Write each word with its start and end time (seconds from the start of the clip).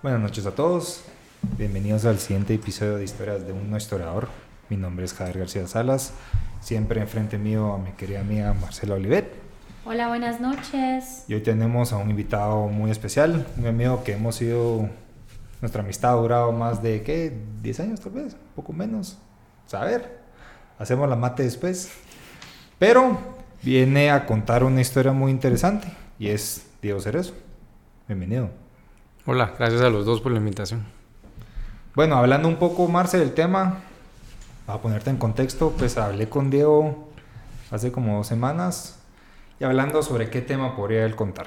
Buenas 0.00 0.20
noches 0.20 0.46
a 0.46 0.52
todos. 0.52 1.02
Bienvenidos 1.56 2.04
al 2.04 2.20
siguiente 2.20 2.54
episodio 2.54 2.98
de 2.98 3.04
Historias 3.04 3.44
de 3.44 3.52
un 3.52 3.68
no 3.68 3.76
historiador. 3.76 4.28
Mi 4.68 4.76
nombre 4.76 5.04
es 5.04 5.12
Javier 5.12 5.40
García 5.40 5.66
Salas. 5.66 6.12
Siempre 6.60 7.00
enfrente 7.00 7.36
mío 7.36 7.72
a 7.72 7.78
mi 7.78 7.90
querida 7.90 8.20
amiga 8.20 8.54
Marcela 8.54 8.94
Olivet. 8.94 9.32
Hola, 9.84 10.06
buenas 10.06 10.40
noches. 10.40 11.24
Y 11.26 11.34
hoy 11.34 11.40
tenemos 11.40 11.92
a 11.92 11.96
un 11.96 12.10
invitado 12.10 12.68
muy 12.68 12.92
especial, 12.92 13.44
un 13.56 13.66
amigo 13.66 14.04
que 14.04 14.12
hemos 14.12 14.36
sido. 14.36 14.88
Nuestra 15.60 15.82
amistad 15.82 16.12
ha 16.12 16.22
durado 16.22 16.52
más 16.52 16.80
de, 16.80 17.02
¿qué? 17.02 17.36
¿10 17.64 17.80
años 17.80 18.00
tal 18.00 18.12
vez? 18.12 18.34
Un 18.34 18.54
poco 18.54 18.72
menos. 18.72 19.18
Saber. 19.66 20.20
Hacemos 20.78 21.08
la 21.08 21.16
mate 21.16 21.42
después. 21.42 21.90
Pero 22.78 23.18
viene 23.64 24.12
a 24.12 24.26
contar 24.26 24.62
una 24.62 24.80
historia 24.80 25.10
muy 25.10 25.32
interesante 25.32 25.88
y 26.20 26.28
es 26.28 26.68
Diego 26.80 27.00
Cerezo. 27.00 27.34
Bienvenido. 28.06 28.67
Hola, 29.30 29.52
gracias 29.58 29.82
a 29.82 29.90
los 29.90 30.06
dos 30.06 30.22
por 30.22 30.32
la 30.32 30.38
invitación. 30.38 30.86
Bueno, 31.94 32.16
hablando 32.16 32.48
un 32.48 32.56
poco, 32.56 32.88
Marce, 32.88 33.18
del 33.18 33.34
tema, 33.34 33.80
para 34.64 34.80
ponerte 34.80 35.10
en 35.10 35.18
contexto, 35.18 35.74
pues 35.76 35.98
hablé 35.98 36.30
con 36.30 36.48
Diego 36.48 37.10
hace 37.70 37.92
como 37.92 38.16
dos 38.16 38.26
semanas 38.26 38.98
y 39.60 39.64
hablando 39.64 40.02
sobre 40.02 40.30
qué 40.30 40.40
tema 40.40 40.74
podría 40.74 41.04
él 41.04 41.14
contar. 41.14 41.46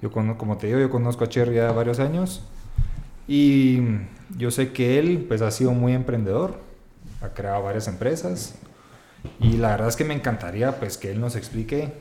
Yo, 0.00 0.10
como 0.10 0.56
te 0.56 0.66
digo, 0.66 0.80
yo 0.80 0.90
conozco 0.90 1.22
a 1.22 1.28
Cherry 1.28 1.54
ya 1.54 1.70
varios 1.70 2.00
años 2.00 2.42
y 3.28 3.80
yo 4.36 4.50
sé 4.50 4.72
que 4.72 4.98
él 4.98 5.24
pues 5.28 5.40
ha 5.40 5.52
sido 5.52 5.70
muy 5.70 5.92
emprendedor, 5.92 6.58
ha 7.20 7.28
creado 7.28 7.62
varias 7.62 7.86
empresas 7.86 8.56
y 9.38 9.56
la 9.56 9.68
verdad 9.68 9.86
es 9.86 9.94
que 9.94 10.02
me 10.02 10.14
encantaría 10.14 10.80
pues 10.80 10.98
que 10.98 11.12
él 11.12 11.20
nos 11.20 11.36
explique 11.36 11.92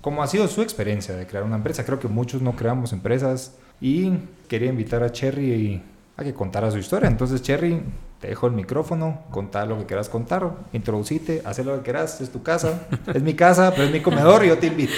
cómo 0.00 0.24
ha 0.24 0.26
sido 0.26 0.48
su 0.48 0.60
experiencia 0.60 1.14
de 1.14 1.24
crear 1.28 1.44
una 1.44 1.54
empresa. 1.54 1.84
Creo 1.84 2.00
que 2.00 2.08
muchos 2.08 2.42
no 2.42 2.56
creamos 2.56 2.92
empresas 2.92 3.58
y 3.82 4.16
quería 4.48 4.70
invitar 4.70 5.02
a 5.02 5.10
Cherry 5.10 5.82
a 6.16 6.22
que 6.22 6.32
contara 6.32 6.70
su 6.70 6.78
historia. 6.78 7.08
Entonces 7.08 7.42
Cherry, 7.42 7.82
te 8.20 8.28
dejo 8.28 8.46
el 8.46 8.52
micrófono, 8.52 9.24
contar 9.30 9.66
lo 9.66 9.76
que 9.78 9.86
quieras 9.86 10.08
contar, 10.08 10.50
introducite, 10.72 11.42
haz 11.44 11.58
lo 11.58 11.76
que 11.76 11.82
quieras, 11.82 12.20
es 12.20 12.30
tu 12.30 12.42
casa, 12.42 12.86
es 13.14 13.22
mi 13.22 13.34
casa, 13.34 13.72
pero 13.72 13.84
es 13.84 13.92
mi 13.92 14.00
comedor 14.00 14.44
y 14.44 14.48
yo 14.48 14.56
te 14.56 14.68
invito. 14.68 14.94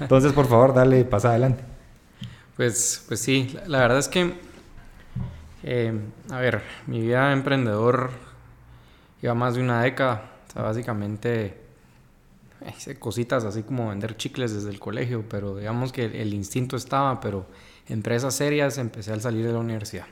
Entonces 0.00 0.32
por 0.34 0.46
favor, 0.46 0.74
dale, 0.74 1.04
pasa 1.04 1.30
adelante. 1.30 1.64
Pues, 2.56 3.02
pues 3.08 3.20
sí, 3.20 3.56
la, 3.66 3.78
verdad 3.78 3.98
es 3.98 4.08
que, 4.08 4.34
eh, 5.62 5.98
a 6.30 6.38
ver, 6.38 6.60
mi 6.86 7.00
vida 7.00 7.28
de 7.28 7.32
emprendedor 7.32 8.10
lleva 9.22 9.34
más 9.34 9.54
de 9.54 9.62
una 9.62 9.82
década. 9.82 10.30
O 10.46 10.52
sea, 10.52 10.62
básicamente 10.62 11.56
hice 12.76 12.98
cositas 12.98 13.44
así 13.44 13.62
como 13.62 13.88
vender 13.88 14.16
chicles 14.16 14.52
desde 14.52 14.70
el 14.70 14.78
colegio, 14.78 15.24
pero 15.28 15.56
digamos 15.56 15.92
que 15.92 16.04
el, 16.04 16.34
instinto 16.34 16.76
estaba, 16.76 17.20
pero 17.20 17.46
empresas 17.90 18.34
serias 18.34 18.78
empecé 18.78 19.12
al 19.12 19.20
salir 19.20 19.46
de 19.46 19.52
la 19.52 19.58
universidad. 19.58 20.06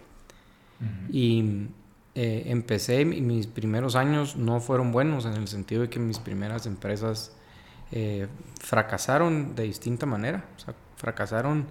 Y 1.10 1.68
eh, 2.14 2.44
empecé, 2.46 3.00
y 3.00 3.20
mis 3.20 3.46
primeros 3.46 3.96
años 3.96 4.36
no 4.36 4.60
fueron 4.60 4.92
buenos 4.92 5.24
en 5.24 5.34
el 5.34 5.48
sentido 5.48 5.82
de 5.82 5.88
que 5.88 5.98
mis 5.98 6.18
primeras 6.18 6.66
empresas 6.66 7.32
eh, 7.90 8.28
fracasaron 8.60 9.54
de 9.54 9.64
distinta 9.64 10.06
manera. 10.06 10.44
O 10.56 10.60
sea, 10.60 10.74
fracasaron, 10.96 11.66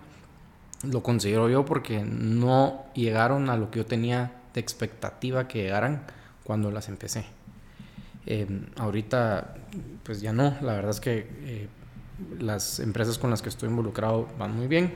lo 0.84 1.04
considero 1.04 1.50
yo, 1.50 1.66
porque 1.66 2.04
no 2.04 2.86
llegaron 2.96 3.50
a 3.50 3.58
lo 3.58 3.72
que 3.72 3.80
yo 3.80 3.86
tenía 3.86 4.32
de 4.54 4.60
expectativa 4.60 5.48
que 5.48 5.64
llegaran 5.64 6.04
cuando 6.44 6.72
las 6.72 6.90
empecé. 6.90 7.26
Em, 8.26 8.66
ahorita, 8.78 9.56
pues 10.04 10.22
ya 10.22 10.34
no, 10.34 10.56
la 10.62 10.74
verdad 10.74 10.92
es 10.92 11.00
que 11.00 11.30
eh, 11.42 11.68
las 12.40 12.80
empresas 12.80 13.18
con 13.18 13.30
las 13.30 13.42
que 13.42 13.50
estoy 13.50 13.70
involucrado 13.70 14.28
van 14.38 14.56
muy 14.56 14.68
bien. 14.68 14.94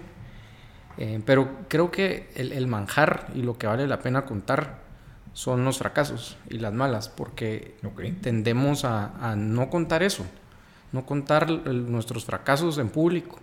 Eh, 0.97 1.21
pero 1.25 1.49
creo 1.67 1.91
que 1.91 2.29
el, 2.35 2.67
manjar 2.67 3.27
y 3.33 3.41
lo 3.41 3.57
que 3.57 3.67
vale 3.67 3.87
la 3.87 3.99
pena 3.99 4.25
contar 4.25 4.81
son 5.33 5.63
los 5.63 5.77
fracasos 5.77 6.37
y 6.49 6.59
las 6.59 6.73
malas, 6.73 7.09
porque 7.09 7.75
tendemos 8.21 8.83
a, 8.83 9.35
no 9.37 9.69
contar 9.69 10.03
eso, 10.03 10.25
no 10.91 11.05
contar 11.05 11.49
nuestros 11.49 12.25
fracasos 12.25 12.77
en 12.77 12.89
público. 12.89 13.39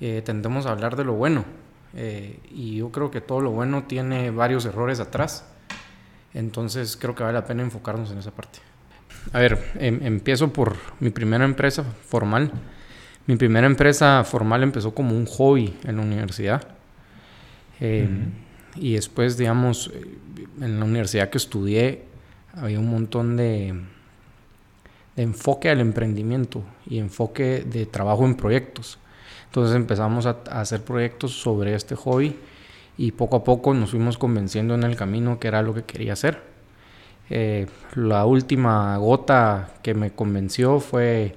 Eh, 0.00 0.22
tendemos 0.24 0.66
a 0.66 0.72
hablar 0.72 0.96
de 0.96 1.04
lo 1.04 1.14
bueno. 1.14 1.44
y 2.50 2.76
yo 2.76 2.90
creo 2.90 3.10
que 3.10 3.22
todo 3.22 3.40
lo 3.40 3.50
bueno 3.52 3.84
tiene 3.84 4.30
varios 4.30 4.66
errores 4.66 5.00
atrás. 5.00 5.44
Entonces 6.34 6.98
creo 7.00 7.14
que 7.14 7.22
vale 7.22 7.38
la 7.38 7.46
pena 7.46 7.62
enfocarnos 7.62 8.10
en 8.10 8.18
esa 8.18 8.30
parte. 8.30 8.58
A 9.32 9.38
ver, 9.38 9.72
em, 9.78 10.00
empiezo 10.02 10.52
por 10.52 10.76
mi 11.00 11.10
primera 11.10 11.44
empresa 11.44 11.82
formal. 11.82 12.52
Mi 13.26 13.36
primera 13.36 13.66
empresa 13.66 14.22
formal 14.24 14.62
empezó 14.62 14.94
como 14.94 15.16
un 15.16 15.26
hobby 15.26 15.74
en 15.84 15.96
la 15.96 16.02
universidad. 16.02 16.66
Em, 17.80 18.30
y 18.76 18.94
después, 18.94 19.36
digamos, 19.36 19.90
en 20.60 20.78
la 20.78 20.84
universidad 20.84 21.28
que 21.30 21.38
estudié, 21.38 22.04
había 22.54 22.78
un 22.78 22.88
montón 22.88 23.36
de, 23.36 23.74
enfoque 25.16 25.70
al 25.70 25.80
emprendimiento 25.80 26.62
y 26.86 26.98
enfoque 26.98 27.64
de 27.66 27.86
trabajo 27.86 28.24
en 28.24 28.36
proyectos. 28.36 28.98
Entonces 29.46 29.74
empezamos 29.74 30.26
a, 30.26 30.38
a 30.50 30.60
hacer 30.60 30.82
proyectos 30.82 31.32
sobre 31.32 31.74
este 31.74 31.94
hobby 31.94 32.36
y 32.98 33.12
poco 33.12 33.36
a 33.36 33.44
poco 33.44 33.74
nos 33.74 33.90
fuimos 33.90 34.18
convenciendo 34.18 34.74
en 34.74 34.82
el 34.82 34.96
camino 34.96 35.38
que 35.38 35.48
era 35.48 35.62
lo 35.62 35.74
que 35.74 35.82
quería 35.82 36.12
hacer. 36.12 36.40
Eh, 37.28 37.66
la 37.94 38.24
última 38.24 38.96
gota 38.98 39.74
que 39.82 39.94
me 39.94 40.12
convenció 40.12 40.78
fue 40.80 41.34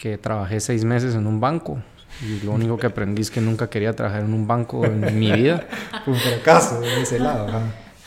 que 0.00 0.16
trabajé 0.18 0.60
seis 0.60 0.84
meses 0.84 1.14
en 1.14 1.26
un 1.26 1.40
banco. 1.40 1.78
Y 2.22 2.44
lo 2.44 2.52
único 2.52 2.76
que 2.76 2.86
aprendí 2.86 3.22
es 3.22 3.30
que 3.30 3.40
nunca 3.40 3.68
quería 3.68 3.94
trabajar 3.94 4.22
en 4.22 4.32
un 4.32 4.46
banco 4.46 4.84
en 4.84 5.00
mi 5.18 5.30
vida. 5.30 5.66
Fue 6.04 6.14
un 6.14 6.20
fracaso 6.20 6.80
de 6.80 7.02
ese 7.02 7.18
lado. 7.18 7.48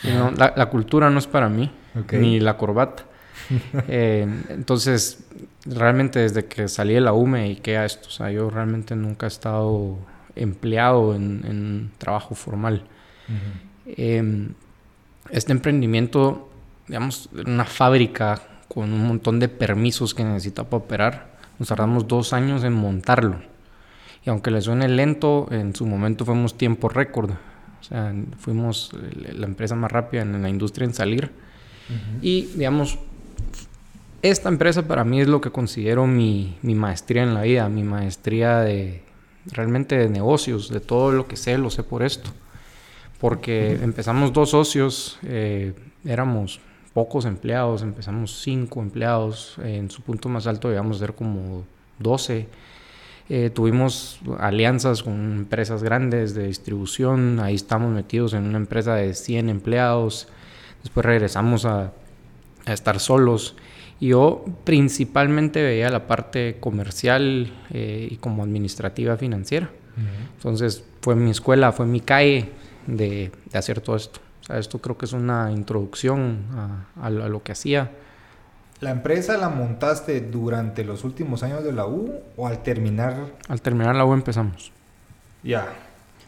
la, 0.04 0.66
cultura 0.70 1.10
no 1.10 1.20
es 1.20 1.28
para 1.28 1.50
mí, 1.50 1.72
ni 2.12 2.40
la 2.40 2.58
corbata. 2.58 3.04
Eh, 3.90 4.26
entonces, 4.50 5.26
realmente 5.66 6.20
desde 6.20 6.46
que 6.46 6.70
salí 6.70 6.94
de 6.94 7.02
la 7.02 7.12
UME 7.12 7.50
y 7.50 7.56
que 7.58 7.78
a 7.78 7.84
esto, 7.84 8.08
o 8.08 8.12
sea, 8.12 8.32
yo 8.32 8.50
realmente 8.50 8.96
nunca 8.96 9.26
he 9.26 9.28
estado 9.28 9.98
empleado 10.36 11.14
en, 11.14 11.92
trabajo 11.98 12.36
formal. 12.36 12.84
Em, 13.86 14.54
este 15.30 15.52
emprendimiento 15.52 16.50
digamos, 16.88 17.30
una 17.34 17.66
fábrica 17.66 18.42
con 18.68 18.92
un 18.92 19.08
montón 19.08 19.40
de 19.40 19.50
permisos 19.50 20.14
que 20.14 20.24
necesita 20.24 20.64
para 20.64 20.84
operar. 20.84 21.33
Nos 21.60 21.68
tardamos 21.68 22.08
dos 22.08 22.34
años 22.34 22.64
en 22.64 22.74
montarlo. 22.74 23.38
Y 24.26 24.30
aunque 24.30 24.52
le 24.52 24.62
suene 24.62 24.88
lento, 24.88 25.48
en 25.52 25.76
su 25.76 25.86
momento 25.86 26.26
fuimos 26.26 26.58
tiempo 26.58 26.90
récord. 26.90 27.32
O 27.32 27.84
sea, 27.84 28.14
fuimos 28.38 28.92
la 29.14 29.46
empresa 29.46 29.76
más 29.76 29.92
rápida 29.92 30.22
en 30.22 30.42
la 30.42 30.50
industria 30.50 30.86
en 30.86 30.94
salir. 30.94 31.32
Y, 32.22 32.44
digamos, 32.56 32.98
esta 34.22 34.48
empresa 34.48 34.88
para 34.88 35.04
mí 35.04 35.20
es 35.20 35.28
lo 35.28 35.42
que 35.42 35.52
considero 35.52 36.08
mi, 36.08 36.58
mi, 36.62 36.76
maestría 36.76 37.24
en 37.24 37.34
la 37.34 37.42
vida, 37.42 37.68
mi 37.68 37.84
maestría 37.84 38.60
de 38.60 39.04
realmente 39.46 39.98
de 39.98 40.08
negocios, 40.08 40.70
de 40.70 40.80
todo 40.80 41.12
lo 41.12 41.28
que 41.28 41.36
sé, 41.36 41.58
lo 41.58 41.70
sé 41.70 41.84
por 41.84 42.04
esto. 42.04 42.32
Porque 43.20 43.74
empezamos 43.82 44.32
dos 44.32 44.52
socios, 44.52 45.20
eh, 45.24 45.74
éramos 46.06 46.62
pocos 46.94 47.26
empleados, 47.26 47.82
empezamos 47.82 48.42
cinco 48.42 48.82
empleados, 48.82 49.56
en 49.64 49.90
su 49.90 50.02
punto 50.02 50.30
más 50.30 50.46
alto 50.48 50.70
llegamos 50.70 50.98
a 50.98 51.00
ser 51.00 51.16
como 51.16 51.64
12. 52.00 52.48
Eh, 53.30 53.50
tuvimos 53.50 54.20
alianzas 54.40 55.02
con 55.02 55.14
empresas 55.14 55.82
grandes 55.82 56.36
de 56.36 56.48
distribución, 56.48 57.40
ahí 57.40 57.56
estamos 57.56 57.92
metidos 57.92 58.34
en 58.34 58.44
una 58.44 58.58
empresa 58.58 58.96
de 58.96 59.14
100 59.14 59.50
empleados, 59.50 60.28
después 60.84 61.06
regresamos 61.06 61.66
a, 61.66 61.94
estar 62.66 63.00
solos. 63.00 63.56
Y 64.00 64.10
yo 64.10 64.46
principalmente 64.64 65.62
veía 65.62 65.90
la 65.90 66.08
parte 66.08 66.58
comercial 66.62 67.52
eh, 67.72 68.08
y 68.10 68.16
como 68.18 68.44
administrativa 68.44 69.18
financiera. 69.18 69.70
Entonces 70.38 70.84
fue 71.02 71.16
mi 71.16 71.30
escuela, 71.30 71.72
fue 71.72 71.86
mi 71.86 72.00
calle 72.00 72.50
de 72.88 73.32
hacer 73.54 73.82
todo 73.82 73.98
esto 73.98 74.23
esto 74.50 74.80
creo 74.80 74.98
que 74.98 75.06
es 75.06 75.14
una 75.14 75.52
introducción 75.52 76.46
a, 77.02 77.10
lo 77.10 77.44
que 77.44 77.54
hacía. 77.54 77.92
¿La 78.82 78.92
empresa 78.92 79.38
la 79.38 79.50
montaste 79.50 80.20
durante 80.20 80.84
los 80.84 81.04
últimos 81.04 81.44
años 81.44 81.64
de 81.64 81.72
la 81.72 81.88
U 81.88 82.14
o 82.36 82.48
al 82.48 82.62
terminar? 82.64 83.16
Al 83.48 83.62
terminar 83.62 83.96
la 83.96 84.06
U 84.06 84.14
empezamos. 84.14 84.72
Ya. 85.44 85.68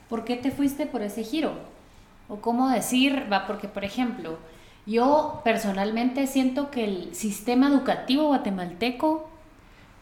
¿Por 0.09 0.23
qué 0.23 0.37
te 0.37 0.51
fuiste 0.51 0.85
por 0.85 1.01
ese 1.01 1.23
giro? 1.23 1.53
O 2.29 2.37
cómo 2.37 2.69
decir, 2.69 3.27
va, 3.31 3.45
porque 3.45 3.67
por 3.67 3.83
ejemplo, 3.83 4.37
yo 4.85 5.41
personalmente 5.43 6.27
siento 6.27 6.71
que 6.71 6.85
el 6.85 7.15
sistema 7.15 7.67
educativo 7.67 8.27
guatemalteco 8.27 9.29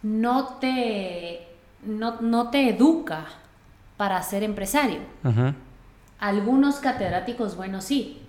no 0.04 0.58
te, 0.60 1.48
no, 1.84 2.22
no 2.22 2.50
te 2.50 2.70
educa 2.70 3.26
para 3.98 4.22
ser 4.22 4.44
empresario. 4.44 5.00
Ajá. 5.24 5.56
Algunos 6.24 6.78
catedráticos, 6.78 7.58
bueno, 7.58 7.82
sí, 7.82 8.22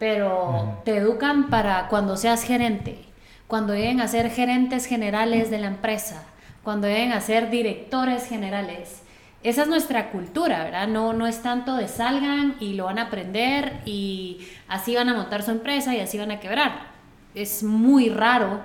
pero 0.00 0.80
te 0.84 0.96
educan 0.96 1.48
para 1.48 1.86
cuando 1.86 2.16
seas 2.16 2.42
gerente, 2.42 3.04
cuando 3.46 3.72
lleguen 3.72 4.00
a 4.00 4.08
ser 4.08 4.30
gerentes 4.30 4.86
generales 4.86 5.48
de 5.48 5.60
la 5.60 5.68
empresa, 5.68 6.24
cuando 6.64 6.88
lleguen 6.88 7.12
a 7.12 7.20
ser 7.20 7.48
directores 7.48 8.26
generales. 8.26 9.02
esa 9.44 9.62
es 9.62 9.68
nuestra 9.68 10.10
cultura, 10.10 10.64
¿verdad? 10.64 10.88
No, 10.88 11.12
no 11.12 11.28
es 11.28 11.40
tanto 11.40 11.76
de 11.76 11.86
salgan 11.86 12.56
y 12.58 12.72
lo 12.72 12.86
van 12.86 12.98
a 12.98 13.02
aprender 13.02 13.80
y 13.84 14.40
así 14.66 14.96
van 14.96 15.08
a 15.08 15.14
montar 15.14 15.44
su 15.44 15.52
empresa 15.52 15.94
y 15.94 16.00
así 16.00 16.18
van 16.18 16.32
a 16.32 16.40
quebrar. 16.40 16.88
Es 17.36 17.62
muy 17.62 18.08
raro, 18.08 18.60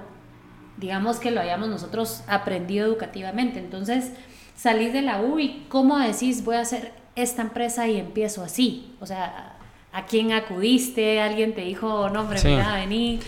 digamos, 0.77 1.19
que 1.19 1.29
lo 1.29 1.39
hayamos 1.39 1.69
nosotros 1.69 2.23
aprendido 2.25 2.87
educativamente. 2.87 3.59
Entonces, 3.59 4.11
salís 4.55 4.91
de 4.91 5.03
la 5.03 5.21
U 5.21 5.37
y 5.37 5.67
cómo 5.69 5.99
decís 5.99 6.43
voy 6.43 6.55
a 6.55 6.61
hacer 6.61 7.00
esta 7.15 7.41
empresa 7.41 7.87
y 7.87 7.97
empiezo 7.97 8.43
así. 8.43 8.95
O 8.99 9.05
sea, 9.05 9.57
¿a 9.91 10.05
quién 10.05 10.31
acudiste? 10.31 11.21
¿Alguien 11.21 11.53
te 11.53 11.61
dijo, 11.61 12.09
no, 12.09 12.21
hombre, 12.21 12.39
mira, 12.43 12.75
vení? 12.75 13.19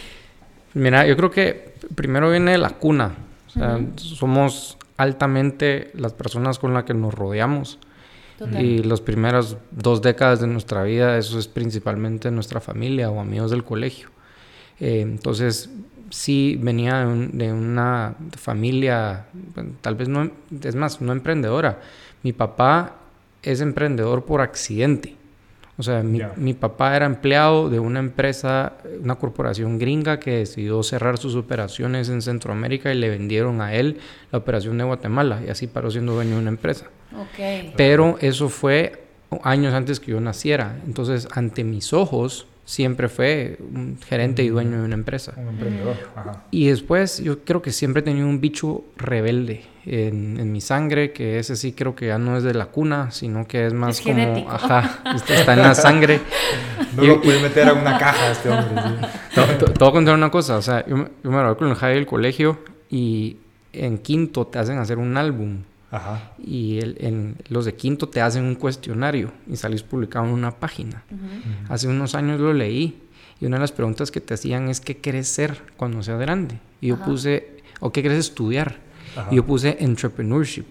Mira, 0.74 1.06
yo 1.06 1.15
creo 1.15 1.31
que 1.31 1.75
primero 1.95 2.30
viene 2.30 2.57
la 2.57 2.71
cuna. 2.71 3.15
O 3.47 3.50
sea, 3.50 3.80
somos 3.97 4.77
altamente 4.97 5.91
las 5.94 6.13
personas 6.13 6.59
con 6.59 6.74
las 6.74 6.83
que 6.83 6.94
nos 6.94 7.13
rodeamos. 7.13 7.80
Y 8.59 8.80
las 8.80 9.00
primeras 9.00 9.56
dos 9.71 10.01
décadas 10.01 10.41
de 10.41 10.47
nuestra 10.47 10.83
vida, 10.83 11.18
eso 11.18 11.39
es 11.39 11.47
principalmente 11.47 12.29
nuestra 12.29 12.59
familia 12.59 13.09
o 13.09 13.21
amigos 13.21 13.51
del 13.51 13.63
colegio. 13.63 14.09
Eh, 14.81 15.00
entonces, 15.00 15.69
sí 16.09 16.59
venía 16.62 17.06
de, 17.06 17.53
una 17.53 18.15
familia, 18.38 19.27
tal 19.79 19.95
vez 19.95 20.09
no, 20.09 20.29
es 20.62 20.75
más, 20.75 21.00
no 21.00 21.13
emprendedora. 21.13 21.79
Mi 22.21 22.33
papá 22.33 23.02
es 23.43 23.61
emprendedor 23.61 24.25
por 24.25 24.41
accidente. 24.41 25.15
O 25.75 25.81
sea, 25.81 26.03
mi, 26.03 26.21
mi, 26.35 26.53
papá 26.53 26.95
era 26.95 27.07
empleado 27.07 27.67
de 27.67 27.79
una 27.79 27.99
empresa, 27.99 28.73
una 29.01 29.15
corporación 29.15 29.79
gringa 29.79 30.19
que 30.19 30.37
decidió 30.37 30.83
cerrar 30.83 31.17
sus 31.17 31.35
operaciones 31.35 32.09
en 32.09 32.21
Centroamérica 32.21 32.93
y 32.93 32.97
le 32.97 33.09
vendieron 33.09 33.59
a 33.59 33.73
él 33.73 33.97
la 34.31 34.37
operación 34.37 34.77
de 34.77 34.83
Guatemala 34.83 35.41
y 35.45 35.49
así 35.49 35.65
paró 35.65 35.89
siendo 35.89 36.13
dueño 36.13 36.35
de 36.35 36.41
una 36.41 36.49
empresa. 36.49 36.85
Okay. 37.31 37.73
Pero 37.75 38.17
eso 38.21 38.49
fue 38.49 39.03
años 39.43 39.73
antes 39.73 39.99
que 39.99 40.11
yo 40.11 40.21
naciera. 40.21 40.79
Entonces, 40.85 41.27
ante 41.31 41.63
mis 41.63 41.91
ojos, 41.91 42.45
siempre 42.65 43.10
fue 43.10 43.57
un 43.60 43.98
gerente 44.07 44.44
y 44.44 44.50
dueño 44.50 44.80
de 44.80 44.86
una 44.86 44.95
empresa. 44.95 45.33
Un 45.38 45.50
emprendedor. 45.50 45.98
Ajá. 46.15 46.44
Y 46.51 46.68
después 46.68 47.19
yo 47.21 47.44
creo 47.44 47.62
que 47.62 47.71
siempre 47.71 48.00
he 48.01 48.04
tenido 48.04 48.27
un 48.27 48.39
bicho 48.39 48.83
rebelde 48.95 49.63
en, 49.86 50.39
en, 50.39 50.51
mi 50.51 50.62
sangre, 50.62 51.12
que 51.12 51.39
ese 51.39 51.56
sí 51.57 51.74
creo 51.74 51.94
que 51.95 52.07
ya 52.07 52.18
no 52.18 52.38
es 52.38 52.44
de 52.44 52.54
la 52.54 52.68
cuna, 52.68 53.12
sino 53.12 53.45
que 53.48 53.65
es 53.68 53.74
más 53.74 53.98
Es 54.00 54.01
como, 54.06 54.15
genético. 54.15 54.51
ajá, 54.51 55.01
está 55.15 55.33
está 55.36 55.54
en 55.54 55.60
la 55.60 55.75
sangre. 55.75 56.19
No 56.95 57.04
Y- 57.04 57.07
lo 57.07 57.21
puedes 57.21 57.42
meter 57.42 57.68
a 57.68 57.74
una 57.74 57.98
caja 57.98 58.31
este 58.31 58.50
hombre. 58.50 58.81
sí. 59.33 59.42
Te, 59.57 59.65
voy 59.80 59.89
a 59.89 59.92
contar 59.92 60.13
una 60.13 60.30
cosa, 60.30 60.57
o 60.57 60.62
sea, 60.62 60.86
yo, 60.86 60.95
me- 60.98 61.07
yo 61.24 61.31
me 61.31 61.38
gradué 61.38 61.57
con 61.57 61.68
el 61.69 61.75
Javi 61.75 61.95
del 61.95 62.06
colegio 62.06 62.60
y 62.89 63.38
en 63.74 63.98
quinto 63.98 64.45
te 64.45 64.60
hacen 64.60 64.77
hacer 64.77 65.00
un 65.00 65.18
álbum 65.18 65.63
Ajá. 65.93 66.31
y 66.43 66.79
el- 66.79 66.97
en 66.99 67.35
los 67.49 67.65
de 67.65 67.75
quinto 67.75 68.09
te 68.09 68.19
hacen 68.21 68.43
un 68.45 68.55
cuestionario 68.55 69.31
y 69.47 69.55
salís 69.57 69.83
publicado 69.83 70.25
en 70.25 70.31
una 70.31 70.51
página. 70.59 71.03
Hace 71.69 71.87
unos 71.87 72.15
años 72.15 72.39
lo 72.39 72.51
leí 72.53 72.99
y 73.39 73.45
una 73.45 73.57
de 73.57 73.61
las 73.61 73.71
preguntas 73.71 74.09
que 74.11 74.19
te 74.19 74.33
hacían 74.33 74.69
es 74.69 74.81
¿qué 74.81 74.97
querés 74.97 75.27
ser 75.27 75.61
cuando 75.77 76.01
seas 76.01 76.19
grande? 76.19 76.59
Y 76.81 76.87
yo 76.87 76.95
Ajá. 76.95 77.05
puse, 77.05 77.57
¿o 77.79 77.91
qué 77.91 78.01
querés 78.01 78.19
estudiar? 78.19 78.77
Ajá. 79.15 79.27
Y 79.31 79.35
yo 79.35 79.45
puse 79.45 79.77
entrepreneurship. 79.79 80.65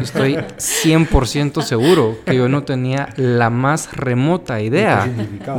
Estoy 0.00 0.34
100% 0.36 1.62
seguro 1.62 2.18
que 2.24 2.36
yo 2.36 2.48
no 2.48 2.62
tenía 2.64 3.08
la 3.16 3.50
más 3.50 3.92
remota 3.92 4.60
idea 4.60 5.08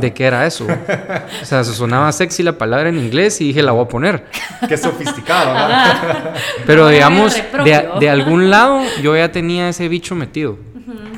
de 0.00 0.12
qué 0.14 0.24
era 0.24 0.46
eso. 0.46 0.66
O 0.66 1.44
sea, 1.44 1.62
se 1.64 1.72
sonaba 1.74 2.10
sexy 2.12 2.42
la 2.42 2.56
palabra 2.58 2.88
en 2.88 2.98
inglés 2.98 3.40
y 3.40 3.48
dije, 3.48 3.62
la 3.62 3.72
voy 3.72 3.84
a 3.84 3.88
poner. 3.88 4.24
Qué 4.68 4.76
sofisticado, 4.76 5.54
¿no? 5.54 6.30
Pero 6.66 6.88
digamos, 6.88 7.34
de, 7.64 7.88
de 8.00 8.08
algún 8.10 8.50
lado 8.50 8.80
yo 9.02 9.16
ya 9.16 9.30
tenía 9.32 9.68
ese 9.68 9.88
bicho 9.88 10.14
metido. 10.14 10.58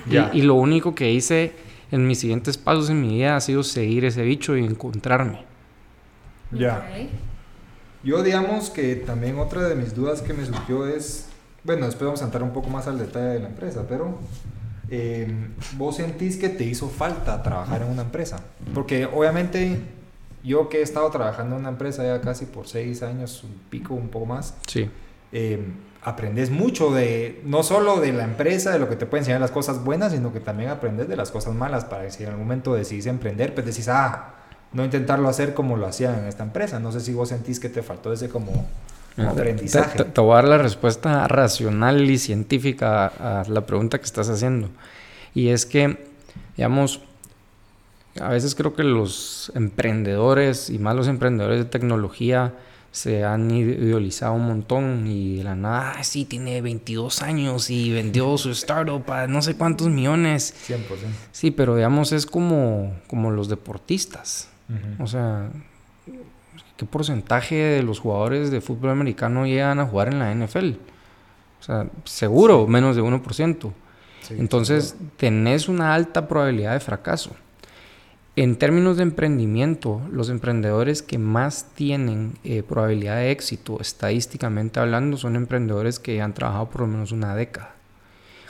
Y- 0.08 0.12
Ya. 0.14 0.30
Y, 0.32 0.42
lo 0.42 0.54
único 0.54 0.94
que 0.94 1.10
hice 1.10 1.52
en 1.90 2.06
mis 2.06 2.20
siguientes 2.20 2.56
pasos 2.58 2.90
en 2.90 3.00
mi 3.02 3.14
vida 3.16 3.34
ha 3.36 3.40
sido 3.40 3.62
seguir 3.64 4.04
ese 4.04 4.22
bicho 4.22 4.56
y 4.56 4.64
encontrarme. 4.64 5.44
Ya. 6.52 6.78
Ok. 6.90 7.08
Yo 8.04 8.22
digamos 8.22 8.70
que 8.70 8.94
también 8.94 9.36
otra 9.38 9.62
de 9.68 9.74
mis 9.74 9.94
dudas 9.96 10.22
que 10.22 10.32
me 10.32 10.46
surgió 10.46 10.86
es, 10.86 11.28
bueno, 11.66 11.86
después 11.86 12.06
vamos 12.06 12.22
a 12.22 12.26
entrar 12.26 12.42
un 12.42 12.52
poco 12.52 12.70
más 12.70 12.86
al 12.86 12.98
detalle 12.98 13.26
de 13.26 13.40
la 13.40 13.48
empresa, 13.48 13.82
pero 13.88 14.18
eh, 14.88 15.28
vos 15.76 15.96
sentís 15.96 16.36
que 16.36 16.48
te 16.48 16.64
hizo 16.64 16.88
falta 16.88 17.42
trabajar 17.42 17.82
en 17.82 17.88
una 17.90 18.02
empresa, 18.02 18.38
porque 18.72 19.04
obviamente 19.06 19.80
yo 20.44 20.68
que 20.68 20.78
he 20.78 20.82
estado 20.82 21.10
trabajando 21.10 21.56
en 21.56 21.62
una 21.62 21.70
empresa 21.70 22.04
ya 22.04 22.20
casi 22.20 22.46
por 22.46 22.68
seis 22.68 23.02
años, 23.02 23.42
un 23.42 23.52
pico, 23.68 23.94
un 23.94 24.08
poco 24.08 24.26
más, 24.26 24.54
Sí. 24.68 24.88
eh, 25.32 25.60
aprendes 26.02 26.50
mucho 26.50 26.92
de, 26.92 27.42
no 27.44 27.64
solo 27.64 28.00
de 28.00 28.12
la 28.12 28.22
empresa, 28.22 28.70
de 28.70 28.78
lo 28.78 28.88
que 28.88 28.94
te 28.94 29.06
puede 29.06 29.22
enseñar 29.22 29.40
las 29.40 29.50
cosas 29.50 29.82
buenas, 29.82 30.12
sino 30.12 30.32
que 30.32 30.38
también 30.38 30.70
aprendes 30.70 31.08
de 31.08 31.16
las 31.16 31.32
cosas 31.32 31.52
malas 31.52 31.84
para 31.84 32.04
que 32.04 32.12
si 32.12 32.22
en 32.22 32.28
algún 32.28 32.44
momento 32.44 32.74
decidís 32.74 33.06
emprender, 33.06 33.54
pues 33.54 33.66
decís, 33.66 33.88
ah, 33.88 34.34
no 34.72 34.84
intentarlo 34.84 35.28
hacer 35.28 35.52
como 35.52 35.76
lo 35.76 35.84
hacían 35.86 36.16
en 36.20 36.26
esta 36.26 36.44
empresa. 36.44 36.78
No 36.78 36.92
sé 36.92 37.00
si 37.00 37.12
vos 37.12 37.30
sentís 37.30 37.58
que 37.58 37.68
te 37.68 37.82
faltó 37.82 38.12
ese 38.12 38.28
como 38.28 38.66
Mira, 39.16 39.32
te- 39.32 39.40
aprendizaje. 39.40 39.98
Te, 39.98 40.04
te 40.04 40.20
voy 40.20 40.32
a 40.32 40.36
dar 40.36 40.44
la 40.48 40.58
respuesta 40.58 41.26
racional 41.28 42.08
y 42.10 42.18
científica 42.18 43.06
a, 43.06 43.40
a 43.42 43.48
la 43.48 43.66
pregunta 43.66 43.98
que 43.98 44.04
estás 44.04 44.28
haciendo. 44.28 44.68
Y 45.34 45.48
es 45.48 45.66
que, 45.66 46.06
digamos, 46.56 47.00
a 48.20 48.28
veces 48.30 48.54
creo 48.54 48.74
que 48.74 48.82
los 48.84 49.52
emprendedores 49.54 50.70
y 50.70 50.78
más 50.78 50.96
los 50.96 51.08
emprendedores 51.08 51.58
de 51.58 51.64
tecnología 51.66 52.54
se 52.92 53.24
han 53.24 53.50
idealizado 53.50 54.32
un 54.32 54.46
montón 54.46 55.06
y 55.06 55.36
de 55.36 55.44
la 55.44 55.54
nada, 55.54 55.94
"Ah, 55.98 56.02
sí, 56.04 56.24
tiene 56.24 56.62
22 56.62 57.20
años 57.20 57.68
y 57.68 57.92
vendió 57.92 58.38
su 58.38 58.50
startup 58.52 59.10
a 59.12 59.26
no 59.26 59.42
sé 59.42 59.54
cuántos 59.54 59.88
millones. 59.88 60.54
100%. 60.66 60.78
Sí, 61.30 61.50
pero 61.50 61.76
digamos 61.76 62.12
es 62.12 62.24
como, 62.24 62.94
como 63.06 63.30
los 63.30 63.48
deportistas. 63.50 64.48
Ujú. 64.70 65.04
O 65.04 65.06
sea, 65.06 65.50
¿qué 66.76 66.84
porcentaje 66.84 67.54
de 67.54 67.82
los 67.82 68.00
jugadores 68.00 68.50
de 68.50 68.60
fútbol 68.60 68.90
americano 68.90 69.46
llegan 69.46 69.78
a 69.78 69.86
jugar 69.86 70.08
en 70.08 70.18
la 70.18 70.34
NFL? 70.34 70.72
O 71.60 71.62
sea, 71.62 71.88
seguro, 72.04 72.66
menos 72.66 72.96
de 72.96 73.02
1%. 73.02 73.72
Sí, 74.22 74.34
Entonces, 74.38 74.96
tenés 75.16 75.68
una 75.68 75.94
alta 75.94 76.28
probabilidad 76.28 76.72
de 76.72 76.80
fracaso. 76.80 77.30
En 78.34 78.56
términos 78.56 78.98
de 78.98 79.04
emprendimiento, 79.04 80.02
los 80.12 80.28
emprendedores 80.28 81.02
que 81.02 81.16
más 81.16 81.70
tienen 81.74 82.34
eh, 82.44 82.62
probabilidad 82.62 83.16
de 83.16 83.30
éxito, 83.30 83.78
estadísticamente 83.80 84.78
hablando, 84.78 85.16
son 85.16 85.36
emprendedores 85.36 85.98
que 85.98 86.20
han 86.20 86.34
trabajado 86.34 86.68
por 86.68 86.82
lo 86.82 86.86
menos 86.88 87.12
una 87.12 87.34
década. 87.34 87.75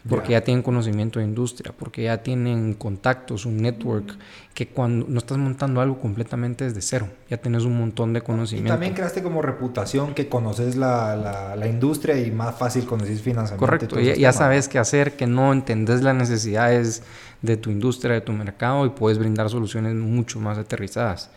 Porque 0.08 0.28
Ya. 0.32 0.38
ya 0.38 0.44
tienen 0.44 0.62
conocimiento 0.62 1.18
de 1.18 1.24
industria, 1.24 1.72
porque 1.76 2.04
ya 2.04 2.22
tienen 2.22 2.74
contactos, 2.74 3.44
un 3.44 3.56
network, 3.56 4.16
que 4.54 4.68
cuando 4.68 5.06
no 5.08 5.18
estás 5.18 5.36
montando 5.38 5.80
algo 5.80 5.98
completamente 5.98 6.64
desde 6.64 6.80
cero, 6.80 7.08
ya 7.28 7.38
tienes 7.38 7.64
un 7.64 7.76
montón 7.76 8.12
de 8.12 8.18
Y 8.20 8.22
conocimiento. 8.22 8.72
también 8.72 8.94
creaste 8.94 9.22
como 9.22 9.42
reputación 9.42 10.14
que 10.14 10.28
conoces 10.28 10.76
la, 10.76 11.16
la, 11.16 11.56
la 11.56 11.66
industria 11.66 12.18
y 12.18 12.30
más 12.30 12.54
fácil 12.56 12.84
conoces 12.86 13.20
financiamiento. 13.20 13.64
y 13.64 13.66
Correcto, 13.66 14.00
ya, 14.00 14.14
temas. 14.14 14.36
sabes 14.36 14.68
qué 14.68 14.78
hacer, 14.78 15.16
que 15.16 15.26
no 15.26 15.52
entendés 15.52 16.02
las 16.02 16.14
necesidades 16.14 17.02
de 17.42 17.56
tu 17.56 17.70
industria, 17.70 18.14
de 18.14 18.20
tu 18.20 18.32
mercado 18.32 18.86
y 18.86 18.90
puedes 18.90 19.18
brindar 19.18 19.50
soluciones 19.50 19.94
mucho 19.94 20.38
más 20.40 20.56
aterrizadas. 20.58 21.30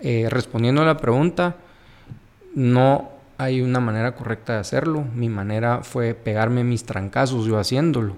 Eh, 0.00 0.26
respondiendo 0.30 0.82
a 0.82 0.86
la 0.86 0.96
pregunta, 0.96 1.56
no 2.54 3.10
hay 3.42 3.62
una 3.62 3.80
manera 3.80 4.14
correcta 4.14 4.52
de 4.54 4.58
hacerlo. 4.60 5.02
Mi 5.14 5.28
manera 5.30 5.82
fue 5.82 6.12
pegarme 6.14 6.62
mis 6.62 6.84
trancazos 6.84 7.46
yo 7.46 7.58
haciéndolo. 7.58 8.16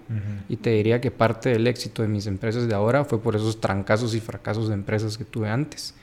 Y 0.49 0.57
te 0.57 0.71
diría 0.71 1.01
que 1.01 1.11
parte 1.13 1.51
del 1.51 1.67
éxito 1.69 2.03
de 2.03 2.09
mis 2.09 2.27
empresas 2.27 2.67
de 2.67 2.75
ahora 2.75 3.05
fue 3.05 3.21
por 3.21 3.37
esos 3.37 3.61
trancazos 3.61 4.15
y 4.17 4.21
fracasos 4.21 4.67
de 4.69 4.75
empresas 4.75 5.17
que 5.17 5.25
tuve 5.25 5.49
antes. 5.49 5.95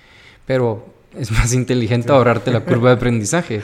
Pero 0.46 0.86
es 1.18 1.32
más 1.32 1.54
inteligente 1.54 2.12
ahorrarte 2.14 2.50
la 2.52 2.62
curva 2.62 2.90
de 2.92 2.96
aprendizaje. 2.98 3.62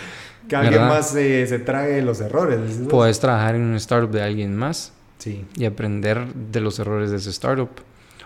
Que 0.50 0.56
alguien 0.58 0.82
más 0.82 1.16
eh, 1.16 1.48
se 1.48 1.60
trague 1.60 2.02
los 2.02 2.20
errores. 2.20 2.82
Puedes 2.90 3.20
trabajar 3.22 3.56
en 3.56 3.62
un 3.62 3.76
startup 3.76 4.12
de 4.12 4.22
alguien 4.22 4.56
más 4.56 4.92
Sí. 5.18 5.46
y 5.56 5.64
aprender 5.64 6.34
de 6.34 6.60
los 6.60 6.78
errores 6.80 7.12
de 7.12 7.18
ese 7.18 7.30
startup. 7.30 7.70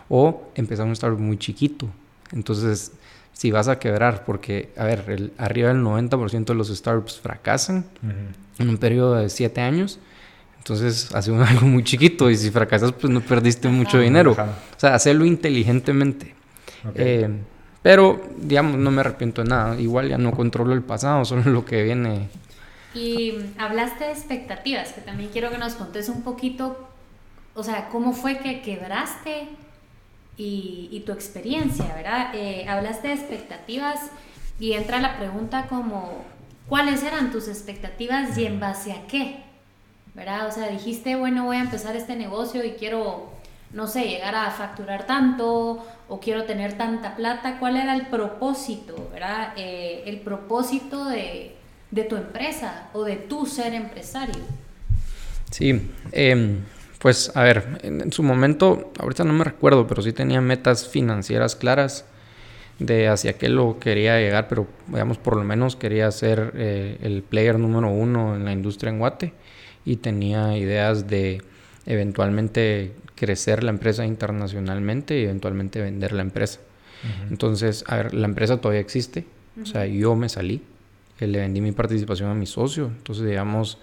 O 0.10 0.50
empezar 0.56 0.88
un 0.88 0.94
startup 0.94 1.20
muy 1.20 1.38
chiquito. 1.38 1.88
Entonces, 2.32 2.92
si 3.40 3.52
vas 3.52 3.70
a 3.70 3.80
quebrar, 3.80 4.26
porque, 4.26 4.74
a 4.76 4.84
ver, 4.84 5.06
el- 5.08 5.32
arriba 5.38 5.70
del 5.70 5.78
90% 5.82 6.52
de 6.52 6.56
los 6.58 6.68
startups 6.68 7.22
fracasan 7.22 7.86
Ujú. 8.04 8.64
en 8.64 8.70
un 8.70 8.78
periodo 8.78 9.16
de 9.16 9.30
7 9.30 9.62
años. 9.62 9.98
Entonces, 10.58 11.16
hace 11.16 11.32
un- 11.32 11.42
algo 11.44 11.66
muy 11.66 11.86
chiquito 11.86 12.30
y 12.30 12.36
si 12.36 12.52
fracasas, 12.52 12.92
pues 12.92 13.12
no 13.14 13.22
perdiste 13.22 13.70
mucho 13.70 13.98
dinero. 13.98 14.32
Ajá. 14.34 14.44
O 14.76 14.80
sea, 14.80 14.94
hacerlo 14.94 15.24
inteligentemente. 15.24 16.36
Ok. 16.86 16.96
Eh, 16.96 17.30
pero, 17.82 18.22
digamos, 18.42 18.76
no 18.78 18.92
me 18.92 19.00
arrepiento 19.00 19.42
de 19.42 19.48
nada. 19.48 19.80
Igual 19.80 20.10
ya 20.10 20.18
no 20.18 20.32
controlo 20.32 20.74
el 20.74 20.82
pasado, 20.82 21.24
solo 21.26 21.44
lo 21.50 21.64
que 21.64 21.82
viene. 21.84 22.28
Y 22.94 23.36
hablaste 23.58 24.04
de 24.04 24.12
expectativas, 24.12 24.92
que 24.92 25.00
también 25.00 25.30
quiero 25.32 25.50
que 25.50 25.58
nos 25.58 25.76
contes 25.76 26.10
un 26.10 26.24
poquito, 26.24 26.90
o 27.56 27.64
sea, 27.64 27.88
cómo 27.88 28.12
fue 28.12 28.40
que 28.40 28.62
quebraste 28.62 29.48
y, 30.40 30.90
y 30.92 31.02
tu 31.02 31.12
experiencia, 31.12 31.94
¿verdad? 31.94 32.32
Eh, 32.34 32.66
hablaste 32.68 33.10
de 33.10 33.14
expectativas 33.14 34.00
y 34.60 34.74
entra 34.74 35.00
la 35.00 35.20
pregunta 35.20 35.68
como, 35.68 36.24
¿cuáles 36.68 37.04
eran 37.04 37.32
tus 37.32 37.48
expectativas 37.48 38.36
y 38.40 38.48
en 38.48 38.60
base 38.60 38.94
a 38.94 39.06
qué? 39.06 39.44
¿verdad? 40.20 40.48
O 40.48 40.52
sea, 40.52 40.68
dijiste, 40.70 41.16
bueno, 41.16 41.46
voy 41.46 41.58
a 41.58 41.62
empezar 41.62 41.96
este 41.96 42.16
negocio 42.16 42.64
y 42.66 42.72
quiero, 42.72 43.30
no 43.72 43.88
sé, 43.88 44.06
llegar 44.06 44.36
a 44.36 44.52
facturar 44.52 45.06
tanto 45.06 45.86
o 46.08 46.20
quiero 46.20 46.44
tener 46.44 46.78
tanta 46.78 47.16
plata. 47.16 47.58
¿Cuál 47.60 47.78
era 47.78 47.94
el 47.96 48.08
propósito, 48.08 49.10
¿verdad? 49.14 49.54
Eh, 49.56 50.04
el 50.08 50.20
propósito 50.20 51.06
de, 51.06 51.56
de, 51.92 52.04
tu 52.04 52.16
empresa 52.16 52.90
o 52.94 53.04
de 53.04 53.16
tu 53.16 53.46
ser 53.46 53.74
empresario. 53.74 54.44
Sí, 55.52 55.90
em, 56.12 56.64
pues 57.00 57.32
a 57.36 57.44
ver, 57.44 57.80
en, 57.82 58.12
su 58.12 58.24
momento, 58.24 58.92
ahorita 59.00 59.24
no 59.24 59.34
me 59.34 59.46
recuerdo, 59.46 59.88
pero 59.88 60.02
sí 60.02 60.14
tenía 60.14 60.42
metas 60.42 60.88
financieras 60.88 61.56
claras 61.56 62.06
de 62.78 63.08
hacia 63.08 63.34
qué 63.34 63.50
lo 63.50 63.80
quería 63.80 64.20
llegar, 64.20 64.48
pero 64.48 64.68
digamos 64.88 65.18
por 65.18 65.36
lo 65.36 65.44
menos 65.44 65.76
quería 65.76 66.12
ser 66.12 66.54
eh, 66.56 66.98
el 67.02 67.24
player 67.24 67.58
número 67.58 67.90
uno 67.90 68.36
en 68.36 68.46
la 68.46 68.52
industria 68.52 68.90
en 68.92 69.00
Guate 69.00 69.34
y 69.86 69.98
tenía 69.98 70.58
ideas 70.58 71.08
de 71.08 71.42
eventualmente 71.86 72.94
crecer 73.16 73.64
la 73.64 73.72
empresa 73.72 74.06
internacionalmente 74.06 75.20
y 75.20 75.24
eventualmente 75.24 75.82
vender 75.82 76.14
la 76.14 76.22
empresa. 76.22 76.60
Entonces, 77.30 77.86
a 77.88 77.96
ver, 77.96 78.14
la 78.14 78.28
empresa 78.28 78.60
todavía 78.60 78.82
existe, 78.82 79.26
o 79.62 79.66
sea, 79.66 79.86
yo 79.86 80.18
me 80.18 80.28
salí, 80.28 80.62
eh, 81.20 81.28
le 81.28 81.40
vendí 81.40 81.62
mi 81.62 81.72
participación 81.72 82.30
a 82.30 82.34
mi 82.34 82.46
socio, 82.46 82.88
entonces 82.88 83.26
digamos, 83.26 83.78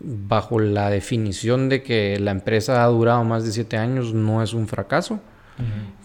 bajo 0.00 0.58
la 0.60 0.90
definición 0.90 1.68
de 1.68 1.82
que 1.82 2.18
la 2.20 2.30
empresa 2.30 2.84
ha 2.84 2.86
durado 2.86 3.24
más 3.24 3.44
de 3.44 3.52
siete 3.52 3.76
años, 3.76 4.14
no 4.14 4.42
es 4.42 4.54
un 4.54 4.68
fracaso, 4.68 5.20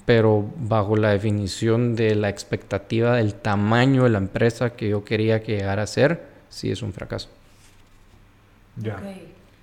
pero 0.06 0.50
bajo 0.58 0.98
la 0.98 1.12
definición 1.12 1.96
de 1.96 2.16
la 2.16 2.30
expectativa 2.30 3.16
del 3.16 3.36
tamaño 3.36 4.04
de 4.04 4.10
la 4.10 4.18
empresa 4.18 4.72
que 4.72 4.90
yo 4.90 5.06
quería 5.06 5.44
que 5.44 5.58
llegara 5.58 5.84
a 5.84 5.88
ser, 5.88 6.26
sí 6.50 6.72
es 6.72 6.82
un 6.82 6.92
fracaso. 6.92 7.30
Ya. 8.76 9.00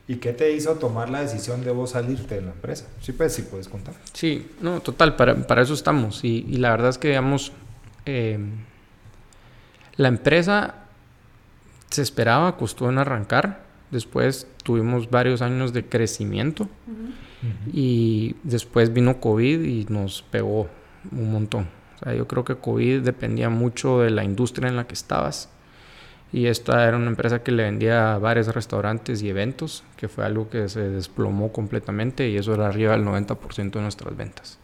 ¿Y 0.07 0.17
qué 0.17 0.33
te 0.33 0.53
hizo 0.53 0.75
tomar 0.75 1.09
la 1.09 1.21
decisión 1.21 1.63
de 1.63 1.71
vos 1.71 1.91
salirte 1.91 2.37
de 2.37 2.43
la 2.43 2.51
empresa? 2.51 2.87
Sí, 3.01 3.13
pues 3.13 3.33
sí 3.33 3.43
puedes 3.43 3.69
contar. 3.69 3.95
Sí, 4.13 4.51
no, 4.61 4.81
total, 4.81 5.15
para, 5.15 5.35
para 5.47 5.63
eso 5.63 5.75
estamos. 5.75 6.25
Y, 6.25 6.47
y, 6.49 6.57
la 6.57 6.71
verdad 6.71 6.91
es 6.91 6.99
que, 6.99 7.09
digamos, 7.09 7.53
eh, 8.07 8.39
la 9.97 10.09
empresa 10.09 10.75
se 11.91 12.03
esperaba, 12.03 12.57
costó 12.57 12.89
en 12.89 12.99
arrancar. 12.99 13.70
Después 13.91 14.47
tuvimos 14.63 15.11
varios 15.11 15.43
años 15.43 15.73
de 15.73 15.85
crecimiento. 15.85 16.69
Y 17.73 18.37
después 18.43 18.93
vino 18.93 19.19
COVID 19.19 19.63
y 19.63 19.87
nos 19.89 20.23
pegó 20.23 20.69
un 21.11 21.33
montón. 21.33 21.69
O 21.97 22.05
sea, 22.05 22.15
yo 22.15 22.29
creo 22.29 22.45
que 22.45 22.57
COVID 22.57 23.01
dependía 23.01 23.49
mucho 23.49 24.01
de 24.01 24.11
la 24.11 24.25
industria 24.25 24.69
en 24.69 24.77
la 24.77 24.87
que 24.87 24.95
estabas 24.95 25.49
y 26.33 26.47
esta 26.47 26.87
era 26.87 26.97
una 26.97 27.09
empresa 27.09 27.43
que 27.43 27.51
le 27.51 27.65
vendía 27.65 28.15
a 28.15 28.19
bares, 28.19 28.47
restaurantes 28.55 29.23
y 29.23 29.29
eventos, 29.29 29.83
que 29.97 30.09
fue 30.09 30.25
algo 30.25 30.49
que 30.49 30.69
se 30.69 30.89
desplomó 30.89 31.53
completamente 31.53 32.29
y 32.29 32.37
eso 32.37 32.55
era 32.55 32.69
arriba 32.69 32.93
del 32.93 33.05
90% 33.05 33.73
de 33.73 33.81
nuestras 33.81 34.17
ventas. 34.17 34.59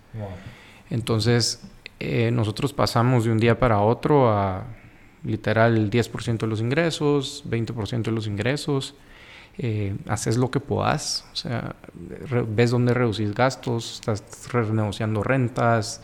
Entonces, 0.91 1.67
eh, 1.99 2.31
nosotros 2.31 2.73
pasamos 2.73 3.25
de 3.25 3.33
un 3.33 3.39
día 3.39 3.59
para 3.59 3.81
otro 3.81 4.31
a 4.31 4.65
literal 5.27 5.77
el 5.77 5.91
10% 5.91 6.39
de 6.39 6.47
los 6.47 6.61
ingresos, 6.61 7.45
20% 7.49 8.03
de 8.03 8.13
los 8.13 8.27
ingresos. 8.27 8.95
Eh, 9.59 9.97
haces 10.07 10.37
lo 10.37 10.51
que 10.51 10.61
puedas, 10.61 11.25
o 11.33 11.37
sea, 11.37 11.77
ves 12.47 12.71
dónde 12.71 12.93
reducís 12.93 13.35
gastos, 13.35 13.95
estás 13.95 14.53
renegociando 14.53 15.23
rentas, 15.23 16.03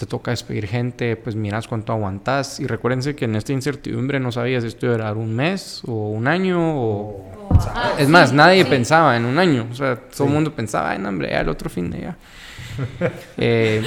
te 0.00 0.06
toca 0.06 0.30
despedir 0.30 0.66
gente, 0.66 1.14
pues 1.16 1.36
miras 1.36 1.68
cuánto 1.68 1.92
aguantas. 1.92 2.58
Y 2.58 2.66
recuérdense 2.66 3.14
que 3.14 3.26
en 3.26 3.36
esta 3.36 3.52
incertidumbre 3.52 4.18
no 4.18 4.32
sabías 4.32 4.62
si 4.62 4.68
esto 4.68 4.86
iba 4.86 4.94
a 4.94 4.98
durar 4.98 5.16
un 5.18 5.36
mes 5.36 5.82
o 5.86 6.08
un 6.08 6.26
año 6.26 6.58
o... 6.58 7.39
es 7.98 8.08
más, 8.08 8.32
nadie 8.32 8.64
pensaba 8.64 9.16
en 9.16 9.24
un 9.24 9.38
año. 9.38 9.66
O 9.70 9.74
sea, 9.74 9.96
todo 9.96 10.26
el 10.26 10.32
mundo 10.32 10.54
pensaba, 10.54 10.94
en 10.94 11.06
hombre, 11.06 11.30
ya 11.30 11.40
el 11.40 11.48
otro 11.48 11.70
fin 11.70 11.90
de 11.90 12.00
ya. 12.00 12.16
eh, 13.36 13.82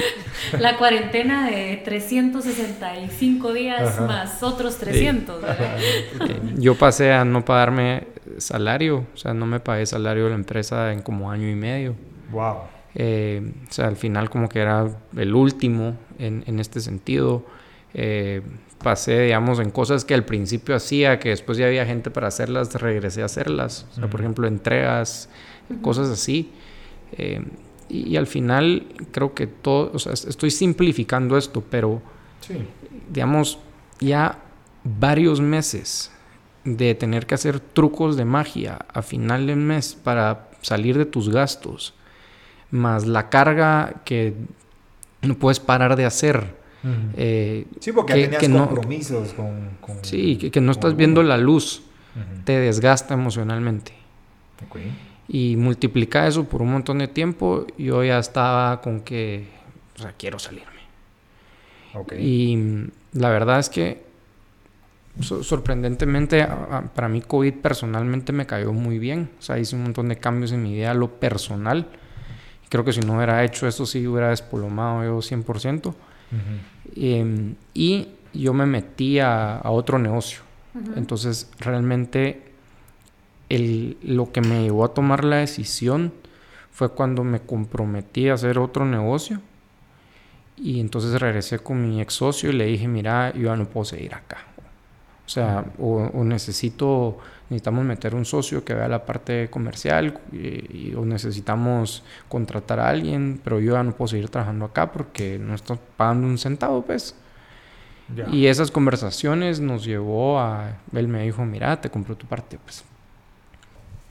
la 0.58 0.76
cuarentena 0.76 1.50
de 1.50 1.82
365 1.84 3.52
días 3.52 4.00
más 4.00 4.42
otros 4.42 4.76
300. 4.78 5.42
Eh, 5.44 6.40
yo 6.56 6.76
pasé 6.76 7.12
a 7.12 7.24
no 7.24 7.44
pagarme 7.44 8.06
salario, 8.38 9.06
o 9.14 9.16
sea, 9.16 9.34
no 9.34 9.46
me 9.46 9.60
pagué 9.60 9.86
salario 9.86 10.24
de 10.24 10.30
la 10.30 10.36
empresa 10.36 10.92
en 10.92 11.02
como 11.02 11.30
año 11.30 11.48
y 11.48 11.54
medio. 11.54 11.94
Wow. 12.30 12.58
Eh, 12.94 13.52
o 13.68 13.72
sea, 13.72 13.88
al 13.88 13.96
final 13.96 14.30
como 14.30 14.48
que 14.48 14.60
era 14.60 14.86
el 15.16 15.34
último 15.34 15.96
en, 16.18 16.44
en 16.46 16.60
este 16.60 16.80
sentido. 16.80 17.44
Pasé, 18.84 19.22
digamos, 19.22 19.58
en 19.58 19.70
cosas 19.70 20.04
que 20.04 20.14
al 20.14 20.24
principio 20.24 20.76
hacía, 20.76 21.18
que 21.18 21.30
después 21.30 21.58
ya 21.58 21.66
había 21.66 21.84
gente 21.86 22.10
para 22.10 22.28
hacerlas, 22.28 22.72
regresé 22.74 23.22
a 23.22 23.24
hacerlas. 23.24 23.86
O 23.92 23.94
sea, 23.94 24.08
por 24.08 24.20
ejemplo, 24.20 24.46
entregas, 24.46 25.28
cosas 25.82 26.08
así. 26.10 26.52
Eh, 27.12 27.42
y, 27.88 28.16
al 28.16 28.26
final 28.26 28.86
creo 29.10 29.34
que 29.34 29.46
todo, 29.46 29.90
o 29.92 29.98
sea, 29.98 30.12
estoy 30.12 30.50
simplificando 30.50 31.36
esto, 31.36 31.64
pero, 31.68 32.00
digamos, 33.10 33.58
ya 34.00 34.38
varios 34.84 35.40
meses 35.40 36.12
de 36.64 36.94
tener 36.94 37.26
que 37.26 37.34
hacer 37.34 37.60
trucos 37.60 38.16
de 38.16 38.24
magia 38.24 38.84
a 38.92 39.02
final 39.02 39.46
del 39.46 39.56
mes 39.56 39.94
para 39.94 40.50
salir 40.62 40.96
de 40.96 41.06
tus 41.06 41.28
gastos 41.28 41.94
más 42.74 43.06
la 43.06 43.30
carga 43.30 44.02
que 44.04 44.34
no 45.22 45.36
puedes 45.36 45.60
parar 45.60 45.96
de 45.96 46.04
hacer. 46.04 46.63
Eh, 47.16 47.66
sí, 47.80 47.92
porque 47.92 48.14
que, 48.14 48.28
tenías 48.28 48.66
compromisos 48.66 49.32
con, 49.32 49.78
Sí, 50.02 50.36
que, 50.36 50.60
no 50.60 50.72
estás 50.72 50.96
viendo 50.96 51.22
la 51.22 51.38
luz, 51.38 51.82
te 52.44 52.58
desgasta 52.58 53.14
emocionalmente. 53.14 53.92
Y 55.26 55.56
multiplica 55.56 56.26
eso 56.26 56.44
por 56.44 56.60
un 56.62 56.72
montón 56.72 56.98
de 56.98 57.08
tiempo, 57.08 57.66
yo 57.78 58.04
ya 58.04 58.18
estaba 58.18 58.80
con 58.80 59.00
que, 59.00 59.48
o 59.96 60.02
sea, 60.02 60.12
quiero 60.18 60.38
salirme. 60.38 60.72
Y 62.18 62.88
la 63.12 63.30
verdad 63.30 63.60
es 63.60 63.68
que 63.68 64.04
sorprendentemente 65.20 66.46
para 66.94 67.08
mí 67.08 67.20
COVID 67.20 67.54
personalmente 67.54 68.32
me 68.32 68.46
cayó 68.46 68.72
muy 68.72 68.98
bien. 68.98 69.30
O 69.38 69.42
sea, 69.42 69.58
hice 69.58 69.76
un 69.76 69.84
montón 69.84 70.08
de 70.08 70.16
cambios 70.16 70.52
en 70.52 70.62
mi 70.62 70.74
vida, 70.74 70.92
lo 70.92 71.08
personal 71.08 71.88
Creo 72.74 72.84
que 72.84 72.92
si 72.92 73.02
no 73.02 73.14
hubiera 73.14 73.44
hecho 73.44 73.68
eso, 73.68 73.86
sí 73.86 74.04
hubiera 74.04 74.30
despolomado 74.30 75.04
yo 75.04 75.18
100%. 75.18 75.94
Em, 76.96 77.54
y 77.72 78.08
yo 78.32 78.52
me 78.52 78.66
metí 78.66 79.18
a, 79.20 79.60
otro 79.64 79.98
negocio. 79.98 80.42
Entonces, 80.96 81.50
realmente, 81.60 82.42
el, 83.48 83.96
lo 84.02 84.32
que 84.32 84.40
me 84.40 84.62
llevó 84.62 84.84
a 84.84 84.92
tomar 84.92 85.24
la 85.24 85.36
decisión 85.36 86.12
fue 86.72 86.88
cuando 86.90 87.22
me 87.22 87.40
comprometí 87.40 88.28
a 88.28 88.34
hacer 88.34 88.58
otro 88.58 88.84
negocio. 88.84 89.40
Y 90.56 90.80
entonces 90.80 91.20
regresé 91.20 91.58
con 91.60 91.88
mi 91.88 92.00
ex 92.00 92.14
socio 92.14 92.50
y 92.50 92.52
le 92.52 92.66
dije, 92.66 92.88
mira, 92.88 93.32
yo 93.32 93.44
ya 93.44 93.56
no 93.56 93.66
puedo 93.66 93.84
seguir 93.84 94.14
acá. 94.14 94.38
O 95.26 95.28
sea, 95.28 95.64
o, 95.78 96.10
necesito, 96.24 97.18
necesitamos 97.50 97.84
meter 97.84 98.14
un 98.14 98.24
socio 98.24 98.64
que 98.64 98.74
vea 98.74 98.88
la 98.88 99.04
parte 99.04 99.48
comercial 99.50 100.18
y, 100.32 100.94
o 100.94 101.04
necesitamos 101.04 102.02
contratar 102.28 102.80
a 102.80 102.88
alguien, 102.88 103.40
pero 103.44 103.60
yo 103.60 103.74
ya 103.74 103.82
no 103.82 103.92
puedo 103.92 104.08
seguir 104.08 104.28
trabajando 104.28 104.64
acá 104.64 104.92
porque 104.92 105.38
no 105.38 105.54
estoy 105.54 105.78
pagando 105.96 106.26
un 106.26 106.38
centavo, 106.38 106.82
pues. 106.82 107.14
Y 108.30 108.46
esas 108.46 108.70
conversaciones 108.70 109.60
nos 109.60 109.84
llevó 109.84 110.38
a, 110.38 110.76
él 110.92 111.08
me 111.08 111.22
dijo, 111.22 111.44
mira, 111.44 111.80
te 111.80 111.90
compro 111.90 112.16
tu 112.16 112.26
parte, 112.26 112.58
pues. 112.62 112.84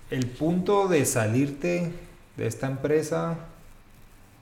El 0.10 0.28
punto 0.28 0.88
de 0.88 1.06
salirte 1.06 1.92
de 2.36 2.48
esta 2.48 2.68
empresa, 2.68 3.38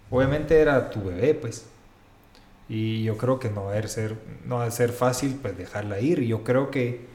obviamente 0.09 0.59
era 0.59 0.89
tu 0.89 1.03
bebé, 1.03 1.33
pues. 1.33 1.67
Y 2.69 3.03
yo 3.03 3.17
creo 3.17 3.39
que 3.39 3.49
no 3.49 3.65
va 3.65 3.77
a 3.77 3.87
ser, 3.87 4.15
no 4.45 4.57
va 4.57 4.65
a 4.65 4.71
ser 4.71 4.93
fácil 4.93 5.37
pues 5.41 5.57
dejarla 5.57 5.99
ir. 5.99 6.21
Yo 6.21 6.45
creo 6.45 6.71
que, 6.71 7.05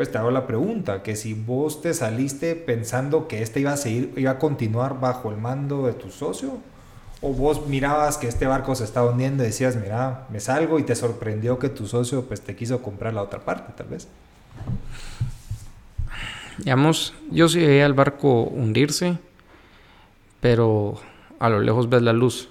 pues 0.00 0.10
te 0.10 0.16
hago 0.16 0.30
la 0.30 0.46
pregunta, 0.46 1.02
que 1.02 1.14
si 1.14 1.34
vos 1.34 1.82
te 1.82 1.92
saliste 1.92 2.56
pensando 2.56 3.28
que 3.28 3.42
este 3.42 3.60
iba 3.60 3.74
a 3.74 3.76
seguir, 3.76 4.14
iba 4.16 4.30
a 4.30 4.38
continuar 4.38 4.98
bajo 4.98 5.30
el 5.30 5.36
mando 5.36 5.86
de 5.86 5.92
tu 5.92 6.10
socio, 6.10 6.56
o 7.20 7.34
vos 7.34 7.66
mirabas 7.66 8.16
que 8.16 8.26
este 8.26 8.46
barco 8.46 8.74
se 8.74 8.84
estaba 8.84 9.10
hundiendo 9.10 9.42
y 9.42 9.48
decías, 9.48 9.76
mira, 9.76 10.26
me 10.30 10.40
salgo 10.40 10.78
y 10.78 10.84
te 10.84 10.96
sorprendió 10.96 11.58
que 11.58 11.68
tu 11.68 11.86
socio 11.86 12.24
pues 12.24 12.40
te 12.40 12.56
quiso 12.56 12.80
comprar 12.80 13.12
la 13.12 13.20
otra 13.20 13.40
parte, 13.40 13.74
tal 13.76 13.88
vez. 13.88 14.08
Digamos, 16.56 17.12
yo 17.30 17.50
sí 17.50 17.58
veía 17.58 17.84
el 17.84 17.92
barco 17.92 18.44
hundirse, 18.44 19.18
pero 20.40 20.98
a 21.38 21.50
lo 21.50 21.60
lejos 21.60 21.90
ves 21.90 22.00
la 22.00 22.14
luz. 22.14 22.48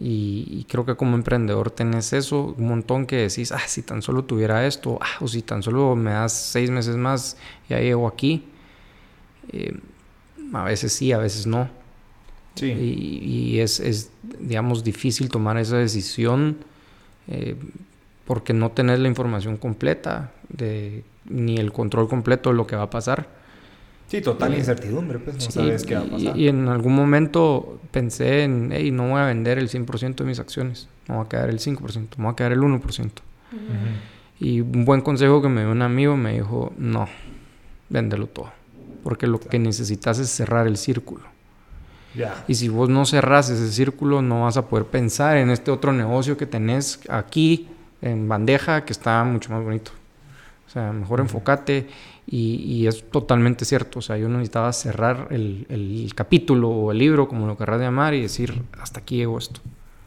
Y, 0.00 0.64
creo 0.68 0.84
que 0.84 0.94
como 0.94 1.16
emprendedor 1.16 1.72
tenés 1.72 2.12
eso, 2.12 2.54
un 2.56 2.68
montón 2.68 3.04
que 3.06 3.16
decís, 3.16 3.50
ah, 3.50 3.60
si 3.66 3.82
tan 3.82 4.00
solo 4.00 4.24
tuviera 4.24 4.64
esto, 4.66 4.98
ah, 5.02 5.18
o 5.20 5.26
si 5.26 5.42
tan 5.42 5.62
solo 5.62 5.96
me 5.96 6.12
das 6.12 6.32
seis 6.32 6.70
meses 6.70 6.96
más, 6.96 7.36
ya 7.68 7.80
llego 7.80 8.06
aquí. 8.06 8.44
Eh, 9.52 9.76
a 10.52 10.62
veces 10.62 10.92
sí, 10.92 11.10
a 11.10 11.18
veces 11.18 11.46
no. 11.46 11.68
Sí. 12.54 12.66
Y, 12.66 13.58
es, 13.60 13.80
es, 13.80 14.10
digamos, 14.22 14.84
difícil 14.84 15.28
tomar 15.28 15.58
esa 15.58 15.78
decisión 15.78 16.58
eh, 17.26 17.56
porque 18.24 18.52
no 18.52 18.70
tenés 18.70 19.00
la 19.00 19.08
información 19.08 19.56
completa 19.56 20.32
de, 20.48 21.02
ni 21.24 21.56
el 21.56 21.72
control 21.72 22.08
completo 22.08 22.50
de 22.50 22.56
lo 22.56 22.66
que 22.66 22.76
va 22.76 22.84
a 22.84 22.90
pasar. 22.90 23.37
Sí, 24.08 24.22
total 24.22 24.56
incertidumbre, 24.56 25.18
pues 25.18 25.36
no 25.36 25.50
sabes 25.50 25.84
qué 25.84 25.94
va 25.94 26.00
a 26.00 26.04
pasar. 26.04 26.36
Y, 26.36 26.48
en 26.48 26.66
algún 26.68 26.94
momento 26.94 27.78
pensé 27.90 28.44
en, 28.44 28.70
hey, 28.72 28.90
no 28.90 29.10
voy 29.10 29.20
a 29.20 29.26
vender 29.26 29.58
el 29.58 29.68
100% 29.68 30.16
de 30.16 30.24
mis 30.24 30.38
acciones, 30.38 30.88
no 31.06 31.16
voy 31.16 31.26
a 31.26 31.28
quedar 31.28 31.50
el 31.50 31.58
5%, 31.58 32.16
me 32.16 32.24
voy 32.24 32.32
a 32.32 32.36
quedar 32.36 32.52
el 32.52 32.60
1%. 32.60 33.10
Y 34.40 34.62
un 34.62 34.84
buen 34.86 35.02
consejo 35.02 35.42
que 35.42 35.48
me 35.48 35.60
dio 35.60 35.70
un 35.70 35.82
amigo 35.82 36.16
me 36.16 36.32
dijo, 36.32 36.72
no, 36.78 37.06
véndelo 37.90 38.28
todo, 38.28 38.50
porque 39.04 39.26
lo 39.26 39.40
que 39.40 39.58
necesitas 39.58 40.18
es 40.18 40.30
cerrar 40.30 40.66
el 40.66 40.78
círculo. 40.78 41.24
Y 42.48 42.54
si 42.54 42.68
vos 42.68 42.88
no 42.88 43.04
cerras 43.04 43.50
ese 43.50 43.70
círculo, 43.70 44.22
no 44.22 44.44
vas 44.44 44.56
a 44.56 44.66
poder 44.66 44.86
pensar 44.86 45.36
en 45.36 45.50
este 45.50 45.70
otro 45.70 45.92
negocio 45.92 46.36
que 46.36 46.46
tenés 46.46 47.00
aquí 47.08 47.68
en 48.00 48.26
bandeja 48.26 48.84
que 48.84 48.92
está 48.92 49.22
mucho 49.24 49.52
más 49.52 49.62
bonito. 49.62 49.92
O 50.68 50.70
sea, 50.70 50.92
mejor 50.92 51.20
enfócate 51.20 51.88
y, 52.26 52.86
es 52.86 53.10
totalmente 53.10 53.64
cierto. 53.64 54.00
O 54.00 54.02
sea, 54.02 54.18
yo 54.18 54.28
necesitaba 54.28 54.70
cerrar 54.74 55.28
el, 55.30 56.12
capítulo 56.14 56.68
o 56.68 56.92
el 56.92 56.98
libro, 56.98 57.26
como 57.26 57.46
lo 57.46 57.56
querrás 57.56 57.80
llamar, 57.80 58.12
y 58.12 58.20
decir, 58.20 58.62
hasta 58.78 59.00
aquí 59.00 59.16
llego 59.16 59.38
esto. 59.38 59.60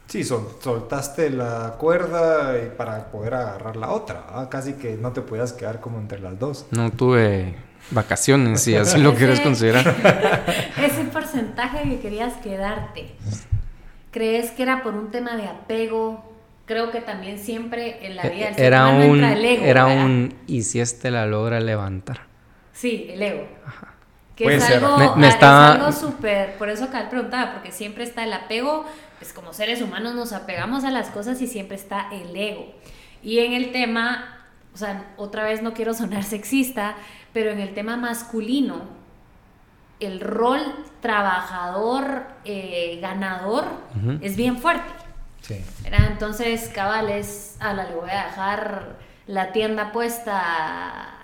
Sí, 0.06 0.22
soltaste 0.22 1.30
la 1.30 1.74
cuerda 1.78 2.54
para 2.76 3.10
poder 3.10 3.34
agarrar 3.34 3.76
la 3.76 3.90
otra. 3.90 4.24
Casi 4.50 4.74
que 4.74 4.96
no 4.96 5.10
te 5.10 5.20
podías 5.22 5.52
quedar 5.52 5.80
como 5.80 5.98
entre 5.98 6.20
las 6.20 6.38
dos. 6.38 6.66
No 6.70 6.92
tuve 6.92 7.56
vacaciones, 7.90 8.62
si 8.62 8.76
así 8.76 9.00
lo 9.00 9.14
quieres 9.16 9.40
considerar. 9.40 9.96
Ese 10.80 11.04
porcentaje 11.04 11.88
que 11.88 11.98
querías 11.98 12.34
quedarte, 12.34 13.16
¿crees 14.12 14.52
que 14.52 14.62
era 14.62 14.84
por 14.84 14.94
un 14.94 15.10
tema 15.10 15.36
de 15.36 15.48
apego? 15.48 16.31
Creo 16.66 16.90
que 16.90 17.00
también 17.00 17.38
siempre 17.38 18.06
en 18.06 18.16
la 18.16 18.24
vida 18.24 18.50
del 18.50 18.60
era 18.60 18.88
un, 18.88 19.22
el 19.24 19.44
ego. 19.44 19.64
Era 19.64 19.86
un, 19.86 20.34
y 20.46 20.62
si 20.62 20.80
este 20.80 21.10
la 21.10 21.26
logra 21.26 21.60
levantar. 21.60 22.26
Sí, 22.72 23.08
el 23.10 23.22
ego. 23.22 23.48
Ajá. 23.66 23.88
Que 24.36 24.56
es 24.56 24.64
algo, 24.64 25.16
me, 25.16 25.28
algo 25.28 25.92
súper, 25.92 26.54
por 26.56 26.70
eso 26.70 26.84
acá 26.84 27.10
preguntaba, 27.10 27.52
porque 27.52 27.70
siempre 27.70 28.02
está 28.02 28.24
el 28.24 28.32
apego, 28.32 28.86
pues 29.18 29.32
como 29.34 29.52
seres 29.52 29.82
humanos 29.82 30.14
nos 30.14 30.32
apegamos 30.32 30.84
a 30.84 30.90
las 30.90 31.10
cosas 31.10 31.40
y 31.42 31.46
siempre 31.46 31.76
está 31.76 32.08
el 32.10 32.34
ego. 32.34 32.66
Y 33.22 33.40
en 33.40 33.52
el 33.52 33.72
tema, 33.72 34.46
o 34.74 34.78
sea, 34.78 35.12
otra 35.18 35.44
vez 35.44 35.62
no 35.62 35.74
quiero 35.74 35.92
sonar 35.92 36.24
sexista, 36.24 36.96
pero 37.34 37.50
en 37.50 37.60
el 37.60 37.74
tema 37.74 37.96
masculino, 37.98 38.80
el 40.00 40.18
rol 40.20 40.60
trabajador, 41.00 42.24
eh, 42.44 42.98
ganador, 43.00 43.66
es 44.20 44.36
bien 44.36 44.58
fuerte. 44.58 45.01
Entonces, 45.84 46.70
cabales, 46.74 47.56
a 47.60 47.74
la 47.74 47.84
le 47.84 47.94
voy 47.94 48.10
a 48.10 48.26
dejar 48.26 48.96
la 49.26 49.52
tienda 49.52 49.92
puesta 49.92 50.40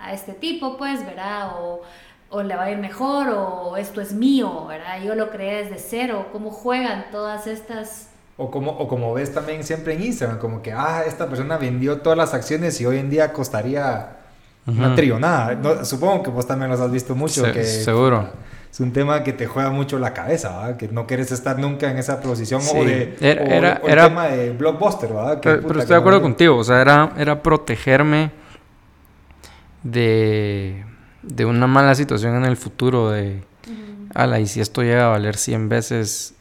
a, 0.01 0.13
este 0.13 0.33
tipo, 0.33 0.77
pues, 0.77 1.05
¿verdad? 1.05 1.51
O, 1.59 1.81
o, 2.29 2.43
le 2.43 2.55
va 2.55 2.63
a 2.63 2.71
ir 2.71 2.77
mejor, 2.77 3.29
o 3.29 3.77
esto 3.77 4.01
es 4.01 4.13
mío, 4.13 4.65
¿verdad? 4.67 5.01
Yo 5.03 5.15
lo 5.15 5.29
creé 5.29 5.63
desde 5.63 5.79
cero. 5.79 6.27
¿Cómo 6.31 6.51
juegan 6.51 7.05
todas 7.11 7.47
estas... 7.47 8.09
O 8.37 8.49
como, 8.49 8.71
o 8.71 8.87
como 8.87 9.13
ves 9.13 9.33
también 9.33 9.63
siempre 9.63 9.93
en 9.93 10.03
Instagram, 10.03 10.39
como 10.39 10.61
que, 10.61 10.71
ah, 10.71 11.03
esta 11.05 11.27
persona 11.27 11.57
vendió 11.57 11.99
todas 11.99 12.17
las 12.17 12.33
acciones 12.33 12.79
y 12.79 12.85
hoy 12.85 12.97
en 12.97 13.09
día 13.09 13.33
costaría 13.33 14.15
una 14.65 14.95
trillonada. 14.95 15.83
supongo 15.83 16.23
que 16.23 16.29
vos 16.29 16.47
también 16.47 16.71
los 16.71 16.79
has 16.79 16.91
visto 16.91 17.15
mucho. 17.15 17.43
que, 17.51 17.63
seguro 17.63 18.29
es 18.71 18.79
un 18.79 18.93
tema 18.93 19.23
que 19.23 19.33
te 19.33 19.47
juega 19.47 19.71
mucho 19.71 19.97
la 19.97 20.13
cabeza, 20.13 20.77
que 20.77 20.87
no 20.87 21.07
quieres 21.07 21.31
estar 21.31 21.57
nunca 21.57 21.89
en 21.89 21.97
esa 21.97 22.21
posición 22.21 22.61
o 22.61 22.85
de 22.85 23.15
era, 23.19 23.81
el 23.83 24.09
tema 24.09 24.27
de 24.27 24.51
blockbuster, 24.51 25.09
¿verdad? 25.09 25.39
pero, 25.41 25.79
estoy 25.79 25.95
de 25.95 25.95
acuerdo 25.95 26.21
contigo, 26.21 26.57
o 26.57 26.63
sea, 26.63 26.81
era, 26.81 27.13
era 27.17 27.41
protegerme 27.41 28.31
de, 29.83 30.85
de 31.23 31.45
una 31.45 31.65
mala 31.67 31.95
situación 31.95 32.35
en 32.35 32.45
el 32.45 32.57
futuro, 32.57 33.09
de, 33.09 33.41
ala, 34.13 34.39
y 34.39 34.47
si 34.47 34.61
esto 34.61 34.83
llega 34.83 35.07
a 35.07 35.09
valer 35.09 35.35
100 35.35 35.67
veces, 35.67 36.35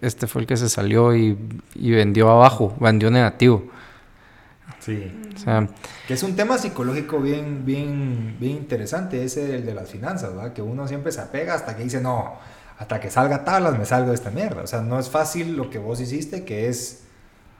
este 0.00 0.26
fue 0.26 0.42
el 0.42 0.46
que 0.46 0.56
se 0.56 0.68
salió 0.68 1.14
y, 1.14 1.36
y 1.74 1.90
vendió 1.90 2.30
abajo, 2.30 2.74
vendió 2.80 3.10
negativo. 3.10 3.64
Sí. 4.88 5.12
O 5.36 5.38
sea, 5.38 5.68
que 6.06 6.14
es 6.14 6.22
un 6.22 6.34
tema 6.34 6.56
psicológico 6.56 7.20
bien, 7.20 7.66
bien, 7.66 8.36
bien 8.40 8.56
interesante, 8.56 9.22
ese 9.22 9.56
el 9.56 9.66
de 9.66 9.74
las 9.74 9.90
finanzas, 9.90 10.34
¿verdad? 10.34 10.54
Que 10.54 10.62
uno 10.62 10.88
siempre 10.88 11.12
se 11.12 11.20
apega 11.20 11.52
hasta 11.52 11.76
que 11.76 11.84
dice, 11.84 12.00
no, 12.00 12.38
hasta 12.78 12.98
que 12.98 13.10
salga 13.10 13.44
tablas 13.44 13.78
me 13.78 13.84
salgo 13.84 14.08
de 14.08 14.14
esta 14.14 14.30
mierda. 14.30 14.62
O 14.62 14.66
sea, 14.66 14.80
no 14.80 14.98
es 14.98 15.10
fácil 15.10 15.58
lo 15.58 15.68
que 15.68 15.78
vos 15.78 16.00
hiciste, 16.00 16.46
que 16.46 16.68
es, 16.68 17.02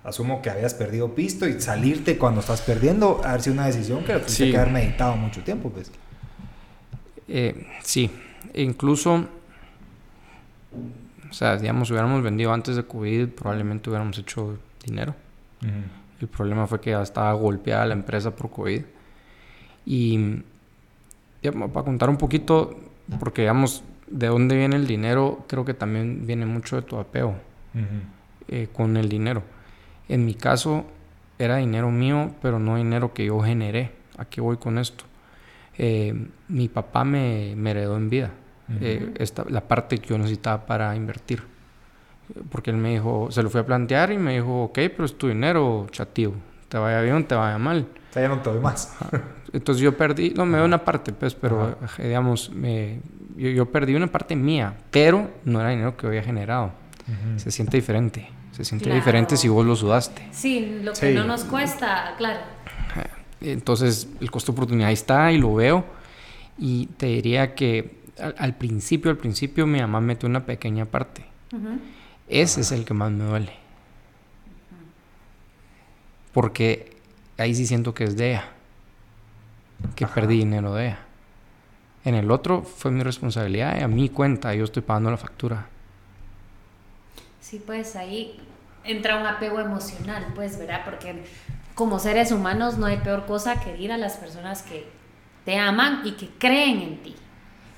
asumo 0.05 0.41
que 0.41 0.49
habías 0.49 0.73
perdido 0.73 1.14
pisto 1.14 1.47
y 1.47 1.61
salirte 1.61 2.17
cuando 2.17 2.41
estás 2.41 2.62
perdiendo, 2.62 3.21
haber 3.23 3.43
sido 3.43 3.55
una 3.55 3.67
decisión 3.67 4.05
que 4.05 4.14
tuviste 4.14 4.51
que 4.51 4.57
haber 4.57 4.73
meditado 4.73 5.14
mucho 5.17 5.43
tiempo, 5.43 5.69
pues. 5.69 5.93
Eh, 7.29 7.67
sí, 7.83 8.11
e 8.55 8.62
incluso, 8.62 9.27
o 11.31 11.33
sea, 11.35 11.59
digamos, 11.59 11.91
hubiéramos 11.91 12.23
vendido 12.23 12.55
antes 12.55 12.75
de 12.75 12.85
COVID, 12.85 13.29
probablemente 13.29 13.91
hubiéramos 13.91 14.17
hecho 14.17 14.59
dinero. 14.83 15.14
El 16.21 16.29
problema 16.29 16.67
fue 16.67 16.81
que 16.81 16.91
ya 16.91 17.03
estaba 17.03 17.33
golpeada 17.33 17.87
la 17.87 17.95
empresa 17.95 18.35
por 18.35 18.51
COVID. 18.51 18.83
Y 19.87 20.43
para 21.43 21.85
contar 21.85 22.11
un 22.11 22.17
poquito, 22.17 22.77
porque 23.21 23.43
digamos, 23.43 23.85
de 24.07 24.27
dónde 24.27 24.57
viene 24.57 24.77
el 24.77 24.87
dinero, 24.87 25.45
creo 25.47 25.65
que 25.65 25.75
también 25.75 26.27
viene 26.27 26.47
mucho 26.47 26.77
de 26.77 26.83
tu 26.83 26.97
apego 26.99 27.37
eh, 28.49 28.69
con 28.73 28.97
el 28.97 29.09
dinero. 29.09 29.43
En 30.09 30.25
mi 30.25 30.35
caso, 30.35 30.85
era 31.39 31.57
dinero 31.57 31.91
mío, 31.91 32.33
pero 32.43 32.59
no 32.59 32.77
dinero 32.77 33.13
que 33.13 33.27
yo 33.27 33.41
generé. 33.41 33.93
¿A 34.17 34.25
qué 34.25 34.41
voy 34.41 34.57
con 34.57 34.79
esto? 34.79 35.05
Eh, 35.77 36.27
mi 36.49 36.69
papá 36.69 37.05
me, 37.05 37.53
heredó 37.53 37.97
en 37.97 38.11
vida 38.11 38.33
eh, 38.81 39.15
esta, 39.19 39.45
la 39.49 39.61
parte 39.61 39.99
que 39.99 40.09
yo 40.09 40.19
necesitaba 40.19 40.67
para 40.67 40.97
invertir 40.97 41.43
porque 42.51 42.71
él 42.71 42.77
me 42.77 42.91
dijo, 42.91 43.29
se 43.31 43.43
lo 43.43 43.51
fui 43.51 43.61
a 43.61 43.67
plantear 43.67 44.12
y 44.12 44.19
me 44.19 44.35
dijo, 44.35 44.64
ok, 44.64 44.75
pero 44.75 45.05
es 45.05 45.17
tu 45.17 45.29
dinero, 45.29 45.87
chatío, 45.91 46.33
te 46.69 46.79
vaya 46.79 47.01
bien 47.01 47.17
o 47.17 47.25
te 47.25 47.35
vaya 47.35 47.59
mal. 47.59 47.87
O 48.11 48.12
sea, 48.12 48.23
ya 48.23 48.29
no 48.29 48.41
te 48.41 48.51
doy 48.51 48.61
más. 48.61 48.97
Entonces 49.53 49.83
yo 49.83 49.97
perdí, 49.97 50.31
no, 50.31 50.45
me 50.45 50.59
doy 50.59 50.67
una 50.67 50.85
parte, 50.85 51.12
pues, 51.12 51.35
pero 51.35 51.79
digamos, 51.99 52.51
me, 52.51 53.01
yo, 53.37 53.67
perdí 53.67 53.95
una 53.95 54.09
parte 54.09 54.37
mía, 54.37 54.75
pero 54.91 55.31
no 55.45 55.61
era 55.61 55.71
dinero 55.71 55.97
que 55.97 56.07
había 56.07 56.23
generado. 56.23 56.73
Se 57.37 57.51
siente 57.51 57.79
diferente, 57.79 58.29
se 58.53 58.67
siente 58.67 58.93
diferente 58.93 59.38
si 59.38 59.49
vos 59.49 59.64
lo 59.64 59.75
sudaste. 59.75 60.29
Sí, 60.31 60.81
lo 60.83 60.93
que 60.93 61.14
no 61.14 61.25
nos 61.25 61.45
cuesta, 61.45 62.14
claro. 62.19 62.41
Entonces 63.41 64.09
el 64.21 64.31
costo 64.31 64.53
de 64.53 64.57
oportunidad 64.57 64.88
ahí 64.88 64.95
está 64.95 65.33
y 65.33 65.38
lo 65.38 65.55
veo 65.55 65.85
y 66.59 66.87
te 66.97 67.07
diría 67.07 67.55
que 67.55 67.99
al, 68.37 68.57
principio, 68.57 69.11
al 69.11 69.17
principio 69.17 69.67
mi 69.67 69.81
mamá 69.81 70.01
metió 70.01 70.29
una 70.29 70.45
pequeña 70.45 70.85
parte. 70.85 71.25
Ese 72.29 72.61
es 72.61 72.73
el 72.73 72.85
que 72.85 72.95
más 72.95 73.11
me 73.11 73.25
duele. 73.25 73.53
Porque 76.33 76.97
ahí 77.38 77.55
sí 77.55 77.67
siento 77.67 77.95
que 77.95 78.05
es 78.05 78.17
de 78.17 78.31
ella. 78.31 78.45
Que 79.95 80.07
perdí 80.07 80.38
dinero 80.38 80.75
de 80.75 80.88
ella. 80.88 80.99
En 82.05 82.14
el 82.14 82.31
otro 82.31 82.62
fue 82.62 82.91
mi 82.91 83.03
responsabilidad 83.03 83.79
y 83.79 83.83
a 83.83 83.88
mi 83.88 84.09
cuenta, 84.09 84.55
yo 84.55 84.64
estoy 84.64 84.83
pagando 84.83 85.11
la 85.11 85.17
factura. 85.17 85.67
Sí, 87.41 87.62
pues 87.64 87.97
ahí 87.97 88.38
entra 88.85 89.17
un 89.17 89.27
apego 89.27 89.61
emocional, 89.61 90.27
pues, 90.35 90.59
¿verdad? 90.59 90.83
Porque 90.85 91.25
como 91.75 91.99
seres 91.99 92.33
humanos 92.33 92.77
no 92.79 92.87
hay 92.87 92.99
peor 92.99 93.27
cosa 93.27 93.61
que 93.61 93.77
ir 93.79 93.93
a 93.93 93.99
las 93.99 94.17
personas 94.17 94.62
que 94.62 94.88
te 95.45 95.59
aman 95.59 96.03
y 96.05 96.12
que 96.12 96.29
creen 96.38 96.81
en 96.81 97.03
ti. 97.03 97.17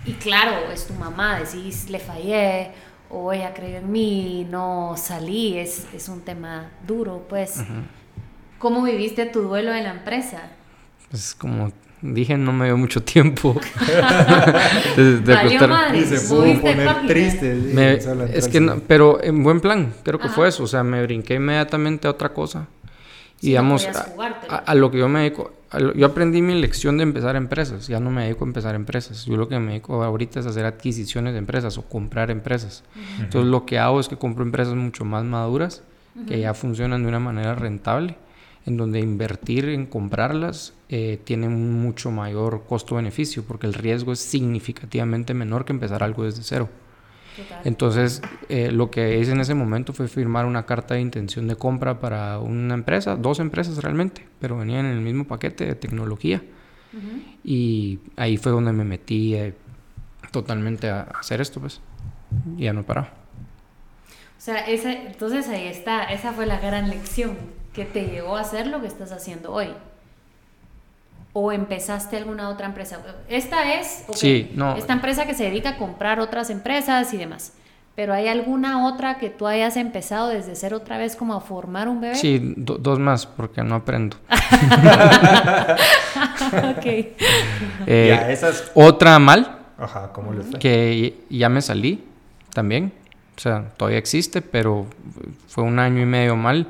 Y 0.04 0.14
claro, 0.14 0.70
es 0.72 0.86
tu 0.86 0.94
mamá, 0.94 1.40
decís, 1.40 1.90
le 1.90 1.98
fallé 1.98 2.72
o 3.10 3.32
ella 3.32 3.52
creyó 3.52 3.78
en 3.78 3.90
mí, 3.90 4.46
no 4.48 4.94
salí, 4.96 5.58
es, 5.58 5.86
es 5.92 6.08
un 6.08 6.20
tema 6.22 6.70
duro, 6.86 7.26
pues. 7.28 7.62
¿Cómo 8.58 8.82
viviste 8.82 9.26
tu 9.26 9.42
duelo 9.42 9.74
en 9.74 9.84
la 9.84 9.90
empresa? 9.90 10.42
Pues 11.10 11.34
como 11.34 11.72
dije, 12.02 12.36
no 12.36 12.52
me 12.52 12.66
dio 12.66 12.76
mucho 12.76 13.02
tiempo. 13.02 13.54
de, 14.96 15.20
de 15.20 15.66
madre. 15.66 16.04
se 16.04 16.28
pudo 16.28 16.60
poner 16.60 17.06
triste. 17.06 17.56
es 18.32 18.48
que 18.48 18.60
no, 18.60 18.80
pero 18.80 19.22
en 19.22 19.42
buen 19.42 19.60
plan, 19.60 19.92
creo 20.02 20.18
que 20.18 20.28
fue 20.28 20.48
eso. 20.48 20.64
O 20.64 20.66
sea, 20.66 20.82
me 20.84 21.02
brinqué 21.02 21.34
inmediatamente 21.34 22.06
a 22.06 22.10
otra 22.10 22.32
cosa. 22.32 22.66
y 23.40 23.48
digamos, 23.48 23.88
a, 24.48 24.74
lo 24.74 24.90
que 24.90 24.98
yo 24.98 25.08
me 25.08 25.20
dedico, 25.20 25.52
yo 25.94 26.06
aprendí 26.06 26.42
mi 26.42 26.60
lección 26.60 26.96
de 26.96 27.04
empezar 27.04 27.36
empresas, 27.36 27.86
ya 27.86 28.00
no 28.00 28.10
me 28.10 28.24
dedico 28.24 28.44
a 28.44 28.48
empezar 28.48 28.74
empresas, 28.74 29.24
yo 29.26 29.36
lo 29.36 29.48
que 29.48 29.58
me 29.60 29.72
dedico 29.72 30.02
ahorita 30.02 30.40
es 30.40 30.46
hacer 30.46 30.64
adquisiciones 30.64 31.32
de 31.32 31.38
empresas 31.38 31.78
o 31.78 31.82
comprar 31.82 32.30
empresas. 32.30 32.82
Entonces 33.20 33.50
lo 33.50 33.66
que 33.66 33.78
hago 33.78 34.00
es 34.00 34.08
que 34.08 34.16
compro 34.16 34.44
empresas 34.44 34.74
mucho 34.74 35.04
más 35.04 35.24
maduras, 35.24 35.82
que 36.26 36.40
ya 36.40 36.54
funcionan 36.54 37.02
de 37.02 37.08
una 37.08 37.20
manera 37.20 37.54
rentable, 37.54 38.16
en 38.66 38.76
donde 38.76 38.98
invertir 38.98 39.68
en 39.68 39.86
comprarlas 39.86 40.74
eh, 40.88 41.20
tiene 41.24 41.46
un 41.46 41.80
mucho 41.80 42.10
mayor 42.10 42.64
costo-beneficio, 42.68 43.44
porque 43.44 43.66
el 43.66 43.74
riesgo 43.74 44.12
es 44.12 44.18
significativamente 44.18 45.34
menor 45.34 45.64
que 45.64 45.72
empezar 45.72 46.02
algo 46.02 46.24
desde 46.24 46.42
cero. 46.42 46.68
Entonces, 47.64 48.22
eh, 48.48 48.70
lo 48.70 48.90
que 48.90 49.18
hice 49.18 49.32
en 49.32 49.40
ese 49.40 49.54
momento 49.54 49.92
fue 49.92 50.08
firmar 50.08 50.46
una 50.46 50.66
carta 50.66 50.94
de 50.94 51.00
intención 51.00 51.48
de 51.48 51.56
compra 51.56 52.00
para 52.00 52.38
una 52.38 52.74
empresa, 52.74 53.16
dos 53.16 53.40
empresas 53.40 53.82
realmente, 53.82 54.26
pero 54.40 54.56
venían 54.56 54.86
en 54.86 54.92
el 54.92 55.00
mismo 55.00 55.26
paquete 55.26 55.66
de 55.66 55.74
tecnología. 55.74 56.42
Y 57.44 58.00
ahí 58.16 58.36
fue 58.36 58.50
donde 58.50 58.72
me 58.72 58.84
metí 58.84 59.34
eh, 59.34 59.54
totalmente 60.32 60.90
a 60.90 61.02
hacer 61.02 61.40
esto, 61.40 61.60
pues. 61.60 61.80
Y 62.56 62.64
ya 62.64 62.72
no 62.72 62.80
he 62.80 62.84
parado. 62.84 63.08
O 64.40 64.42
sea, 64.42 64.66
esa, 64.66 64.92
entonces 64.92 65.48
ahí 65.48 65.66
está, 65.66 66.04
esa 66.04 66.32
fue 66.32 66.46
la 66.46 66.58
gran 66.58 66.88
lección 66.88 67.36
que 67.74 67.84
te 67.84 68.06
llevó 68.06 68.36
a 68.36 68.40
hacer 68.40 68.66
lo 68.66 68.80
que 68.80 68.86
estás 68.86 69.12
haciendo 69.12 69.52
hoy. 69.52 69.68
¿O 71.32 71.52
empezaste 71.52 72.16
alguna 72.16 72.48
otra 72.48 72.66
empresa? 72.66 72.98
Esta 73.28 73.74
es 73.74 74.04
Sí, 74.14 74.50
no. 74.54 74.76
esta 74.76 74.92
empresa 74.92 75.26
que 75.26 75.34
se 75.34 75.44
dedica 75.44 75.70
a 75.70 75.76
comprar 75.78 76.18
otras 76.20 76.50
empresas 76.50 77.14
y 77.14 77.16
demás. 77.18 77.52
Pero 77.96 78.14
¿hay 78.14 78.28
alguna 78.28 78.86
otra 78.86 79.18
que 79.18 79.30
tú 79.30 79.46
hayas 79.46 79.76
empezado 79.76 80.28
desde 80.28 80.56
cero 80.56 80.78
otra 80.78 80.96
vez 80.98 81.16
como 81.16 81.34
a 81.34 81.40
formar 81.40 81.88
un 81.88 82.00
bebé? 82.00 82.14
Sí, 82.14 82.54
do- 82.56 82.78
dos 82.78 82.98
más, 82.98 83.26
porque 83.26 83.62
no 83.62 83.74
aprendo. 83.76 84.16
ok. 86.76 86.86
Eh, 87.86 88.06
ya, 88.08 88.30
esas... 88.30 88.70
Otra 88.74 89.18
mal, 89.18 89.58
Ajá, 89.78 90.10
¿cómo 90.12 90.32
fue? 90.32 90.58
que 90.58 91.18
ya 91.30 91.48
me 91.48 91.60
salí 91.62 92.04
también. 92.54 92.92
O 93.36 93.40
sea, 93.40 93.70
todavía 93.76 93.98
existe, 93.98 94.42
pero 94.42 94.86
fue 95.48 95.64
un 95.64 95.78
año 95.78 96.02
y 96.02 96.06
medio 96.06 96.36
mal. 96.36 96.66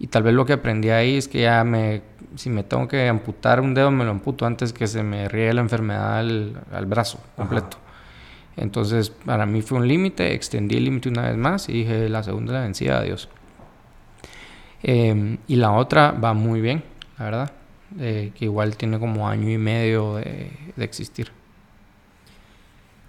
Y 0.00 0.06
tal 0.08 0.22
vez 0.22 0.34
lo 0.34 0.44
que 0.46 0.52
aprendí 0.54 0.90
ahí 0.90 1.16
es 1.16 1.28
que 1.28 1.42
ya 1.42 1.64
me, 1.64 2.02
si 2.36 2.50
me 2.50 2.62
tengo 2.62 2.88
que 2.88 3.08
amputar 3.08 3.60
un 3.60 3.74
dedo, 3.74 3.90
me 3.90 4.04
lo 4.04 4.10
amputo 4.10 4.46
antes 4.46 4.72
que 4.72 4.86
se 4.86 5.02
me 5.02 5.28
riegue 5.28 5.52
la 5.54 5.60
enfermedad 5.60 6.18
al, 6.18 6.60
al 6.72 6.86
brazo 6.86 7.20
completo. 7.36 7.76
Entonces, 8.56 9.10
para 9.10 9.46
mí 9.46 9.62
fue 9.62 9.78
un 9.78 9.86
límite, 9.86 10.34
extendí 10.34 10.76
el 10.76 10.84
límite 10.84 11.08
una 11.08 11.22
vez 11.22 11.36
más 11.36 11.68
y 11.68 11.72
dije, 11.72 12.08
la 12.08 12.22
segunda 12.22 12.52
la 12.54 12.60
vencida, 12.60 12.98
adiós. 12.98 13.28
Eh, 14.82 15.38
y 15.46 15.56
la 15.56 15.72
otra 15.72 16.12
va 16.12 16.34
muy 16.34 16.60
bien, 16.60 16.82
la 17.18 17.24
verdad, 17.24 17.52
eh, 17.98 18.32
que 18.36 18.46
igual 18.46 18.76
tiene 18.76 18.98
como 18.98 19.28
año 19.28 19.48
y 19.50 19.58
medio 19.58 20.16
de, 20.16 20.50
de 20.74 20.84
existir. 20.84 21.30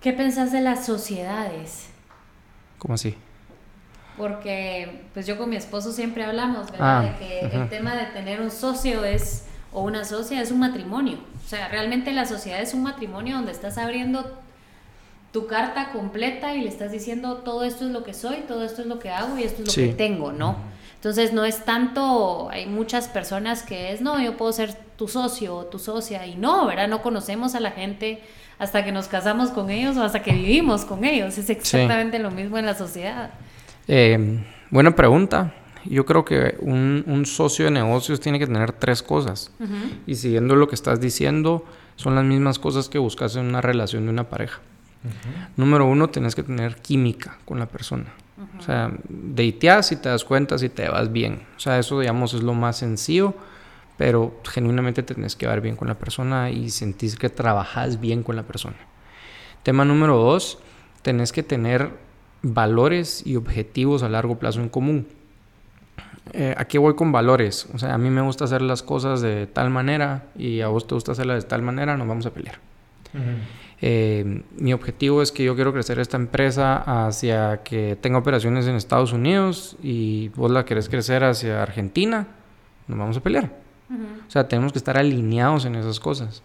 ¿Qué 0.02 0.14
pensás 0.14 0.52
de 0.52 0.62
las 0.62 0.86
sociedades? 0.86 1.90
¿Cómo 2.78 2.94
así? 2.94 3.16
Porque 4.20 5.02
pues 5.14 5.26
yo 5.26 5.38
con 5.38 5.50
mi 5.50 5.56
esposo 5.56 5.94
siempre 5.94 6.24
hablamos, 6.26 6.70
¿verdad? 6.72 6.98
Ah, 7.00 7.02
de 7.04 7.18
que 7.26 7.40
el 7.56 7.70
tema 7.70 7.96
de 7.96 8.04
tener 8.08 8.42
un 8.42 8.52
socio 8.52 9.06
es, 9.06 9.46
o 9.72 9.82
una 9.82 10.04
socia 10.04 10.42
es 10.42 10.52
un 10.52 10.60
matrimonio. 10.60 11.18
O 11.46 11.48
sea, 11.50 11.70
realmente 11.70 12.12
la 12.12 12.26
sociedad 12.26 12.60
es 12.62 12.74
un 12.74 12.84
matrimonio 12.84 13.38
donde 13.38 13.54
estás 13.54 13.78
abriendo 13.78 14.38
tu 15.32 15.48
carta 15.48 15.92
completa 15.94 16.54
y 16.56 16.62
le 16.62 16.70
estás 16.70 16.92
diciendo 16.92 17.38
todo 17.38 17.64
esto 17.64 17.86
es 17.86 17.92
lo 17.92 18.04
que 18.04 18.14
soy, 18.14 18.38
todo 18.48 18.64
esto 18.66 18.82
es 18.82 18.88
lo 18.88 19.00
que 19.00 19.10
hago 19.10 19.38
y 19.38 19.44
esto 19.44 19.62
es 19.62 19.68
lo 19.68 19.72
Sí. 19.74 19.88
que 19.88 19.94
tengo, 19.94 20.32
¿no? 20.34 20.58
Entonces 20.96 21.32
no 21.32 21.46
es 21.46 21.64
tanto, 21.64 22.50
hay 22.52 22.66
muchas 22.66 23.08
personas 23.08 23.64
que 23.64 23.94
es, 23.94 24.02
no, 24.02 24.20
yo 24.22 24.36
puedo 24.36 24.52
ser 24.52 24.74
tu 24.98 25.08
socio 25.08 25.56
o 25.56 25.66
tu 25.66 25.80
socia 25.80 26.26
y 26.26 26.36
no, 26.36 26.66
¿verdad? 26.66 26.90
No 26.90 27.02
conocemos 27.02 27.56
a 27.56 27.62
la 27.62 27.72
gente 27.72 28.22
hasta 28.58 28.84
que 28.84 28.92
nos 28.92 29.08
casamos 29.08 29.52
con 29.52 29.70
ellos 29.70 29.96
o 29.96 30.04
hasta 30.04 30.22
que 30.22 30.34
vivimos 30.34 30.84
con 30.84 31.06
ellos. 31.06 31.38
Es 31.38 31.50
exactamente 31.50 32.20
lo 32.20 32.32
mismo 32.32 32.58
en 32.58 32.66
la 32.66 32.76
sociedad. 32.76 33.30
Eh, 33.92 34.40
buena 34.70 34.96
pregunta. 34.96 35.56
Yo 35.84 36.06
creo 36.06 36.24
que 36.24 36.56
un, 36.60 37.04
un 37.08 37.26
socio 37.26 37.66
de 37.66 37.72
negocios 37.72 38.20
tiene 38.20 38.38
que 38.38 38.46
tener 38.46 38.72
tres 38.72 39.02
cosas. 39.02 39.52
Y 40.06 40.16
siguiendo 40.16 40.56
lo 40.56 40.68
que 40.68 40.76
estás 40.76 41.02
diciendo, 41.02 41.66
son 41.96 42.14
las 42.16 42.24
mismas 42.24 42.60
cosas 42.60 42.88
que 42.88 43.00
buscas 43.00 43.36
en 43.36 43.48
una 43.48 43.62
relación 43.62 44.06
de 44.06 44.12
una 44.12 44.30
pareja. 44.30 44.60
Número 45.58 45.86
uno, 45.86 46.10
tienes 46.10 46.36
que 46.36 46.44
tener 46.44 46.76
química 46.76 47.40
con 47.46 47.58
la 47.58 47.66
persona. 47.66 48.06
O 48.60 48.62
sea, 48.62 48.92
dateas 49.10 49.92
y 49.92 49.96
te 49.96 50.10
das 50.10 50.24
cuenta 50.24 50.58
si 50.60 50.70
te 50.70 50.88
vas 50.88 51.12
bien. 51.12 51.42
O 51.58 51.60
sea, 51.60 51.80
eso, 51.80 52.00
digamos, 52.00 52.34
es 52.36 52.44
lo 52.44 52.54
más 52.54 52.78
sencillo, 52.78 53.34
pero 53.98 54.40
genuinamente 54.44 55.02
tenés 55.02 55.36
que 55.36 55.48
ver 55.48 55.62
bien 55.62 55.76
con 55.76 55.88
la 55.88 55.96
persona 55.96 56.52
y 56.52 56.70
sentís 56.70 57.16
que 57.16 57.30
trabajas 57.30 58.00
bien 58.00 58.22
con 58.22 58.36
la 58.36 58.44
persona. 58.44 58.78
Tema 59.64 59.84
número 59.84 60.18
dos, 60.18 60.60
tenés 61.02 61.32
que 61.32 61.42
tener 61.42 61.92
valores 62.42 63.26
y 63.26 63.36
objetivos 63.36 64.04
a 64.04 64.10
largo 64.10 64.40
plazo 64.40 64.62
en 64.62 64.70
común. 64.70 65.08
Eh, 66.34 66.54
¿A 66.58 66.66
qué 66.66 66.78
voy 66.78 66.96
con 66.96 67.12
valores? 67.12 67.68
O 67.74 67.80
sea, 67.80 67.94
a 67.94 67.98
mí 67.98 68.10
me 68.10 68.22
gusta 68.22 68.46
hacer 68.46 68.62
las 68.62 68.84
cosas 68.84 69.22
de 69.22 69.48
tal 69.48 69.70
manera 69.70 70.26
y 70.38 70.62
a 70.62 70.68
vos 70.68 70.88
te 70.88 70.94
gusta 70.94 71.14
hacerlas 71.14 71.44
de 71.44 71.50
tal 71.50 71.62
manera, 71.62 71.98
nos 71.98 72.08
vamos 72.08 72.26
a 72.26 72.32
pelear. 72.32 72.60
Eh, 73.82 74.44
mi 74.58 74.74
objetivo 74.74 75.22
es 75.22 75.32
que 75.32 75.44
yo 75.44 75.56
quiero 75.56 75.74
crecer 75.74 76.00
esta 76.00 76.18
empresa 76.18 77.08
hacia 77.08 77.64
que 77.64 77.98
tenga 78.00 78.20
operaciones 78.20 78.68
en 78.68 78.76
Estados 78.76 79.14
Unidos 79.14 79.78
y 79.82 80.30
vos 80.30 80.52
la 80.52 80.66
querés 80.66 80.90
crecer 80.90 81.24
hacia 81.24 81.64
Argentina, 81.64 82.28
nos 82.88 83.00
vamos 83.00 83.18
a 83.18 83.22
pelear. 83.22 83.52
O 84.28 84.32
sea, 84.32 84.48
tenemos 84.48 84.72
que 84.72 84.78
estar 84.78 84.98
alineados 84.98 85.66
en 85.66 85.76
esas 85.76 86.00
cosas. 86.00 86.44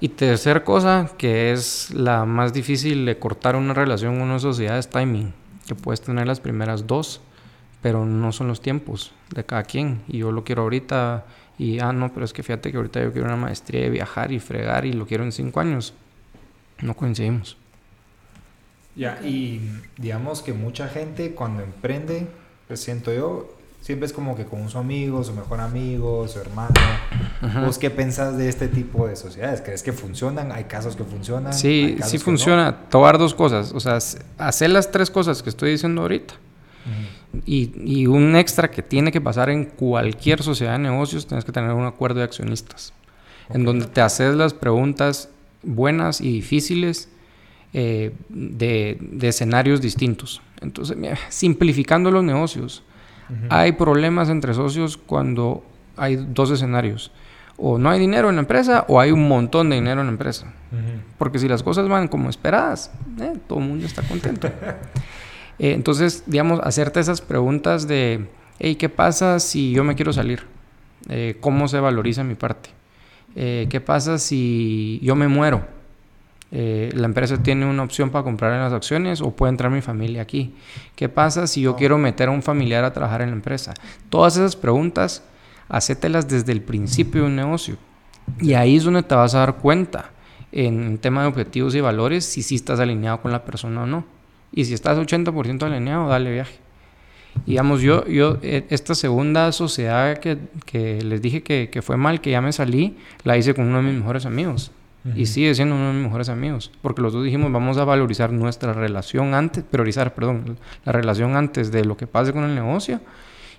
Y 0.00 0.08
tercer 0.08 0.64
cosa, 0.64 1.10
que 1.18 1.52
es 1.52 1.90
la 1.92 2.24
más 2.24 2.52
difícil 2.52 3.04
de 3.04 3.18
cortar 3.18 3.56
una 3.56 3.74
relación 3.74 4.20
una 4.20 4.38
sociedad, 4.38 4.78
es 4.78 4.88
timing. 4.88 5.32
Que 5.66 5.74
puedes 5.74 6.00
tener 6.00 6.26
las 6.26 6.40
primeras 6.40 6.86
dos, 6.86 7.20
pero 7.82 8.04
no 8.04 8.32
son 8.32 8.48
los 8.48 8.60
tiempos 8.60 9.12
de 9.34 9.44
cada 9.44 9.62
quien. 9.64 10.02
Y 10.08 10.18
yo 10.18 10.32
lo 10.32 10.44
quiero 10.44 10.62
ahorita, 10.62 11.24
y 11.58 11.78
ah, 11.78 11.92
no, 11.92 12.12
pero 12.12 12.24
es 12.24 12.32
que 12.32 12.42
fíjate 12.42 12.70
que 12.70 12.78
ahorita 12.78 13.02
yo 13.02 13.12
quiero 13.12 13.26
una 13.26 13.36
maestría 13.36 13.82
de 13.82 13.90
viajar 13.90 14.32
y 14.32 14.40
fregar 14.40 14.86
y 14.86 14.94
lo 14.94 15.06
quiero 15.06 15.24
en 15.24 15.32
cinco 15.32 15.60
años. 15.60 15.92
No 16.80 16.96
coincidimos. 16.96 17.58
Ya, 18.96 19.20
y 19.22 19.60
digamos 19.98 20.42
que 20.42 20.52
mucha 20.52 20.88
gente 20.88 21.34
cuando 21.34 21.62
emprende, 21.62 22.26
pues 22.66 22.80
siento 22.80 23.12
yo, 23.12 23.54
siempre 23.80 24.06
es 24.06 24.12
como 24.12 24.36
que 24.36 24.44
con 24.44 24.68
su 24.68 24.78
amigo, 24.78 25.24
su 25.24 25.32
mejor 25.32 25.60
amigo, 25.60 26.26
su 26.28 26.38
hermano. 26.38 26.74
Ajá. 27.40 27.64
¿Vos 27.64 27.78
qué 27.78 27.90
pensás 27.90 28.36
de 28.36 28.48
este 28.48 28.68
tipo 28.68 29.06
de 29.06 29.16
sociedades? 29.16 29.62
¿Crees 29.62 29.82
que 29.82 29.92
funcionan? 29.92 30.52
¿Hay 30.52 30.64
casos 30.64 30.96
que 30.96 31.04
funcionan? 31.04 31.52
Sí, 31.52 31.84
¿Hay 31.84 31.94
casos 31.96 32.10
sí 32.10 32.18
funciona. 32.18 32.68
A 32.92 32.98
dar 32.98 33.18
dos 33.18 33.34
cosas. 33.34 33.72
O 33.72 33.80
sea, 33.80 33.98
hacer 34.38 34.70
las 34.70 34.90
tres 34.90 35.10
cosas 35.10 35.42
que 35.42 35.50
estoy 35.50 35.72
diciendo 35.72 36.02
ahorita. 36.02 36.34
no? 36.84 37.20
Y, 37.46 37.72
y 37.84 38.06
un 38.06 38.34
extra 38.34 38.70
que 38.70 38.82
tiene 38.82 39.12
que 39.12 39.20
pasar 39.20 39.50
en 39.50 39.64
cualquier 39.64 40.42
sociedad 40.42 40.72
de 40.72 40.80
negocios, 40.80 41.26
tienes 41.26 41.44
que 41.44 41.52
tener 41.52 41.70
un 41.70 41.86
acuerdo 41.86 42.18
de 42.18 42.24
accionistas, 42.24 42.92
en 43.50 43.64
donde 43.64 43.86
te 43.86 44.00
haces 44.00 44.34
las 44.34 44.52
preguntas 44.52 45.28
buenas 45.62 46.20
y 46.20 46.32
difíciles 46.32 47.08
eh, 47.72 48.12
de, 48.28 48.98
de 49.00 49.28
escenarios 49.28 49.80
distintos. 49.80 50.42
Entonces, 50.60 50.96
simplificando 51.28 52.10
los 52.10 52.24
negocios, 52.24 52.82
Hay 53.48 53.72
problemas 53.72 54.28
entre 54.28 54.54
socios 54.54 54.96
cuando 54.96 55.64
hay 55.96 56.16
dos 56.16 56.50
escenarios. 56.50 57.12
O 57.56 57.78
no 57.78 57.90
hay 57.90 58.00
dinero 58.00 58.30
en 58.30 58.36
la 58.36 58.40
empresa 58.40 58.86
o 58.88 59.00
hay 59.00 59.12
un 59.12 59.28
montón 59.28 59.68
de 59.68 59.76
dinero 59.76 60.00
en 60.00 60.06
la 60.06 60.12
empresa. 60.12 60.46
Porque 61.18 61.38
si 61.38 61.48
las 61.48 61.62
cosas 61.62 61.88
van 61.88 62.08
como 62.08 62.30
esperadas, 62.30 62.90
eh, 63.20 63.34
todo 63.46 63.58
el 63.58 63.66
mundo 63.66 63.86
está 63.86 64.02
contento. 64.02 64.50
Eh, 65.62 65.74
entonces, 65.74 66.24
digamos, 66.24 66.58
hacerte 66.62 67.00
esas 67.00 67.20
preguntas 67.20 67.86
de, 67.86 68.30
hey, 68.58 68.76
¿qué 68.76 68.88
pasa 68.88 69.38
si 69.40 69.72
yo 69.72 69.84
me 69.84 69.94
quiero 69.94 70.10
salir? 70.10 70.46
Eh, 71.10 71.36
¿Cómo 71.40 71.68
se 71.68 71.78
valoriza 71.78 72.24
mi 72.24 72.34
parte? 72.34 72.70
Eh, 73.36 73.66
¿Qué 73.68 73.78
pasa 73.80 74.18
si 74.18 75.00
yo 75.02 75.14
me 75.16 75.28
muero? 75.28 75.66
Eh, 76.52 76.90
la 76.94 77.06
empresa 77.06 77.40
tiene 77.40 77.64
una 77.64 77.84
opción 77.84 78.10
para 78.10 78.24
comprar 78.24 78.52
en 78.52 78.60
las 78.60 78.72
acciones 78.72 79.20
o 79.20 79.30
puede 79.30 79.50
entrar 79.50 79.70
mi 79.70 79.82
familia 79.82 80.22
aquí. 80.22 80.54
¿Qué 80.96 81.08
pasa 81.08 81.46
si 81.46 81.60
yo 81.60 81.76
quiero 81.76 81.96
meter 81.96 82.28
a 82.28 82.32
un 82.32 82.42
familiar 82.42 82.84
a 82.84 82.92
trabajar 82.92 83.22
en 83.22 83.30
la 83.30 83.36
empresa? 83.36 83.72
Todas 84.08 84.36
esas 84.36 84.56
preguntas, 84.56 85.22
hacételas 85.68 86.28
desde 86.28 86.52
el 86.52 86.62
principio 86.62 87.22
de 87.22 87.26
un 87.28 87.36
negocio. 87.36 87.76
Y 88.40 88.54
ahí 88.54 88.76
es 88.76 88.84
donde 88.84 89.02
te 89.02 89.14
vas 89.14 89.34
a 89.34 89.40
dar 89.40 89.56
cuenta 89.56 90.10
en 90.52 90.98
tema 90.98 91.22
de 91.22 91.28
objetivos 91.28 91.74
y 91.74 91.80
valores 91.80 92.24
si 92.24 92.42
sí 92.42 92.56
estás 92.56 92.80
alineado 92.80 93.20
con 93.20 93.30
la 93.30 93.44
persona 93.44 93.84
o 93.84 93.86
no. 93.86 94.04
Y 94.52 94.64
si 94.64 94.74
estás 94.74 94.98
80% 94.98 95.62
alineado, 95.62 96.08
dale 96.08 96.32
viaje. 96.32 96.58
Y, 97.46 97.50
Digamos, 97.50 97.80
yo, 97.80 98.04
yo 98.08 98.38
eh, 98.42 98.66
esta 98.70 98.96
segunda 98.96 99.52
sociedad 99.52 100.18
que, 100.18 100.38
que 100.66 101.00
les 101.02 101.22
dije 101.22 101.44
que, 101.44 101.70
que 101.70 101.80
fue 101.80 101.96
mal, 101.96 102.20
que 102.20 102.32
ya 102.32 102.40
me 102.40 102.52
salí, 102.52 102.96
la 103.22 103.36
hice 103.36 103.54
con 103.54 103.66
uno 103.66 103.76
de 103.76 103.84
mis 103.84 103.94
mejores 103.94 104.26
amigos. 104.26 104.72
Y 105.04 105.08
Ujú. 105.22 105.26
sigue 105.26 105.54
siendo 105.54 105.74
uno 105.76 105.88
de 105.88 105.92
mis 105.94 106.02
mejores 106.04 106.28
amigos. 106.28 106.70
Porque 106.82 107.00
los 107.00 107.12
dos 107.12 107.24
dijimos, 107.24 107.50
vamos 107.50 107.78
a 107.78 107.84
valorizar 107.84 108.32
nuestra 108.32 108.72
relación 108.74 109.32
antes, 109.34 109.64
priorizar, 109.64 110.12
perdón, 110.14 110.58
la 110.84 110.92
relación 110.92 111.36
antes 111.36 111.70
de 111.72 111.84
lo 111.84 111.96
que 111.96 112.06
pase 112.06 112.32
con 112.32 112.44
el 112.44 112.54
negocio. 112.54 113.00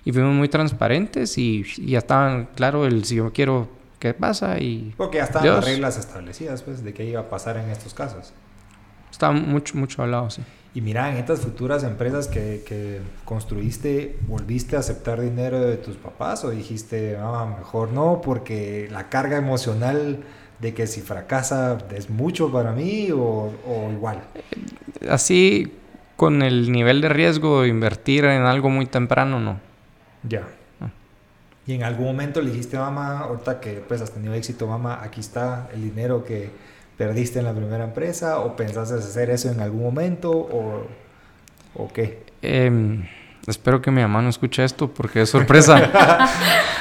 Y 0.04 0.12
fuimos 0.12 0.34
muy 0.34 0.48
transparentes 0.48 1.38
y, 1.38 1.64
y 1.78 1.90
ya 1.92 1.98
estaban 1.98 2.48
claro 2.54 2.86
el 2.86 3.04
si 3.04 3.16
yo 3.16 3.32
quiero 3.32 3.68
qué 3.98 4.14
pasa 4.14 4.58
y 4.58 4.94
Porque 4.96 5.18
ya 5.18 5.24
estaban 5.24 5.42
Dios. 5.44 5.56
las 5.56 5.64
reglas 5.64 5.96
establecidas, 5.98 6.62
pues, 6.62 6.82
de 6.84 6.92
qué 6.92 7.04
iba 7.04 7.20
a 7.20 7.28
pasar 7.28 7.56
en 7.56 7.70
estos 7.70 7.94
casos. 7.94 8.32
estaba 9.10 9.32
mucho, 9.32 9.76
mucho 9.78 10.02
hablado, 10.02 10.30
sí. 10.30 10.42
Y 10.74 10.80
mira, 10.80 11.10
en 11.10 11.18
estas 11.18 11.40
futuras 11.40 11.84
empresas 11.84 12.28
que, 12.28 12.64
que 12.66 13.00
construiste, 13.24 14.18
¿volviste 14.26 14.74
a 14.76 14.78
aceptar 14.78 15.20
dinero 15.20 15.60
de 15.60 15.76
tus 15.76 15.96
papás 15.96 16.44
o 16.44 16.50
dijiste, 16.50 17.16
ah, 17.20 17.56
mejor 17.58 17.92
no, 17.92 18.20
porque 18.24 18.88
la 18.90 19.08
carga 19.08 19.36
emocional 19.36 20.20
de 20.62 20.72
que 20.72 20.86
si 20.86 21.00
fracasa 21.00 21.76
es 21.94 22.08
mucho 22.08 22.50
para 22.52 22.70
mí 22.70 23.10
o, 23.10 23.52
o 23.66 23.90
igual? 23.90 24.22
Así, 25.10 25.72
con 26.16 26.40
el 26.40 26.70
nivel 26.70 27.00
de 27.00 27.08
riesgo 27.08 27.66
invertir 27.66 28.24
en 28.24 28.42
algo 28.42 28.70
muy 28.70 28.86
temprano, 28.86 29.40
no. 29.40 29.58
Ya. 30.22 30.46
Ah. 30.80 30.90
Y 31.66 31.74
en 31.74 31.82
algún 31.82 32.06
momento 32.06 32.40
le 32.40 32.52
dijiste, 32.52 32.78
mamá, 32.78 33.18
ahorita 33.18 33.58
que 33.58 33.82
pues 33.86 34.00
has 34.02 34.12
tenido 34.12 34.34
éxito, 34.34 34.68
mamá, 34.68 35.00
aquí 35.02 35.18
está 35.18 35.68
el 35.74 35.82
dinero 35.82 36.24
que 36.24 36.50
perdiste 36.96 37.40
en 37.40 37.46
la 37.46 37.52
primera 37.52 37.82
empresa 37.82 38.38
o 38.38 38.54
pensaste 38.54 38.94
hacer 38.94 39.30
eso 39.30 39.50
en 39.50 39.60
algún 39.60 39.82
momento 39.82 40.30
o, 40.30 40.86
o 41.74 41.88
qué? 41.92 42.22
Em, 42.40 43.02
espero 43.48 43.82
que 43.82 43.90
mi 43.90 44.00
mamá 44.00 44.22
no 44.22 44.28
escuche 44.28 44.62
esto 44.62 44.86
porque 44.86 45.22
es 45.22 45.30
sorpresa. 45.30 45.90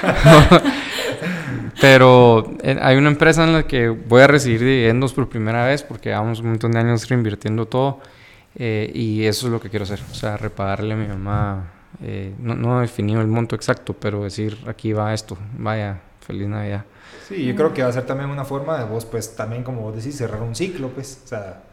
Pero 1.82 2.54
eh, 2.62 2.78
hay 2.80 2.96
una 2.96 3.10
empresa 3.10 3.44
en 3.44 3.54
la 3.54 3.64
que 3.64 3.90
voy 3.90 4.22
a 4.22 4.28
recibir 4.28 4.60
dividendos 4.60 5.14
por 5.14 5.28
primera 5.28 5.66
vez 5.66 5.82
porque 5.82 6.10
llevamos 6.10 6.40
un 6.40 6.50
montón 6.50 6.72
de 6.72 6.80
años 6.80 7.10
reinvirtiendo 7.10 7.66
todo 7.66 8.00
eh, 8.56 8.92
y 8.94 9.26
eso 9.26 9.48
es 9.48 9.52
lo 9.52 9.60
que 9.60 9.70
quiero 9.70 9.84
hacer. 9.84 10.00
O 10.12 10.14
sea, 10.14 10.38
repagarle 10.38 10.94
a 10.94 10.98
mi 10.98 11.08
mamá. 11.08 11.72
Eh, 12.04 12.34
no, 12.40 12.56
no 12.56 12.80
he 12.80 12.82
definido 12.84 13.20
el 13.20 13.28
monto 13.28 13.56
exacto, 13.56 13.94
pero 13.94 14.24
decir 14.24 14.58
aquí 14.68 14.94
va 14.94 15.14
esto, 15.14 15.38
vaya, 15.58 16.00
feliz 16.26 16.48
Navidad. 16.48 16.86
Sí, 17.28 17.46
yo 17.46 17.56
creo 17.56 17.74
que 17.74 17.84
va 17.84 17.90
a 17.90 17.94
ser 17.94 18.06
también 18.06 18.30
una 18.30 18.46
forma 18.46 18.78
de 18.78 18.86
vos, 18.86 19.06
pues 19.06 19.36
también 19.36 19.64
como 19.64 19.82
vos 19.82 19.96
decís, 19.96 20.16
cerrar 20.16 20.42
un 20.42 20.56
ciclo, 20.56 20.90
pues. 20.90 21.22
O 21.26 21.28
sea, 21.28 21.64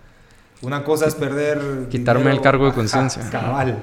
una 0.63 0.85
cosa 0.85 1.07
es 1.07 1.15
perder. 1.15 1.87
Quitarme 1.91 2.31
el 2.31 2.41
cargo 2.41 2.67
de 2.67 2.73
conciencia. 2.73 3.29
Cabal. 3.31 3.79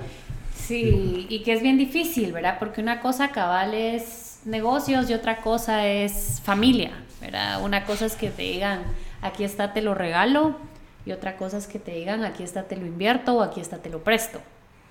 Sí, 0.55 1.27
y 1.29 1.43
que 1.43 1.53
es 1.53 1.61
bien 1.61 1.77
difícil, 1.77 2.33
¿verdad? 2.33 2.57
Porque 2.59 2.81
una 2.81 2.99
cosa 2.99 3.31
cabal 3.31 3.73
es 3.73 4.24
negocios 4.45 5.09
y 5.09 5.13
otra 5.13 5.41
cosa 5.41 5.87
es 5.87 6.41
familia, 6.43 6.91
¿verdad? 7.21 7.63
Una 7.63 7.85
cosa 7.85 8.05
es 8.05 8.15
que 8.15 8.29
te 8.29 8.43
digan, 8.43 8.83
aquí 9.21 9.43
está, 9.43 9.73
te 9.73 9.81
lo 9.81 9.93
regalo, 9.93 10.55
y 11.05 11.11
otra 11.11 11.37
cosa 11.37 11.57
es 11.57 11.67
que 11.67 11.79
te 11.79 11.91
digan, 11.91 12.23
aquí 12.23 12.43
está, 12.43 12.63
te 12.63 12.75
lo 12.75 12.85
invierto 12.85 13.35
o 13.35 13.41
aquí 13.43 13.59
está, 13.59 13.77
te 13.77 13.89
lo 13.89 14.03
presto. 14.03 14.39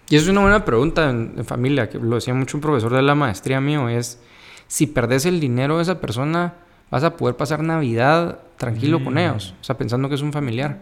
Y 0.09 0.17
eso 0.17 0.27
es 0.27 0.31
una 0.31 0.43
buena 0.43 0.65
pregunta 0.65 1.11
en, 1.11 1.45
familia, 1.45 1.89
que 1.89 1.99
lo 1.99 2.17
decía 2.17 2.35
mucho 2.35 2.57
un 2.57 2.61
profesor 2.61 2.93
de 2.93 3.03
la 3.03 3.15
maestría 3.15 3.61
mío, 3.61 3.89
es 3.89 4.21
si 4.69 4.87
perdes 4.87 5.27
el 5.27 5.41
dinero 5.41 5.77
de 5.77 5.83
esa 5.83 6.01
persona, 6.01 6.55
vas 6.91 7.03
a 7.05 7.17
poder 7.17 7.37
pasar 7.37 7.63
Navidad 7.63 8.39
tranquilo 8.57 9.03
con 9.03 9.15
mm. 9.15 9.19
ellos, 9.19 9.55
o 9.61 9.65
sea, 9.65 9.77
pensando 9.77 10.09
que 10.09 10.15
es 10.15 10.23
un 10.23 10.33
familiar. 10.33 10.79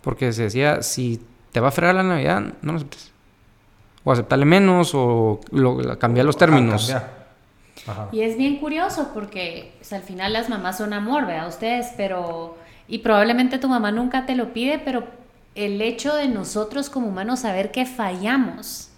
Porque 0.00 0.32
se 0.32 0.44
decía, 0.44 0.82
si 0.82 1.20
te 1.52 1.60
va 1.60 1.68
a 1.68 1.72
fregar 1.72 1.94
la 1.94 2.02
Navidad, 2.02 2.40
no 2.62 2.72
lo 2.72 2.78
aceptes. 2.78 3.12
O 4.04 4.12
aceptarle 4.12 4.46
menos 4.46 4.92
o 4.94 5.40
cambiar 5.98 6.24
los 6.24 6.38
términos. 6.38 6.90
Y 8.12 8.22
es 8.22 8.36
bien 8.36 8.58
curioso 8.58 9.10
porque 9.14 9.72
al 9.90 10.02
final 10.02 10.32
las 10.32 10.48
mamás 10.48 10.78
son 10.78 10.92
amor, 10.92 11.26
vea 11.26 11.46
ustedes, 11.46 11.92
pero... 11.96 12.56
Y 12.88 12.98
probablemente 12.98 13.58
tu 13.58 13.68
mamá 13.68 13.92
nunca 13.92 14.26
te 14.26 14.34
lo 14.34 14.52
pide, 14.52 14.78
pero 14.78 15.04
el 15.54 15.80
hecho 15.80 16.14
de 16.14 16.28
nosotros 16.28 16.90
como 16.90 17.08
humanos 17.08 17.40
saber 17.40 17.70
que 17.70 17.86
fallamos 17.86 18.90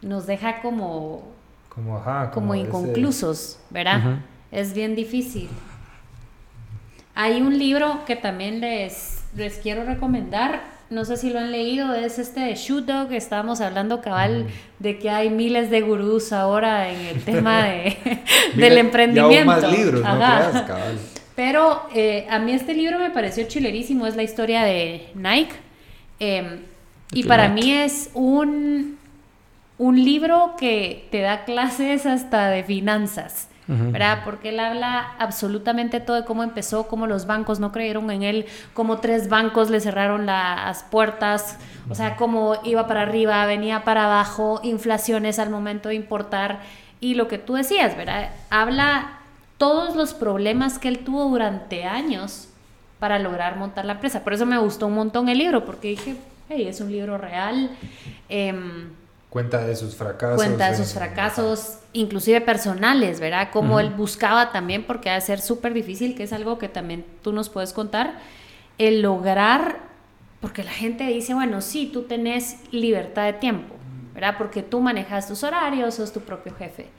nos 0.00 0.26
deja 0.26 0.60
como... 0.60 1.30
Como, 1.68 1.96
ajá, 1.96 2.30
como, 2.30 2.54
inconclusos, 2.54 3.58
¿verdad? 3.70 4.18
Es 4.50 4.74
bien 4.74 4.94
difícil. 4.94 5.48
Hay 7.14 7.40
un 7.40 7.58
libro 7.58 8.04
que 8.06 8.16
también 8.16 8.60
les, 8.60 9.24
les 9.34 9.58
quiero 9.58 9.84
recomendar, 9.84 10.62
no 10.92 11.06
sé 11.06 11.16
si 11.16 11.30
lo 11.30 11.38
han 11.38 11.50
leído, 11.50 11.94
es 11.94 12.18
este 12.18 12.40
de 12.40 12.54
Shoot 12.54 12.84
Dog, 12.84 13.12
estábamos 13.12 13.60
hablando 13.62 14.02
cabal 14.02 14.46
de 14.78 14.98
que 14.98 15.08
hay 15.08 15.30
miles 15.30 15.70
de 15.70 15.80
gurús 15.80 16.32
ahora 16.32 16.90
en 16.90 17.00
el 17.06 17.22
tema 17.24 17.64
de, 17.64 17.96
del 18.54 18.78
emprendimiento. 18.78 19.46
más 19.46 19.72
libros, 19.72 20.02
no 20.02 20.06
cabal. 20.08 20.98
Pero 21.34 21.88
eh, 21.94 22.26
a 22.28 22.38
mí 22.38 22.52
este 22.52 22.74
libro 22.74 22.98
me 22.98 23.10
pareció 23.10 23.44
chilerísimo, 23.48 24.06
es 24.06 24.16
la 24.16 24.22
historia 24.22 24.64
de 24.64 25.08
Nike. 25.14 25.54
Em, 26.20 26.60
y 27.12 27.24
para 27.24 27.48
mí 27.48 27.72
es 27.72 28.10
un, 28.12 28.98
un 29.78 30.04
libro 30.04 30.54
que 30.58 31.08
te 31.10 31.20
da 31.20 31.44
clases 31.44 32.04
hasta 32.04 32.50
de 32.50 32.64
finanzas. 32.64 33.48
¿Verdad? 33.90 34.20
Porque 34.24 34.50
él 34.50 34.60
habla 34.60 35.14
absolutamente 35.18 36.00
todo 36.00 36.16
de 36.16 36.24
cómo 36.24 36.42
empezó, 36.42 36.88
cómo 36.88 37.06
los 37.06 37.26
bancos 37.26 37.60
no 37.60 37.72
creyeron 37.72 38.10
en 38.10 38.22
él, 38.22 38.46
cómo 38.74 38.98
tres 38.98 39.28
bancos 39.28 39.70
le 39.70 39.80
cerraron 39.80 40.26
las 40.26 40.82
puertas, 40.84 41.58
o 41.88 41.94
sea, 41.94 42.16
cómo 42.16 42.56
iba 42.64 42.86
para 42.86 43.02
arriba, 43.02 43.44
venía 43.46 43.84
para 43.84 44.04
abajo, 44.04 44.60
inflaciones 44.62 45.38
al 45.38 45.50
momento 45.50 45.88
de 45.88 45.94
importar 45.94 46.60
y 47.00 47.14
lo 47.14 47.26
que 47.26 47.38
tú 47.38 47.54
decías, 47.54 47.96
¿verdad? 47.96 48.30
Habla 48.48 49.18
todos 49.58 49.96
los 49.96 50.14
problemas 50.14 50.78
que 50.78 50.88
él 50.88 51.00
tuvo 51.00 51.24
durante 51.24 51.84
años 51.84 52.48
para 52.98 53.18
lograr 53.18 53.56
montar 53.56 53.84
la 53.84 53.94
empresa. 53.94 54.22
Por 54.22 54.32
eso 54.32 54.46
me 54.46 54.56
gustó 54.58 54.86
un 54.86 54.94
montón 54.94 55.28
el 55.28 55.38
libro, 55.38 55.64
porque 55.64 55.88
dije, 55.88 56.16
hey, 56.48 56.66
es 56.68 56.80
un 56.80 56.92
libro 56.92 57.18
real. 57.18 57.70
Em, 58.28 58.90
Cuenta 59.32 59.64
de 59.64 59.74
sus 59.76 59.96
fracasos. 59.96 60.36
Cuenta 60.36 60.70
de 60.70 60.76
sus 60.76 60.92
fracasos, 60.92 61.78
inclusive 61.94 62.42
personales, 62.42 63.18
¿verdad? 63.18 63.48
Como 63.50 63.80
él 63.80 63.88
buscaba 63.88 64.52
también, 64.52 64.84
porque 64.84 65.08
ha 65.08 65.14
de 65.14 65.22
ser 65.22 65.40
súper 65.40 65.72
difícil, 65.72 66.14
que 66.14 66.24
es 66.24 66.34
algo 66.34 66.58
que 66.58 66.68
también 66.68 67.06
tú 67.22 67.32
nos 67.32 67.48
puedes 67.48 67.72
contar, 67.72 68.18
el 68.76 69.00
lograr, 69.00 69.78
porque 70.42 70.62
la 70.62 70.70
gente 70.70 71.04
dice, 71.06 71.32
bueno, 71.32 71.62
sí, 71.62 71.88
tú 71.90 72.02
tenés 72.02 72.58
libertad 72.72 73.24
de 73.24 73.32
tiempo, 73.32 73.74
¿verdad? 74.12 74.34
Porque 74.36 74.62
tú 74.62 74.80
manejas 74.80 75.28
tus 75.28 75.42
horarios, 75.44 75.94
sos 75.94 76.12
tu 76.12 76.20
propio 76.20 76.54
jefe. 76.54 76.90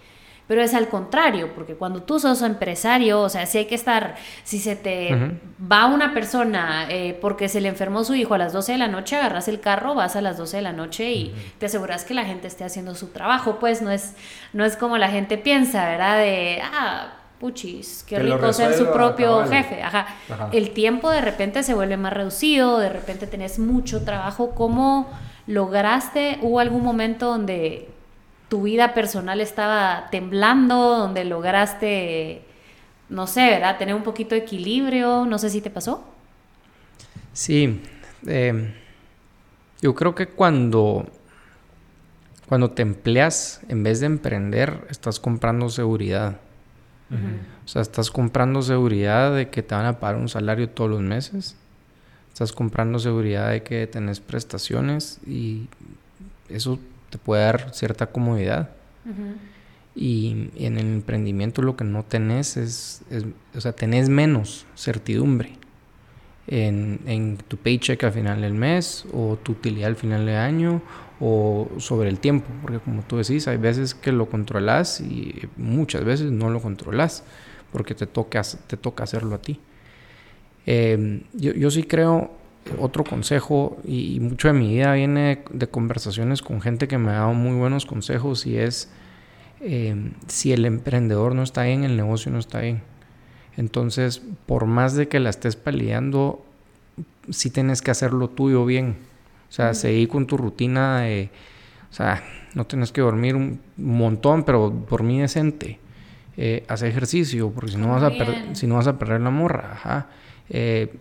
Pero 0.47 0.61
es 0.61 0.73
al 0.73 0.89
contrario, 0.89 1.53
porque 1.55 1.75
cuando 1.75 2.03
tú 2.03 2.19
sos 2.19 2.41
empresario, 2.41 3.21
o 3.21 3.29
sea, 3.29 3.45
si 3.45 3.59
hay 3.59 3.65
que 3.65 3.75
estar, 3.75 4.15
si 4.43 4.59
se 4.59 4.75
te 4.75 5.39
va 5.71 5.85
una 5.85 6.13
persona 6.13 6.87
eh, 6.89 7.17
porque 7.21 7.47
se 7.47 7.61
le 7.61 7.69
enfermó 7.69 8.03
su 8.03 8.13
hijo 8.13 8.33
a 8.33 8.37
las 8.37 8.51
12 8.51 8.73
de 8.73 8.77
la 8.77 8.89
noche, 8.89 9.15
agarras 9.15 9.47
el 9.47 9.61
carro, 9.61 9.95
vas 9.95 10.17
a 10.17 10.21
las 10.21 10.37
12 10.37 10.57
de 10.57 10.63
la 10.63 10.73
noche 10.73 11.11
y 11.11 11.33
te 11.59 11.67
aseguras 11.67 12.03
que 12.03 12.13
la 12.13 12.25
gente 12.25 12.47
esté 12.47 12.65
haciendo 12.65 12.93
su 12.93 13.07
trabajo, 13.07 13.57
pues 13.59 13.81
no 13.81 13.89
es, 13.89 14.15
no 14.51 14.65
es 14.65 14.75
como 14.75 14.97
la 14.97 15.07
gente 15.07 15.37
piensa, 15.37 15.85
¿verdad? 15.85 16.17
De, 16.17 16.61
ah, 16.61 17.13
puchis, 17.39 18.03
qué 18.07 18.19
rico 18.19 18.51
ser 18.51 18.73
su 18.73 18.91
propio 18.91 19.45
jefe. 19.47 19.81
Ajá. 19.81 20.07
El 20.51 20.71
tiempo 20.71 21.09
de 21.09 21.21
repente 21.21 21.63
se 21.63 21.73
vuelve 21.73 21.97
más 21.97 22.13
reducido, 22.13 22.79
de 22.79 22.89
repente 22.89 23.27
tenés 23.27 23.59
mucho 23.59 24.03
trabajo. 24.03 24.51
¿Cómo 24.55 25.09
lograste? 25.47 26.39
¿Hubo 26.41 26.59
algún 26.59 26.83
momento 26.83 27.27
donde 27.27 27.92
tu 28.53 28.61
vida 28.61 28.93
personal 28.93 29.41
estaba 29.41 30.09
temblando, 30.11 30.75
donde 30.75 31.25
lograste, 31.25 32.43
no 33.09 33.25
sé, 33.25 33.49
¿verdad? 33.49 33.79
Tener 33.79 33.95
un 33.95 34.03
poquito 34.03 34.35
de 34.35 34.41
equilibrio, 34.41 35.25
no 35.25 35.39
sé 35.39 35.49
si 35.49 35.59
te 35.59 35.71
pasó. 35.71 36.03
Sí, 37.33 37.81
em, 38.27 38.71
yo 39.81 39.95
creo 39.95 40.13
que 40.13 40.27
cuando, 40.27 41.07
cuando 42.47 42.69
te 42.69 42.83
empleas, 42.83 43.59
en 43.69 43.81
vez 43.81 44.01
de 44.01 44.05
emprender, 44.05 44.85
estás 44.91 45.19
comprando 45.19 45.67
seguridad. 45.69 46.37
O 47.09 47.67
sea, 47.67 47.81
estás 47.81 48.11
comprando 48.11 48.61
seguridad 48.61 49.35
de 49.35 49.49
que 49.49 49.63
te 49.63 49.73
van 49.73 49.87
a 49.87 49.99
pagar 49.99 50.21
un 50.21 50.29
salario 50.29 50.69
todos 50.69 50.91
los 50.91 51.01
meses. 51.01 51.55
Estás 52.31 52.51
comprando 52.51 52.99
seguridad 52.99 53.49
de 53.49 53.63
que 53.63 53.87
tenés 53.87 54.19
prestaciones 54.19 55.19
y 55.25 55.69
eso 56.49 56.77
te 57.13 57.19
puede 57.19 57.43
dar 57.43 57.69
cierta 57.75 58.07
comodidad. 58.07 58.71
y, 59.95 60.49
en 60.55 60.79
el 60.79 60.87
emprendimiento 60.87 61.61
lo 61.61 61.75
que 61.75 61.83
no 61.83 62.01
tenés 62.03 62.57
es, 62.57 63.03
o 63.55 63.61
sea, 63.61 63.73
tenés 63.73 64.09
menos 64.09 64.65
certidumbre 64.75 65.51
en, 66.47 67.01
en, 67.05 67.37
tu 67.37 67.57
paycheck 67.57 68.03
al 68.03 68.13
final 68.13 68.41
del 68.41 68.55
mes 68.55 69.05
o 69.13 69.37
tu 69.37 69.51
utilidad 69.51 69.89
al 69.89 69.95
final 69.95 70.25
del 70.25 70.37
año 70.37 70.81
o 71.19 71.69
sobre 71.77 72.09
el 72.09 72.17
tiempo, 72.17 72.47
porque 72.63 72.79
como 72.79 73.03
tú 73.03 73.17
decís, 73.17 73.47
hay 73.47 73.57
veces 73.57 73.93
que 73.93 74.11
lo 74.11 74.27
controlas 74.27 74.99
y 74.99 75.47
muchas 75.55 76.03
veces 76.03 76.31
no 76.31 76.49
lo 76.49 76.59
controlas 76.61 77.23
porque 77.71 77.93
te 77.93 78.07
toca, 78.07 78.41
te 78.65 78.75
toca 78.75 79.03
hacerlo 79.03 79.35
a 79.35 79.41
ti. 79.41 79.59
Eh, 80.65 81.21
yo, 81.33 81.53
yo 81.53 81.69
sí 81.69 81.83
creo 81.83 82.42
otro 82.79 83.03
consejo, 83.03 83.77
y, 83.85 84.19
mucho 84.19 84.47
de 84.47 84.53
mi 84.53 84.69
vida 84.73 84.93
viene 84.93 85.43
de, 85.51 85.67
conversaciones 85.67 86.41
con 86.41 86.61
gente 86.61 86.87
que 86.87 86.97
me 86.97 87.11
ha 87.11 87.15
dado 87.15 87.33
muy 87.33 87.55
buenos 87.55 87.85
consejos, 87.85 88.45
y 88.45 88.57
es 88.57 88.89
eh, 89.61 90.11
si 90.27 90.53
el 90.53 90.65
emprendedor 90.65 91.35
no 91.35 91.43
está 91.43 91.63
bien, 91.63 91.83
el 91.83 91.97
negocio 91.97 92.31
no 92.31 92.39
está 92.39 92.59
bien. 92.59 92.81
Entonces, 93.55 94.21
por 94.45 94.65
más 94.65 94.95
de 94.95 95.07
que 95.07 95.19
la 95.19 95.29
estés 95.29 95.55
peleando, 95.55 96.43
sí 97.29 97.49
tienes 97.49 97.81
que 97.81 97.91
hacer 97.91 98.13
lo 98.13 98.29
tuyo 98.29 98.65
bien. 98.65 98.97
O 99.49 99.51
sea, 99.53 99.73
seguir 99.73 100.07
con 100.07 100.25
tu 100.25 100.37
rutina 100.37 101.01
de, 101.01 101.29
o 101.91 101.93
sea, 101.93 102.23
no 102.55 102.65
tienes 102.65 102.91
que 102.91 103.01
dormir 103.01 103.35
un 103.35 103.59
montón, 103.77 104.43
pero 104.43 104.69
dormir 104.89 105.21
decente. 105.21 105.79
Eh, 106.35 106.65
hacer 106.67 106.89
ejercicio, 106.89 107.51
porque 107.51 107.71
si 107.71 107.77
no, 107.77 107.89
vas 107.89 108.01
a 108.01 108.55
si 108.55 108.65
no 108.65 108.75
vas 108.75 108.87
a 108.87 108.97
perder 108.97 109.21
la 109.21 109.29
morra. 109.29 109.73
Ajá. 109.73 110.07
Eh, 110.49 110.91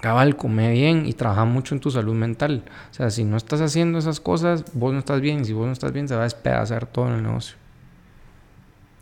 cabal, 0.00 0.36
come 0.36 0.70
bien 0.72 1.06
y 1.06 1.12
trabaja 1.12 1.44
mucho 1.44 1.74
en 1.74 1.80
tu 1.80 1.90
salud 1.90 2.14
mental. 2.14 2.62
O 2.90 2.94
sea, 2.94 3.10
si 3.10 3.24
no 3.24 3.36
estás 3.36 3.60
haciendo 3.60 3.98
esas 3.98 4.20
cosas, 4.20 4.64
vos 4.74 4.92
no 4.92 5.00
estás 5.00 5.20
bien. 5.20 5.44
Si 5.44 5.52
vos 5.52 5.66
no 5.66 5.72
estás 5.72 5.92
bien, 5.92 6.08
se 6.08 6.14
va 6.14 6.22
a 6.22 6.24
despedazar 6.24 6.86
todo 6.86 7.08
en 7.08 7.14
el 7.14 7.22
negocio. 7.22 7.56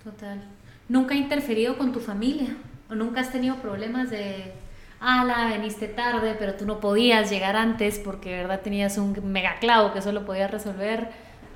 Total. 0.03 0.43
¿Nunca 0.89 1.15
ha 1.15 1.17
interferido 1.17 1.79
con 1.79 1.93
tu 1.93 2.01
familia? 2.01 2.57
¿O 2.91 2.95
nunca 2.95 3.21
has 3.21 3.33
tenido 3.33 3.57
problemas 3.57 4.11
de, 4.11 4.53
ala, 5.01 5.49
veniste 5.49 5.89
tarde, 5.89 6.37
pero 6.39 6.55
tú 6.55 6.67
no 6.67 6.81
podías 6.81 7.31
llegar 7.31 7.57
antes 7.57 7.99
porque, 7.99 8.31
de 8.31 8.37
verdad, 8.39 8.61
tenías 8.61 8.99
un 8.99 9.33
mega 9.33 9.59
clavo 9.61 9.93
que 9.93 10.03
solo 10.03 10.25
podías 10.25 10.51
resolver? 10.51 11.09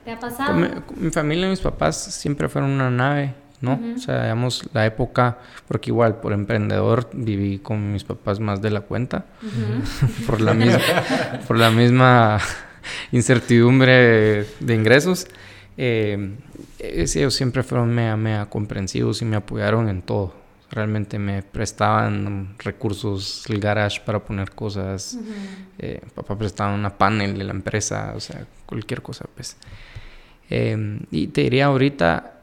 ¿Te 0.05 0.13
ha 0.13 0.19
pasado? 0.19 0.55
mi, 0.55 1.11
familia 1.11 1.47
y 1.47 1.51
mis 1.51 1.61
papás 1.61 1.97
siempre 1.97 2.49
fueron 2.49 2.71
una 2.71 2.91
nave 2.91 3.35
¿no? 3.61 3.81
O 3.97 3.99
sea, 3.99 4.23
digamos, 4.23 4.69
la 4.73 4.87
época, 4.87 5.39
porque 5.67 5.91
igual 5.91 6.21
por 6.21 6.33
emprendedor 6.33 7.09
viví 7.13 7.59
con 7.59 7.93
mis 7.93 8.05
papás 8.05 8.41
más 8.41 8.63
de 8.63 8.71
la 8.71 8.83
cuenta, 8.83 9.27
por, 10.27 10.41
la 10.41 10.55
misma, 10.55 10.81
por 11.47 11.59
la 11.59 11.71
misma 11.71 12.39
incertidumbre 13.13 14.47
de 14.61 14.75
ingresos. 14.75 15.27
Eh, 15.77 16.37
ellos 16.79 17.35
siempre 17.35 17.63
fueron 17.63 17.95
mega, 17.95 18.17
mega 18.17 18.47
comprensivos 18.47 19.23
y 19.23 19.25
me 19.25 19.37
apoyaron 19.37 19.89
en 19.89 20.03
todo. 20.03 20.35
Realmente 20.71 21.19
me 21.19 21.43
prestaban 21.43 22.55
recursos, 22.59 23.45
el 23.49 23.59
garage 23.59 24.01
para 24.05 24.23
poner 24.23 24.51
cosas. 24.51 25.19
Eh, 25.79 26.01
papá 26.15 26.37
prestaba 26.37 26.75
una 26.75 26.97
panel 26.97 27.39
de 27.39 27.45
la 27.45 27.53
empresa, 27.53 28.13
o 28.15 28.21
sea, 28.21 28.47
cualquier 28.67 29.01
cosa, 29.01 29.25
pues. 29.35 29.57
Eh, 30.51 31.01
y 31.11 31.29
te 31.29 31.43
diría 31.43 31.67
ahorita 31.67 32.38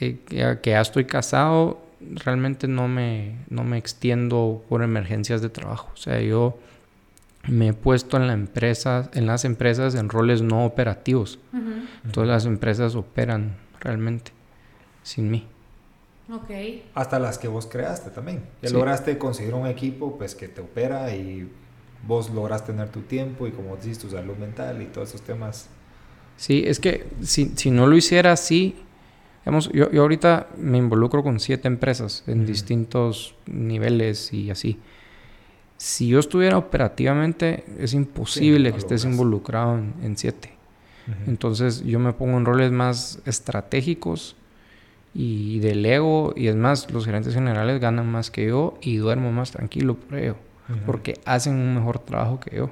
eh, 0.00 0.18
que, 0.62 0.70
ya 0.70 0.80
estoy 0.80 1.04
casado, 1.04 1.80
realmente 2.00 2.68
no 2.68 2.88
me, 2.88 3.36
no 3.48 3.64
me 3.64 3.78
extiendo 3.78 4.64
por 4.68 4.82
emergencias 4.82 5.42
de 5.42 5.48
trabajo. 5.48 5.90
O 5.94 5.96
sea, 5.96 6.20
yo 6.20 6.58
me 7.48 7.68
he 7.68 7.72
puesto 7.72 8.16
en 8.16 8.26
la 8.26 8.32
empresa, 8.32 9.10
en 9.14 9.26
las 9.26 9.44
empresas 9.44 9.94
en 9.94 10.08
roles 10.08 10.42
no 10.42 10.64
operativos. 10.64 11.38
Todas 12.12 12.28
las 12.28 12.46
empresas 12.46 12.94
operan 12.94 13.56
realmente 13.80 14.32
sin 15.02 15.30
mí. 15.30 15.46
Ok. 16.32 16.50
Hasta 16.94 17.18
las 17.18 17.38
que 17.38 17.48
vos 17.48 17.66
creaste 17.66 18.10
también. 18.10 18.44
Ya 18.62 18.70
lograste 18.70 19.16
conseguir 19.18 19.54
un 19.54 19.66
equipo 19.66 20.18
pues 20.18 20.34
que 20.34 20.48
te 20.48 20.60
opera 20.60 21.14
y 21.14 21.48
vos 22.06 22.30
logras 22.30 22.64
tener 22.64 22.88
tu 22.88 23.02
tiempo 23.02 23.46
y 23.46 23.52
como 23.52 23.76
dices 23.76 23.98
tu 23.98 24.10
salud 24.10 24.36
mental 24.36 24.82
y 24.82 24.86
todos 24.86 25.10
esos 25.10 25.22
temas. 25.22 25.68
Sí, 26.36 26.64
es 26.66 26.80
que 26.80 27.06
si, 27.22 27.52
si 27.56 27.70
no 27.70 27.86
lo 27.86 27.96
hiciera 27.96 28.32
así, 28.32 28.76
yo, 29.46 29.90
yo, 29.90 30.02
ahorita 30.02 30.48
me 30.58 30.78
involucro 30.78 31.22
con 31.22 31.38
siete 31.40 31.68
empresas 31.68 32.24
en 32.26 32.46
distintos 32.46 33.34
niveles 33.46 34.32
y 34.32 34.50
así. 34.50 34.78
Si 35.76 36.08
yo 36.08 36.18
estuviera 36.18 36.58
operativamente, 36.58 37.64
es 37.78 37.92
imposible 37.92 38.72
que 38.72 38.78
estés 38.78 39.04
involucrado 39.04 39.78
en, 40.02 40.16
siete. 40.16 40.52
Entonces 41.26 41.84
yo 41.84 42.00
me 42.00 42.12
pongo 42.12 42.38
en 42.38 42.44
roles 42.44 42.72
más 42.72 43.20
estratégicos 43.26 44.36
y 45.14 45.60
del 45.60 45.86
ego, 45.86 46.32
y 46.36 46.48
es 46.48 46.56
más, 46.56 46.90
los 46.90 47.04
gerentes 47.04 47.34
generales 47.34 47.80
ganan 47.80 48.10
más 48.10 48.30
que 48.30 48.46
yo 48.46 48.76
y 48.80 48.96
duermo 48.96 49.32
más 49.32 49.52
tranquilo 49.52 49.94
por 49.94 50.18
ello, 50.18 50.36
porque 50.84 51.20
hacen 51.24 51.54
un 51.54 51.74
mejor 51.74 52.00
trabajo 52.00 52.40
que 52.40 52.56
yo. 52.56 52.70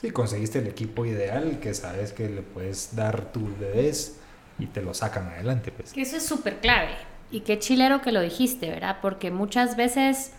Sí, 0.00 0.10
conseguiste 0.12 0.60
el 0.60 0.68
equipo 0.68 1.04
ideal 1.06 1.58
que 1.60 1.74
sabes 1.74 2.12
que 2.12 2.28
le 2.28 2.42
puedes 2.42 2.94
dar 2.94 3.32
tus 3.32 3.58
bebés 3.58 4.17
y 4.58 4.66
te 4.66 4.82
lo 4.82 4.94
sacan 4.94 5.28
adelante. 5.28 5.70
Pues. 5.70 5.92
Eso 5.96 6.16
es 6.16 6.26
súper 6.26 6.58
clave. 6.58 6.90
Y 7.30 7.40
qué 7.40 7.58
chilero 7.58 8.00
que 8.00 8.12
lo 8.12 8.20
dijiste, 8.20 8.70
¿verdad? 8.70 8.98
Porque 9.02 9.30
muchas 9.30 9.76
veces 9.76 10.32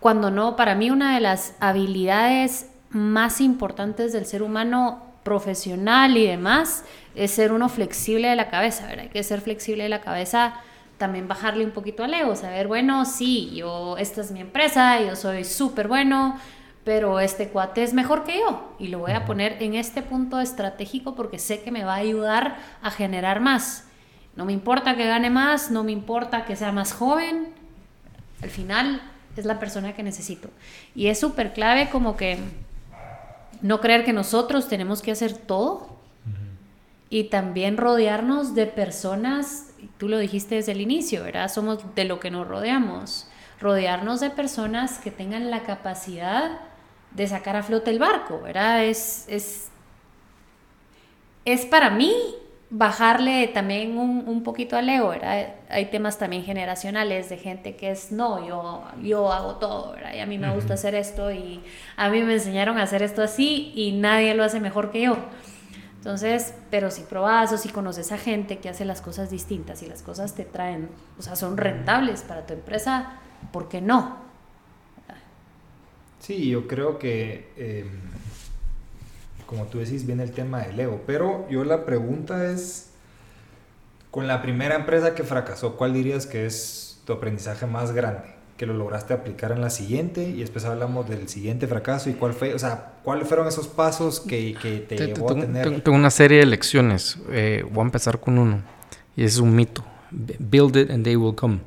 cuando 0.00 0.30
no, 0.30 0.56
para 0.56 0.74
mí 0.74 0.90
una 0.90 1.14
de 1.14 1.20
las 1.20 1.54
habilidades 1.60 2.70
más 2.90 3.40
importantes 3.40 4.12
del 4.12 4.26
ser 4.26 4.42
humano 4.42 5.02
profesional 5.22 6.16
y 6.16 6.26
demás 6.26 6.84
es 7.14 7.32
ser 7.32 7.52
uno 7.52 7.68
flexible 7.68 8.28
de 8.28 8.36
la 8.36 8.48
cabeza, 8.48 8.86
¿verdad? 8.86 9.04
Hay 9.04 9.10
que 9.10 9.22
ser 9.22 9.40
flexible 9.40 9.82
de 9.82 9.88
la 9.88 10.00
cabeza, 10.00 10.54
también 10.96 11.28
bajarle 11.28 11.64
un 11.64 11.72
poquito 11.72 12.04
al 12.04 12.14
ego, 12.14 12.34
saber, 12.34 12.68
bueno, 12.68 13.04
sí, 13.04 13.52
yo, 13.54 13.96
esta 13.98 14.20
es 14.20 14.30
mi 14.30 14.40
empresa, 14.40 15.00
yo 15.00 15.16
soy 15.16 15.44
súper 15.44 15.88
bueno, 15.88 16.38
pero 16.88 17.20
este 17.20 17.50
cuate 17.50 17.82
es 17.82 17.92
mejor 17.92 18.24
que 18.24 18.38
yo 18.38 18.74
y 18.78 18.88
lo 18.88 19.00
voy 19.00 19.12
a 19.12 19.26
poner 19.26 19.62
en 19.62 19.74
este 19.74 20.00
punto 20.00 20.40
estratégico 20.40 21.14
porque 21.14 21.38
sé 21.38 21.60
que 21.60 21.70
me 21.70 21.84
va 21.84 21.92
a 21.92 21.98
ayudar 21.98 22.56
a 22.80 22.90
generar 22.90 23.40
más. 23.40 23.84
No 24.36 24.46
me 24.46 24.54
importa 24.54 24.96
que 24.96 25.06
gane 25.06 25.28
más, 25.28 25.70
no 25.70 25.84
me 25.84 25.92
importa 25.92 26.46
que 26.46 26.56
sea 26.56 26.72
más 26.72 26.94
joven, 26.94 27.48
al 28.42 28.48
final 28.48 29.02
es 29.36 29.44
la 29.44 29.58
persona 29.58 29.92
que 29.92 30.02
necesito. 30.02 30.48
Y 30.94 31.08
es 31.08 31.20
súper 31.20 31.52
clave 31.52 31.90
como 31.90 32.16
que 32.16 32.38
no 33.60 33.82
creer 33.82 34.06
que 34.06 34.14
nosotros 34.14 34.66
tenemos 34.66 35.02
que 35.02 35.12
hacer 35.12 35.34
todo 35.34 35.98
y 37.10 37.24
también 37.24 37.76
rodearnos 37.76 38.54
de 38.54 38.64
personas, 38.64 39.74
tú 39.98 40.08
lo 40.08 40.16
dijiste 40.16 40.54
desde 40.54 40.72
el 40.72 40.80
inicio, 40.80 41.22
¿verdad? 41.22 41.52
Somos 41.52 41.94
de 41.94 42.06
lo 42.06 42.18
que 42.18 42.30
nos 42.30 42.48
rodeamos. 42.48 43.28
Rodearnos 43.60 44.20
de 44.20 44.30
personas 44.30 45.00
que 45.00 45.10
tengan 45.10 45.50
la 45.50 45.64
capacidad 45.64 46.67
de 47.12 47.26
sacar 47.26 47.56
a 47.56 47.62
flote 47.62 47.90
el 47.90 47.98
barco, 47.98 48.40
¿verdad? 48.40 48.84
Es, 48.84 49.26
es, 49.28 49.70
es 51.44 51.66
para 51.66 51.90
mí 51.90 52.12
bajarle 52.70 53.48
también 53.48 53.96
un, 53.96 54.24
un, 54.26 54.42
poquito 54.42 54.76
al 54.76 54.88
ego, 54.88 55.08
¿verdad? 55.08 55.54
Hay 55.70 55.86
temas 55.86 56.18
también 56.18 56.44
generacionales 56.44 57.30
de 57.30 57.38
gente 57.38 57.76
que 57.76 57.90
es, 57.90 58.12
no, 58.12 58.46
yo, 58.46 58.84
yo 59.02 59.32
hago 59.32 59.56
todo, 59.56 59.92
¿verdad? 59.92 60.14
Y 60.14 60.20
a 60.20 60.26
mí 60.26 60.36
me 60.38 60.52
gusta 60.54 60.74
hacer 60.74 60.94
esto 60.94 61.32
y 61.32 61.62
a 61.96 62.10
mí 62.10 62.22
me 62.22 62.34
enseñaron 62.34 62.78
a 62.78 62.82
hacer 62.82 63.02
esto 63.02 63.22
así 63.22 63.72
y 63.74 63.92
nadie 63.92 64.34
lo 64.34 64.44
hace 64.44 64.60
mejor 64.60 64.90
que 64.90 65.02
yo. 65.02 65.16
Entonces, 65.96 66.54
pero 66.70 66.90
si 66.90 67.02
probas 67.02 67.52
o 67.52 67.58
si 67.58 67.70
conoces 67.70 68.12
a 68.12 68.18
gente 68.18 68.58
que 68.58 68.68
hace 68.68 68.84
las 68.84 69.00
cosas 69.00 69.30
distintas 69.30 69.82
y 69.82 69.86
las 69.86 70.02
cosas 70.02 70.34
te 70.34 70.44
traen, 70.44 70.90
o 71.18 71.22
sea, 71.22 71.36
son 71.36 71.56
rentables 71.56 72.22
para 72.22 72.46
tu 72.46 72.52
empresa, 72.54 73.14
¿por 73.50 73.68
qué 73.68 73.80
no? 73.80 74.27
Sí, 76.28 76.50
yo 76.50 76.68
creo 76.68 76.98
que... 76.98 77.48
Em, 77.56 77.86
como 79.46 79.64
tú 79.64 79.78
decís, 79.78 80.06
viene 80.06 80.24
el 80.24 80.32
tema 80.32 80.60
del 80.60 80.78
ego. 80.78 81.00
Pero 81.06 81.48
yo 81.48 81.64
la 81.64 81.86
pregunta 81.86 82.52
es, 82.52 82.90
con 84.10 84.26
la 84.26 84.42
primera 84.42 84.74
empresa 84.74 85.14
que 85.14 85.24
fracasó, 85.24 85.78
¿cuál 85.78 85.94
dirías 85.94 86.26
que 86.26 86.44
es 86.44 87.00
tu 87.06 87.14
aprendizaje 87.14 87.64
más 87.64 87.92
grande? 87.92 88.34
Que 88.58 88.66
lo 88.66 88.74
lograste 88.74 89.14
aplicar 89.14 89.52
en 89.52 89.62
la 89.62 89.70
siguiente 89.70 90.28
y 90.28 90.40
después 90.40 90.66
hablamos 90.66 91.08
del 91.08 91.30
siguiente 91.30 91.66
fracaso 91.66 92.10
y 92.10 92.12
cuál 92.12 92.34
fue, 92.34 92.52
o 92.52 92.58
sea, 92.58 92.96
cuáles 93.02 93.26
fueron 93.26 93.48
esos 93.48 93.66
pasos 93.66 94.20
que, 94.20 94.54
que 94.60 94.80
te, 94.80 94.98
llevó 94.98 95.30
a 95.30 95.34
tener. 95.34 95.80
Tengo 95.80 95.96
una 95.96 96.10
serie 96.10 96.40
de 96.40 96.46
lecciones. 96.46 97.16
Eh, 97.30 97.64
voy 97.72 97.80
a 97.80 97.86
empezar 97.86 98.20
con 98.20 98.38
uno 98.38 98.62
y 99.16 99.24
es 99.24 99.38
un 99.38 99.56
mito. 99.56 99.82
Build 100.10 100.76
it 100.76 100.90
and 100.90 101.04
they 101.04 101.16
will 101.16 101.34
come. 101.34 101.60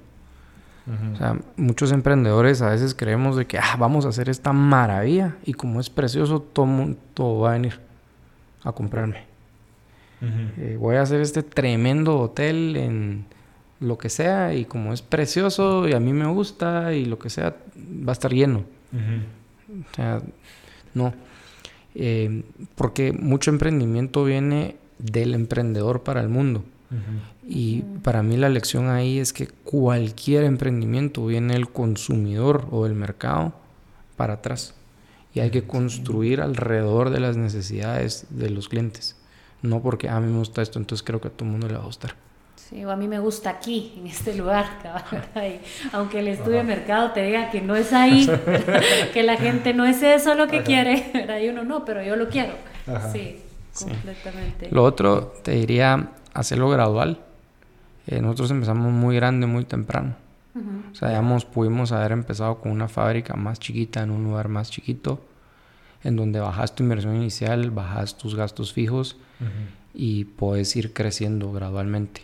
O 0.88 1.16
sea, 1.16 1.38
muchos 1.58 1.92
emprendedores 1.92 2.62
a 2.62 2.70
veces 2.70 2.96
creemos 2.96 3.36
de 3.36 3.46
que 3.46 3.60
ah, 3.60 3.76
vamos 3.78 4.06
a 4.06 4.10
hacer 4.10 4.30
esta 4.30 4.52
maravilla 4.52 5.36
y 5.46 5.54
como 5.54 5.80
es 5.80 5.90
precioso, 5.90 6.42
todo, 6.42 6.96
todo 7.14 7.42
va 7.42 7.52
a 7.52 7.54
venir 7.54 7.80
a 8.64 8.72
comprarme. 8.72 9.26
Eh, 10.22 10.78
voy 10.80 10.98
a 10.98 11.02
hacer 11.02 11.22
este 11.22 11.42
tremendo 11.42 12.20
hotel 12.20 12.76
en 12.76 13.26
lo 13.80 13.98
que 13.98 14.10
sea 14.10 14.54
y 14.54 14.66
como 14.66 14.94
es 14.94 15.02
precioso 15.02 15.88
y 15.88 15.94
a 15.94 16.00
mí 16.00 16.14
me 16.14 16.28
gusta 16.28 16.94
y 16.94 17.06
lo 17.06 17.18
que 17.18 17.30
sea, 17.30 17.56
va 17.78 18.12
a 18.12 18.14
estar 18.14 18.32
lleno. 18.32 18.64
O 18.90 19.96
sea, 19.96 20.22
no. 20.94 21.14
Eh, 21.96 22.44
porque 22.76 23.12
mucho 23.12 23.50
emprendimiento 23.50 24.24
viene 24.24 24.76
del 25.00 25.34
emprendedor 25.34 26.04
para 26.04 26.22
el 26.22 26.30
mundo. 26.30 26.64
Y 27.48 27.82
para 28.04 28.22
mí 28.24 28.38
la 28.38 28.50
lección 28.50 28.90
ahí 28.90 29.20
es 29.20 29.34
que 29.34 29.48
cualquier 29.48 30.44
emprendimiento 30.44 31.26
viene 31.26 31.56
el 31.56 31.70
consumidor 31.70 32.68
o 32.72 32.86
el 32.86 32.94
mercado 32.94 33.54
para 34.18 34.36
atrás. 34.36 34.76
Y 35.34 35.40
hay 35.40 35.50
que 35.50 35.64
construir 35.64 36.42
alrededor 36.42 37.10
de 37.10 37.22
las 37.22 37.38
necesidades 37.38 38.28
de 38.30 38.50
los 38.50 38.68
clientes. 38.68 39.16
No 39.62 39.82
porque 39.82 40.10
ah, 40.10 40.18
a 40.18 40.20
mí 40.20 40.32
me 40.32 40.40
gusta 40.40 40.62
esto, 40.62 40.80
entonces 40.80 41.04
creo 41.04 41.22
que 41.22 41.30
a 41.30 41.32
todo 41.32 41.46
el 41.46 41.52
mundo 41.52 41.68
le 41.68 41.76
va 41.76 41.82
a 41.82 41.86
gustar. 41.86 42.16
Sí, 42.56 42.84
o 42.84 42.92
a 42.92 42.96
mí 42.96 43.08
me 43.08 43.20
gusta 43.20 43.50
aquí, 43.50 43.94
en 43.98 44.08
este 44.08 44.36
lugar, 44.36 44.66
aunque 45.92 46.20
el 46.20 46.30
estudio 46.30 46.58
de 46.58 46.64
mercado 46.64 47.12
te 47.12 47.24
diga 47.24 47.50
que 47.50 47.62
no 47.62 47.76
es 47.76 47.94
ahí, 47.94 48.30
que 49.14 49.24
la 49.24 49.38
gente 49.38 49.74
no 49.74 49.86
es 49.86 50.02
eso 50.04 50.36
lo 50.36 50.48
que 50.48 50.64
quiere, 50.64 51.12
y 51.44 51.50
uno 51.50 51.64
no, 51.64 51.86
pero 51.86 52.04
yo 52.04 52.16
lo 52.16 52.30
quiero. 52.30 52.54
Sí, 53.12 53.38
completamente. 53.78 54.70
Lo 54.72 54.84
otro, 54.84 55.34
te 55.44 55.52
diría, 55.52 56.12
hacerlo 56.34 56.70
gradual. 56.70 57.20
Eh, 58.08 58.22
nosotros 58.22 58.52
empezamos 58.52 58.92
muy 58.92 59.16
grande, 59.16 59.48
muy 59.48 59.66
temprano. 59.66 60.16
O 60.92 60.96
sea, 60.96 61.10
digamos, 61.10 61.46
pudimos 61.46 61.94
haber 61.94 62.12
empezado 62.12 62.60
con 62.60 62.74
una 62.74 62.90
fábrica 62.90 63.36
más 63.36 63.58
chiquita, 63.58 64.04
en 64.04 64.12
un 64.12 64.26
lugar 64.26 64.50
más 64.50 64.70
chiquito, 64.70 65.22
en 66.04 66.18
donde 66.18 66.42
bajas 66.42 66.76
tu 66.76 66.84
inversión 66.84 67.16
inicial, 67.16 67.72
bajas 67.72 68.18
tus 68.18 68.36
gastos 68.36 68.74
fijos 68.74 69.16
y 69.94 70.26
puedes 70.26 70.76
ir 70.76 70.92
creciendo 70.92 71.54
gradualmente. 71.54 72.24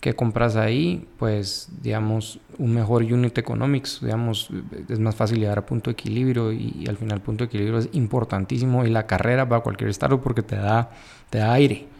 ¿Qué 0.00 0.14
compras 0.14 0.56
ahí? 0.56 1.08
Pues, 1.18 1.70
digamos, 1.80 2.40
un 2.58 2.74
mejor 2.74 3.04
unit 3.04 3.38
economics, 3.38 4.00
digamos, 4.02 4.50
es 4.88 4.98
más 4.98 5.14
fácil 5.14 5.38
llegar 5.38 5.58
a 5.58 5.64
punto 5.64 5.88
de 5.88 5.92
equilibrio 5.92 6.52
y, 6.52 6.84
al 6.88 6.98
final 6.98 7.22
punto 7.22 7.44
de 7.44 7.46
equilibrio 7.46 7.78
es 7.78 7.88
importantísimo 7.92 8.84
y 8.84 8.90
la 8.90 9.06
carrera 9.06 9.48
para 9.48 9.62
cualquier 9.62 9.88
startup 9.90 10.20
porque 10.20 10.42
te 10.42 10.56
da, 10.56 10.90
te 11.30 11.38
da 11.38 11.52
aire 11.54 11.91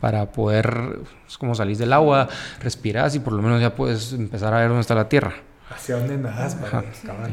para 0.00 0.30
poder, 0.32 1.00
es 1.26 1.38
como 1.38 1.54
salís 1.54 1.78
del 1.78 1.92
agua, 1.92 2.28
respiras 2.60 3.14
y 3.14 3.20
por 3.20 3.32
lo 3.32 3.42
menos 3.42 3.60
ya 3.60 3.74
puedes 3.74 4.12
empezar 4.12 4.54
a 4.54 4.60
ver 4.60 4.68
dónde 4.68 4.82
está 4.82 4.94
la 4.94 5.08
tierra. 5.08 5.34
¿Hacia 5.68 5.96
dónde 5.96 6.16
nadas 6.16 6.54
para 6.54 6.84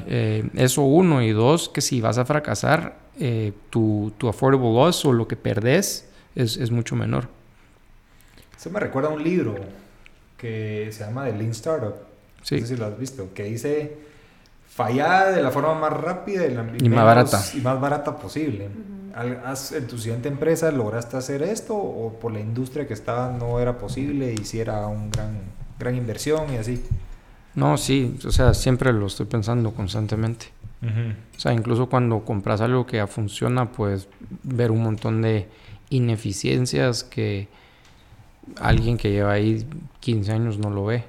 eh, 0.07 0.49
Eso 0.55 0.81
uno. 0.81 1.21
Y 1.21 1.31
dos, 1.31 1.69
que 1.69 1.81
si 1.81 2.01
vas 2.01 2.17
a 2.17 2.25
fracasar, 2.25 2.97
eh, 3.19 3.53
tu, 3.69 4.11
tu, 4.17 4.27
affordable 4.27 4.73
loss 4.73 5.05
o 5.05 5.13
lo 5.13 5.27
que 5.27 5.35
perdés 5.35 6.09
es, 6.33 6.57
es, 6.57 6.71
mucho 6.71 6.95
menor. 6.95 7.27
Eso 8.57 8.71
me 8.71 8.79
recuerda 8.79 9.09
a 9.09 9.13
un 9.13 9.23
libro 9.23 9.55
que 10.37 10.89
se 10.91 11.03
llama 11.03 11.25
The 11.25 11.33
Lean 11.33 11.51
Startup. 11.51 11.95
Sí. 12.41 12.55
No 12.55 12.61
sé 12.61 12.73
si 12.73 12.75
lo 12.75 12.87
has 12.87 12.97
visto. 12.97 13.29
Que 13.35 13.43
dice 13.43 13.97
fallar 14.75 15.33
de 15.35 15.41
la 15.41 15.51
forma 15.51 15.75
más 15.75 15.93
rápida 15.93 16.45
y, 16.45 16.53
la- 16.53 16.65
Y 16.81 16.89
más 16.89 17.05
barata. 17.05 17.41
y 17.55 17.61
más 17.61 17.79
barata 17.79 18.17
posible. 18.17 18.69
Al- 19.15 19.41
has- 19.45 19.71
¿En 19.73 19.85
tu 19.87 19.97
siguiente 19.97 20.27
empresa 20.29 20.71
lograste 20.71 21.17
hacer 21.17 21.43
esto 21.43 21.75
o 21.75 22.13
por 22.19 22.31
la 22.31 22.39
industria 22.39 22.87
que 22.87 22.93
estaba 22.93 23.29
no 23.31 23.59
era 23.59 23.77
posible 23.77 24.33
y 24.33 24.43
si 24.45 24.59
era 24.59 24.87
un 24.87 25.11
gran, 25.11 25.37
gran 25.79 25.95
inversión 25.95 26.51
y 26.53 26.57
así? 26.57 26.83
No, 27.55 27.77
sí, 27.77 28.17
o 28.25 28.31
sea, 28.31 28.55
siempre 28.55 28.91
lo 28.91 29.05
estoy 29.05 29.27
pensando 29.27 29.71
constantemente. 29.73 30.47
O 31.37 31.39
sea, 31.39 31.53
incluso 31.53 31.87
cuando 31.87 32.25
compras 32.25 32.59
algo 32.59 32.85
que 32.85 32.97
ya 32.97 33.07
funciona, 33.07 33.71
puedes 33.71 34.09
ver 34.43 34.69
un 34.71 34.83
montón 34.83 35.21
de 35.21 35.47
ineficiencias 35.89 37.03
que 37.05 37.47
alguien 38.59 38.97
que 38.97 39.11
lleva 39.11 39.31
ahí 39.33 39.65
15 40.01 40.31
años 40.33 40.57
no 40.57 40.69
lo 40.69 40.85
ve. 40.85 41.05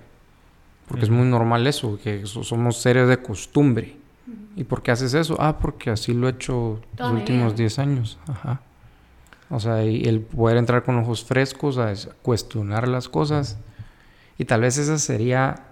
Porque 0.89 1.05
es 1.05 1.11
muy 1.11 1.27
normal 1.27 1.67
eso, 1.67 1.99
que 2.03 2.27
so- 2.27 2.45
somos 2.45 2.77
seres 2.81 3.09
de 3.09 3.19
costumbre. 3.23 3.97
¿Y 4.57 4.65
por 4.65 4.83
qué 4.83 4.91
haces 4.93 5.15
eso? 5.15 5.37
Ah, 5.41 5.59
porque 5.59 5.91
así 5.91 6.13
lo 6.15 6.29
he 6.29 6.31
hecho 6.33 6.81
Toda 6.97 7.11
los 7.11 7.21
últimos 7.21 7.53
vida. 7.53 7.57
10 7.57 7.79
años. 7.79 8.19
Ajá. 8.29 8.61
O 9.51 9.61
sea, 9.61 9.85
y 9.85 10.03
el 10.05 10.21
poder 10.21 10.57
entrar 10.59 10.83
con 10.85 10.97
ojos 10.99 11.25
frescos 11.25 11.79
a 11.79 11.91
es- 11.93 12.09
cuestionar 12.23 12.87
las 12.89 13.09
cosas. 13.09 13.59
Y 14.39 14.45
tal 14.45 14.61
vez 14.63 14.79
ese 14.79 14.99
sería 14.99 15.65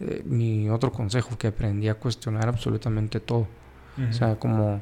eh, 0.00 0.22
mi 0.24 0.68
otro 0.70 0.90
consejo, 0.92 1.38
que 1.38 1.46
aprendí 1.48 1.88
a 1.88 1.94
cuestionar 1.94 2.48
absolutamente 2.48 3.20
todo. 3.20 3.46
O 4.08 4.12
sea, 4.12 4.36
como 4.36 4.80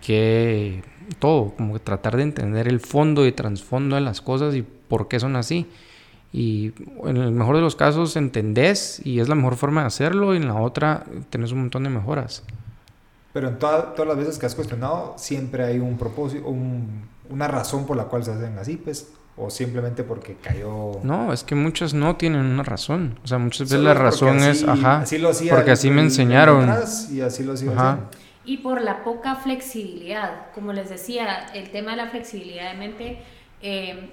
que 0.00 0.82
todo, 1.18 1.54
como 1.56 1.74
que 1.74 1.78
tratar 1.80 2.16
de 2.16 2.22
entender 2.24 2.68
el 2.68 2.80
fondo 2.80 3.26
y 3.26 3.32
trasfondo 3.32 3.94
de 3.96 4.02
las 4.02 4.20
cosas 4.20 4.54
y 4.54 4.62
por 4.62 5.08
qué 5.08 5.20
son 5.20 5.36
así. 5.36 5.66
Y 6.32 6.72
en 7.04 7.16
el 7.18 7.30
mejor 7.32 7.56
de 7.56 7.62
los 7.62 7.76
casos 7.76 8.16
entendés 8.16 9.00
y 9.04 9.20
es 9.20 9.28
la 9.28 9.34
mejor 9.34 9.56
forma 9.56 9.82
de 9.82 9.88
hacerlo 9.88 10.32
y 10.34 10.38
en 10.38 10.48
la 10.48 10.54
otra 10.54 11.04
tenés 11.30 11.52
un 11.52 11.60
montón 11.60 11.84
de 11.84 11.90
mejoras. 11.90 12.42
Pero 13.34 13.48
en 13.48 13.58
toda- 13.58 13.94
todas 13.94 14.08
las 14.08 14.16
veces 14.16 14.38
que 14.38 14.46
has 14.46 14.54
cuestionado, 14.54 15.14
siempre 15.18 15.64
hay 15.64 15.78
un 15.78 15.98
propósito, 15.98 16.46
un- 16.48 17.06
una 17.30 17.48
razón 17.48 17.86
por 17.86 17.96
la 17.96 18.04
cual 18.04 18.24
se 18.24 18.30
hacen 18.32 18.58
así, 18.58 18.76
pues, 18.76 19.12
o 19.36 19.48
simplemente 19.50 20.04
porque 20.04 20.36
cayó. 20.42 21.00
No, 21.02 21.32
es 21.32 21.42
que 21.44 21.54
muchas 21.54 21.94
no 21.94 22.16
tienen 22.16 22.40
una 22.44 22.62
razón. 22.62 23.18
O 23.24 23.26
sea, 23.26 23.38
muchas 23.38 23.60
veces 23.60 23.78
Solo 23.78 23.88
la 23.88 23.94
razón 23.94 24.36
es, 24.38 24.62
así- 24.62 24.66
ajá, 24.68 25.00
así 25.00 25.18
lo 25.18 25.30
hacía 25.30 25.54
porque 25.54 25.70
así 25.70 25.90
me 25.90 26.02
enseñaron. 26.02 26.68
Y 27.10 27.20
así 27.20 27.42
lo 27.42 27.56
sigo 27.56 27.72
Ajá. 27.72 27.98
Y 28.44 28.58
por 28.58 28.80
la 28.82 29.04
poca 29.04 29.36
flexibilidad, 29.36 30.46
como 30.54 30.72
les 30.72 30.90
decía, 30.90 31.46
el 31.54 31.70
tema 31.70 31.92
de 31.92 31.96
la 31.98 32.08
flexibilidad 32.08 32.72
de 32.72 32.78
mente, 32.78 33.22
eh, 33.62 34.10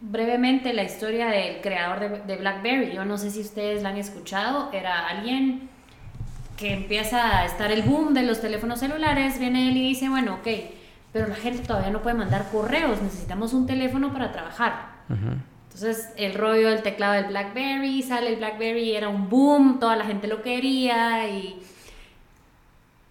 brevemente 0.00 0.72
la 0.72 0.84
historia 0.84 1.26
del 1.26 1.60
creador 1.60 2.00
de, 2.00 2.08
de 2.20 2.36
BlackBerry, 2.36 2.92
yo 2.92 3.04
no 3.04 3.18
sé 3.18 3.30
si 3.30 3.40
ustedes 3.40 3.82
la 3.82 3.90
han 3.90 3.96
escuchado, 3.96 4.70
era 4.72 5.08
alguien 5.08 5.68
que 6.56 6.72
empieza 6.72 7.38
a 7.38 7.44
estar 7.44 7.70
el 7.70 7.82
boom 7.82 8.14
de 8.14 8.22
los 8.22 8.40
teléfonos 8.40 8.80
celulares, 8.80 9.38
viene 9.38 9.68
él 9.68 9.76
y 9.76 9.88
dice, 9.88 10.08
bueno, 10.08 10.34
ok, 10.34 10.48
pero 11.12 11.28
la 11.28 11.34
gente 11.34 11.66
todavía 11.66 11.90
no 11.90 12.02
puede 12.02 12.16
mandar 12.16 12.50
correos, 12.50 13.00
necesitamos 13.02 13.52
un 13.52 13.66
teléfono 13.66 14.12
para 14.12 14.32
trabajar. 14.32 14.96
Entonces, 15.08 16.10
el 16.16 16.34
rollo 16.34 16.68
del 16.68 16.82
teclado 16.82 17.14
del 17.14 17.26
BlackBerry, 17.26 18.02
sale 18.02 18.30
el 18.30 18.36
BlackBerry, 18.36 18.94
era 18.94 19.08
un 19.08 19.28
boom, 19.28 19.78
toda 19.78 19.96
la 19.96 20.04
gente 20.04 20.26
lo 20.26 20.42
quería 20.42 21.28
y 21.28 21.60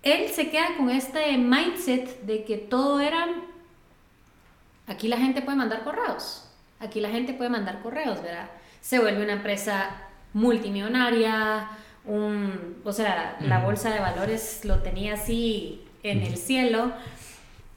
él 0.04 0.30
se 0.30 0.50
queda 0.50 0.76
con 0.78 0.90
este 0.90 1.38
mindset 1.38 2.22
de 2.22 2.44
que 2.44 2.58
todo 2.58 3.00
era, 3.00 3.28
aquí 4.88 5.08
la 5.08 5.18
gente 5.18 5.42
puede 5.42 5.58
mandar 5.58 5.84
correos, 5.84 6.45
aquí 6.86 7.00
la 7.00 7.10
gente 7.10 7.34
puede 7.34 7.50
mandar 7.50 7.82
correos, 7.82 8.22
¿verdad? 8.22 8.50
Se 8.82 9.00
vuelve 9.00 9.24
una 9.24 9.34
empresa 9.34 9.90
multimillonaria, 10.34 11.70
un, 12.06 12.82
o 12.84 12.92
sea, 12.92 13.38
la 13.42 13.60
bolsa 13.60 13.90
de 13.92 14.00
valores 14.00 14.64
lo 14.64 14.80
tenía 14.80 15.14
así 15.14 15.84
en 16.04 16.22
el 16.22 16.38
cielo. 16.38 16.92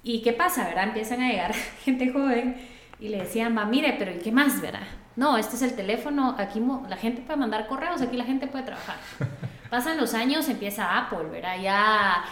¿Y 0.03 0.23
qué 0.23 0.33
pasa, 0.33 0.67
verdad? 0.67 0.85
Empiezan 0.85 1.23
a 1.23 1.29
llegar 1.29 1.55
gente 1.85 2.13
joven 2.13 2.57
y 3.01 3.09
le 3.09 3.19
decían, 3.19 3.57
va, 3.57 3.65
mire, 3.65 3.97
pero 3.99 4.13
¿y 4.13 4.19
qué 4.19 4.33
más, 4.33 4.61
verdad? 4.61 4.87
No, 5.17 5.37
este 5.37 5.57
es 5.57 5.63
el 5.63 5.75
teléfono, 5.75 6.37
aquí 6.39 6.63
la 6.89 6.97
gente 6.97 7.23
puede 7.23 7.39
mandar 7.39 7.67
correos, 7.67 8.01
aquí 8.03 8.17
la 8.17 8.25
gente 8.25 8.47
puede 8.47 8.65
trabajar. 8.65 8.97
Pasan 9.71 9.97
los 9.97 10.15
años, 10.15 10.49
empieza 10.49 10.97
Apple, 10.97 11.29
¿verdad? 11.31 11.61
Ya, 11.61 12.25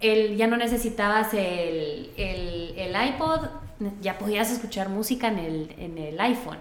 el, 0.00 0.36
ya 0.36 0.46
no 0.46 0.56
necesitabas 0.56 1.34
el, 1.34 2.10
el, 2.16 2.74
el 2.76 3.08
iPod, 3.08 3.46
ya 4.00 4.18
podías 4.18 4.50
escuchar 4.50 4.88
música 4.88 5.28
en 5.28 5.38
el, 5.38 5.74
en 5.78 5.98
el 5.98 6.20
iPhone. 6.20 6.58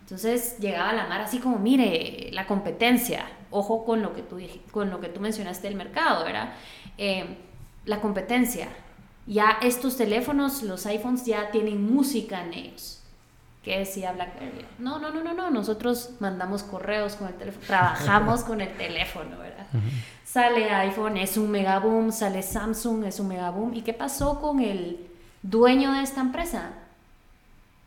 Entonces 0.00 0.58
llegaba 0.58 0.92
la 0.92 1.06
mar 1.06 1.20
así 1.20 1.38
como, 1.38 1.58
mire, 1.58 2.30
la 2.32 2.46
competencia, 2.46 3.24
ojo 3.50 3.84
con 3.84 4.02
lo 4.02 4.14
que 4.14 4.22
tú, 4.22 4.40
con 4.70 4.90
lo 4.90 5.00
que 5.00 5.08
tú 5.08 5.20
mencionaste 5.20 5.68
del 5.68 5.76
mercado, 5.76 6.24
¿verdad? 6.24 6.52
Eh, 6.98 7.38
la 7.84 8.00
competencia. 8.00 8.68
Ya 9.26 9.58
estos 9.62 9.96
teléfonos, 9.96 10.62
los 10.62 10.84
iPhones 10.86 11.24
ya 11.24 11.50
tienen 11.50 11.92
música 11.92 12.42
en 12.42 12.54
ellos. 12.54 13.02
¿Qué 13.62 13.78
decía 13.78 14.10
BlackBerry? 14.10 14.66
No, 14.80 14.98
no, 14.98 15.10
no, 15.10 15.22
no, 15.22 15.34
no. 15.34 15.50
Nosotros 15.50 16.10
mandamos 16.18 16.64
correos 16.64 17.14
con 17.14 17.28
el 17.28 17.34
teléfono, 17.34 17.64
trabajamos 17.64 18.42
con 18.44 18.60
el 18.60 18.76
teléfono, 18.76 19.38
¿verdad? 19.38 19.66
Sale 20.24 20.68
iPhone, 20.70 21.16
es 21.16 21.36
un 21.36 21.48
mega 21.50 21.78
boom, 21.78 22.10
sale 22.10 22.42
Samsung, 22.42 23.04
es 23.04 23.20
un 23.20 23.28
mega 23.28 23.50
boom. 23.50 23.74
¿Y 23.74 23.82
qué 23.82 23.92
pasó 23.92 24.40
con 24.40 24.58
el 24.58 25.11
dueño 25.42 25.92
de 25.92 26.02
esta 26.02 26.20
empresa? 26.20 26.70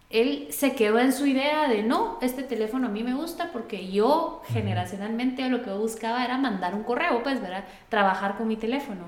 Él 0.10 0.48
se 0.52 0.76
quedó 0.76 1.00
en 1.00 1.12
su 1.12 1.26
idea 1.26 1.68
de 1.68 1.84
no, 1.84 2.20
este 2.22 2.44
teléfono 2.44 2.88
a 2.88 2.92
mí 2.92 3.04
me 3.04 3.16
gusta 3.16 3.50
porque 3.52 3.92
yo 3.92 4.44
generacionalmente 4.50 5.50
lo 5.50 5.64
que 5.64 5.72
buscaba 5.72 6.24
era 6.24 6.38
mandar 6.38 6.76
un 6.76 6.84
correo, 6.84 7.24
pues, 7.24 7.42
¿verdad? 7.42 7.66
Trabajar 7.90 8.38
con 8.38 8.48
mi 8.48 8.56
teléfono. 8.56 9.02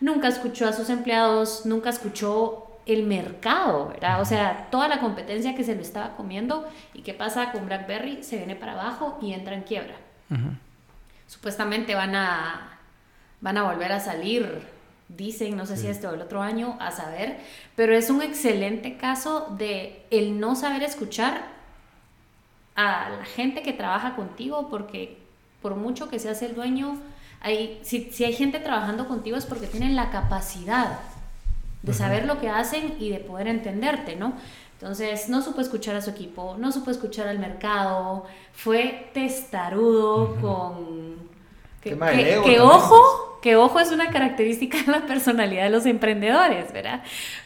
Nunca 0.00 0.28
escuchó 0.28 0.68
a 0.68 0.72
sus 0.72 0.90
empleados, 0.90 1.66
nunca 1.66 1.90
escuchó 1.90 2.66
el 2.86 3.04
mercado, 3.04 3.88
¿verdad? 3.88 4.20
O 4.20 4.24
sea, 4.24 4.68
toda 4.70 4.88
la 4.88 5.00
competencia 5.00 5.54
que 5.54 5.64
se 5.64 5.74
lo 5.74 5.82
estaba 5.82 6.16
comiendo. 6.16 6.68
¿Y 6.94 7.02
qué 7.02 7.14
pasa 7.14 7.52
con 7.52 7.66
BlackBerry? 7.66 8.22
Se 8.22 8.36
viene 8.36 8.56
para 8.56 8.72
abajo 8.72 9.18
y 9.22 9.32
entra 9.32 9.54
en 9.54 9.62
quiebra. 9.62 9.94
Ujú. 10.30 10.50
Supuestamente 11.26 11.94
van 11.94 12.14
a, 12.14 12.78
van 13.40 13.56
a 13.56 13.62
volver 13.62 13.92
a 13.92 14.00
salir, 14.00 14.66
dicen, 15.16 15.56
no 15.56 15.66
sé 15.66 15.76
si 15.76 15.86
este 15.86 16.06
o 16.06 16.14
el 16.14 16.22
otro 16.22 16.42
año, 16.42 16.76
a 16.80 16.90
saber, 16.90 17.38
pero 17.76 17.94
es 17.94 18.10
un 18.10 18.22
excelente 18.22 18.96
caso 18.96 19.54
de 19.58 20.04
el 20.10 20.40
no 20.40 20.56
saber 20.56 20.82
escuchar 20.82 21.42
a 22.76 23.10
la 23.10 23.24
gente 23.24 23.62
que 23.62 23.72
trabaja 23.72 24.16
contigo, 24.16 24.68
porque 24.70 25.18
por 25.60 25.74
mucho 25.76 26.08
que 26.08 26.18
seas 26.18 26.42
el 26.42 26.54
dueño, 26.54 26.96
hay, 27.40 27.80
si, 27.82 28.10
si 28.10 28.24
hay 28.24 28.32
gente 28.32 28.60
trabajando 28.60 29.08
contigo 29.08 29.36
es 29.36 29.46
porque 29.46 29.66
tienen 29.66 29.96
la 29.96 30.10
capacidad 30.10 31.00
de 31.82 31.94
saber 31.94 32.26
lo 32.26 32.38
que 32.40 32.48
hacen 32.48 32.96
y 32.98 33.10
de 33.10 33.18
poder 33.18 33.48
entenderte, 33.48 34.16
¿no? 34.16 34.34
Entonces, 34.80 35.28
no 35.28 35.42
supo 35.42 35.60
escuchar 35.60 35.96
a 35.96 36.00
su 36.00 36.10
equipo, 36.10 36.56
no 36.58 36.72
supo 36.72 36.90
escuchar 36.90 37.28
al 37.28 37.38
mercado, 37.38 38.24
fue 38.52 39.10
testarudo 39.12 40.36
con... 40.40 41.28
Que, 41.82 42.60
ojo, 42.60 43.19
que 43.42 43.56
ojo 43.56 43.80
es 43.80 43.90
una 43.90 44.10
característica 44.10 44.82
de 44.82 44.92
la 44.92 45.06
personalidad 45.06 45.64
de 45.64 45.70
los 45.70 45.86
emprendedores, 45.86 46.72
¿verdad? 46.72 47.02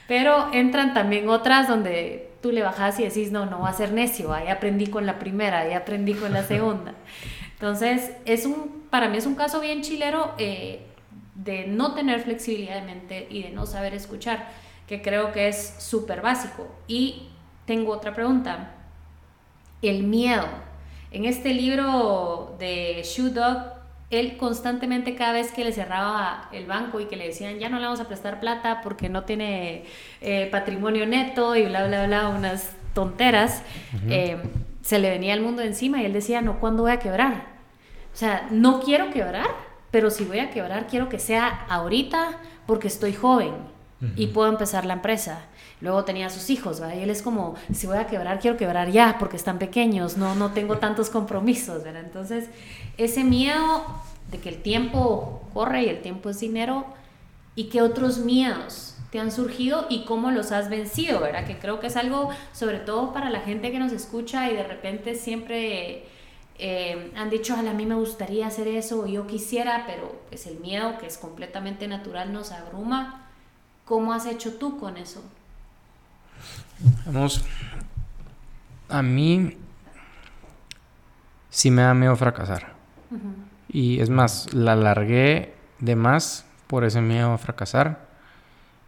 Pero 0.09 0.53
entran 0.53 0.95
también 0.95 1.29
otras 1.29 1.69
donde 1.69 2.31
tú 2.43 2.53
le 2.53 2.63
bajas 2.63 2.99
y 3.01 3.05
decís, 3.05 3.33
no, 3.33 3.47
no 3.47 3.61
va 3.61 3.71
a 3.71 3.75
ser 3.75 3.93
necio, 3.93 4.33
ahí 4.33 4.49
aprendí 4.49 4.89
con 4.89 5.07
la 5.07 5.19
primera, 5.19 5.61
ahí 5.61 5.73
aprendí 5.73 6.15
con 6.15 6.33
la 6.33 6.43
segunda. 6.45 6.95
Entonces, 7.55 8.13
es 8.25 8.45
un, 8.45 8.85
para 8.91 9.09
mí 9.09 9.17
es 9.17 9.27
un 9.27 9.37
caso 9.37 9.61
bien 9.61 9.83
chilero 9.83 10.35
eh, 10.39 10.83
de 11.35 11.67
no 11.67 11.95
tener 11.95 12.21
flexibilidad 12.21 12.75
de 12.75 12.83
mente 12.83 13.27
y 13.31 13.43
de 13.43 13.51
no 13.51 13.67
saber 13.67 13.95
escuchar, 13.95 14.49
que 14.87 15.01
creo 15.01 15.33
que 15.33 15.49
es 15.49 15.77
súper 15.79 16.21
básico. 16.21 16.69
Y 16.87 17.29
tengo 17.65 17.93
otra 17.93 18.13
pregunta. 18.13 18.73
El 19.81 20.03
miedo. 20.03 20.47
En 21.11 21.25
este 21.25 21.55
libro 21.55 22.57
de 22.59 23.03
Shoe 23.05 23.31
Dog, 23.31 23.74
él 24.21 24.37
constantemente 24.37 25.15
cada 25.15 25.33
vez 25.33 25.53
que 25.53 25.65
le 25.65 25.73
cerraba 25.73 26.49
el 26.53 26.67
banco 26.67 27.01
y 27.01 27.07
que 27.07 27.17
le 27.17 27.27
decían 27.27 27.59
ya 27.59 27.69
no 27.69 27.79
le 27.79 27.85
vamos 27.85 28.01
a 28.01 28.09
prestar 28.09 28.41
plata 28.41 28.81
porque 28.83 29.09
no 29.09 29.25
tiene 29.25 29.85
eh, 30.21 30.49
patrimonio 30.51 31.07
neto 31.07 31.57
y 31.57 31.67
bla, 31.67 31.87
bla, 31.87 32.07
bla, 32.07 32.29
unas 32.29 32.73
tonteras, 32.95 33.63
eh, 34.09 34.39
se 34.83 34.99
le 34.99 35.11
venía 35.11 35.35
el 35.35 35.41
mundo 35.41 35.63
encima 35.63 36.01
y 36.01 36.05
él 36.05 36.13
decía, 36.13 36.41
no, 36.41 36.61
¿cuándo 36.61 36.85
voy 36.85 36.93
a 36.93 36.99
quebrar? 36.99 37.47
O 38.13 38.17
sea, 38.17 38.47
no 38.51 38.81
quiero 38.81 39.11
quebrar, 39.11 39.49
pero 39.91 40.11
si 40.11 40.25
voy 40.25 40.39
a 40.39 40.51
quebrar, 40.51 40.87
quiero 40.87 41.09
que 41.09 41.19
sea 41.19 41.67
ahorita 41.69 42.39
porque 42.67 42.89
estoy 42.89 43.13
joven 43.13 43.53
y 44.17 44.29
puedo 44.29 44.49
empezar 44.51 44.85
la 44.85 44.95
empresa. 44.95 45.47
Luego 45.81 46.05
tenía 46.05 46.31
sus 46.31 46.51
hijos, 46.51 46.81
¿verdad? 46.81 46.97
Y 46.97 47.03
él 47.03 47.11
es 47.11 47.23
como, 47.23 47.55
si 47.73 47.87
voy 47.87 47.99
a 47.99 48.07
quebrar, 48.07 48.39
quiero 48.39 48.57
quebrar 48.57 48.91
ya 48.91 49.17
porque 49.19 49.37
están 49.37 49.59
pequeños, 49.59 50.17
no, 50.17 50.35
no 50.35 50.53
tengo 50.53 50.79
tantos 50.79 51.11
compromisos, 51.11 51.83
¿verdad? 51.83 52.05
Entonces, 52.05 52.49
ese 52.97 53.25
miedo 53.25 53.85
de 54.31 54.39
que 54.39 54.49
el 54.49 54.63
tiempo 54.63 55.43
corre 55.53 55.85
y 55.85 55.89
el 55.89 56.03
tiempo 56.03 56.31
es 56.31 56.41
dinero 56.41 56.87
y 57.55 57.65
qué 57.65 57.83
otros 57.83 58.19
miedos 58.19 58.97
te 59.11 59.21
han 59.21 59.31
surgido 59.31 59.87
y 59.89 60.05
cómo 60.07 60.33
los 60.33 60.51
has 60.51 60.69
vencido, 60.69 61.21
¿verdad? 61.21 61.47
Que 61.47 61.59
creo 61.59 61.79
que 61.79 61.87
es 61.87 61.97
algo 61.97 62.31
sobre 62.53 62.81
todo 62.81 63.13
para 63.13 63.31
la 63.31 63.41
gente 63.41 63.71
que 63.71 63.79
nos 63.79 63.93
escucha 63.93 64.51
y 64.51 64.55
de 64.55 64.65
repente 64.65 65.15
siempre 65.15 66.05
eh, 66.59 67.13
han 67.17 67.31
dicho, 67.31 67.55
a 67.55 67.63
mí 67.63 67.87
me 67.87 67.95
gustaría 67.95 68.47
hacer 68.47 68.69
eso, 68.69 69.01
o 69.01 69.07
yo 69.07 69.27
quisiera, 69.27 69.85
pero 69.87 70.21
pues 70.29 70.47
el 70.47 70.59
miedo, 70.61 70.99
que 70.99 71.07
es 71.07 71.19
completamente 71.19 71.89
natural, 71.89 72.33
nos 72.33 72.53
abruma. 72.53 73.29
¿Cómo 73.85 74.13
has 74.13 74.27
hecho 74.27 74.55
tú 74.55 74.79
con 74.79 74.97
eso? 74.97 75.23
Vamos, 77.07 77.45
a 78.89 79.03
mí 79.03 79.57
sí 81.51 81.71
me 81.71 81.83
da 81.83 81.95
miedo 81.95 82.17
fracasar. 82.17 82.74
Y 83.69 84.01
es 84.01 84.11
más, 84.11 84.53
la 84.55 84.73
alargué 84.73 85.55
de 85.81 85.97
más 85.97 86.47
por 86.67 86.85
ese 86.85 87.01
miedo 87.01 87.33
a 87.33 87.39
fracasar 87.39 88.07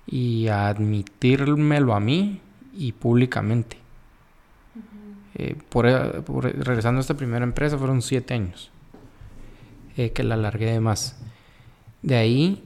y 0.06 0.48
a 0.48 0.68
admitírmelo 0.68 1.94
a 1.94 2.00
mí 2.00 2.40
y 2.74 2.92
públicamente. 2.92 3.78
Eh, 5.34 5.56
por, 5.68 5.84
regresando 5.84 6.98
a 6.98 7.02
esta 7.02 7.14
primera 7.14 7.44
empresa 7.44 7.76
fueron 7.76 8.00
siete 8.00 8.32
años 8.32 8.70
eh, 9.96 10.10
que 10.12 10.22
la 10.22 10.34
alargué 10.34 10.72
de 10.72 10.80
más. 10.80 11.16
De 12.02 12.16
ahí, 12.16 12.62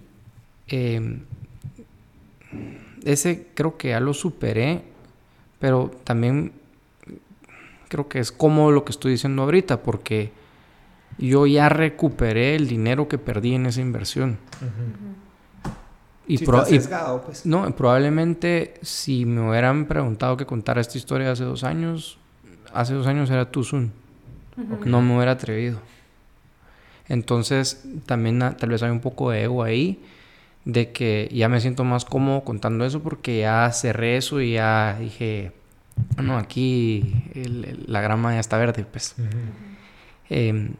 em, 0.68 1.22
ese 3.04 3.48
creo 3.54 3.76
que 3.76 3.88
ya 3.88 4.00
lo 4.00 4.14
superé, 4.14 4.82
pero 5.58 5.90
también 6.04 6.52
creo 7.88 8.08
que 8.08 8.20
es 8.20 8.30
cómodo 8.30 8.70
lo 8.70 8.84
que 8.84 8.92
estoy 8.92 9.12
diciendo 9.12 9.42
ahorita, 9.42 9.82
porque 9.82 10.32
yo 11.20 11.46
ya 11.46 11.68
recuperé 11.68 12.56
el 12.56 12.66
dinero 12.66 13.08
que 13.08 13.18
perdí 13.18 13.54
en 13.54 13.66
esa 13.66 13.80
inversión. 13.80 14.38
Y, 16.26 16.38
pues. 16.38 17.44
No, 17.44 17.74
probablemente 17.74 18.74
si 18.82 19.26
me 19.26 19.48
hubieran 19.48 19.86
preguntado 19.86 20.36
que 20.36 20.46
contara 20.46 20.80
esta 20.80 20.96
historia 20.96 21.32
hace 21.32 21.44
dos 21.44 21.64
años, 21.64 22.18
hace 22.72 22.94
dos 22.94 23.06
años 23.06 23.30
era 23.30 23.50
tu 23.50 23.64
Zoom. 23.64 23.90
No 24.84 25.02
me 25.02 25.16
hubiera 25.16 25.32
atrevido. 25.32 25.80
Entonces, 27.08 27.84
también 28.06 28.38
tal 28.38 28.70
vez 28.70 28.82
hay 28.82 28.90
un 28.90 29.00
poco 29.00 29.30
de 29.30 29.42
ego 29.42 29.64
ahí, 29.64 30.00
de 30.64 30.92
que 30.92 31.28
ya 31.32 31.48
me 31.48 31.60
siento 31.60 31.82
más 31.82 32.04
cómodo 32.04 32.44
contando 32.44 32.84
eso 32.84 33.02
porque 33.02 33.40
ya 33.40 33.70
cerré 33.72 34.16
eso 34.16 34.40
y 34.40 34.52
ya 34.52 34.96
dije, 35.00 35.52
no, 36.22 36.38
aquí 36.38 37.14
la 37.86 38.00
grama 38.00 38.34
ya 38.34 38.40
está 38.40 38.56
verde, 38.58 38.86
pues. 38.90 39.16
Em, 40.28 40.74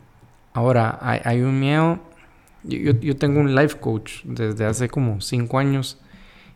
ahora, 0.53 0.99
hay, 1.01 1.41
un 1.41 1.59
miedo. 1.59 2.01
Yo, 2.63 2.93
yo, 2.93 3.17
tengo 3.17 3.41
un 3.41 3.55
life 3.55 3.79
coach 3.79 4.23
desde 4.25 4.65
hace 4.67 4.89
como 4.89 5.21
cinco 5.21 5.59
años 5.59 5.99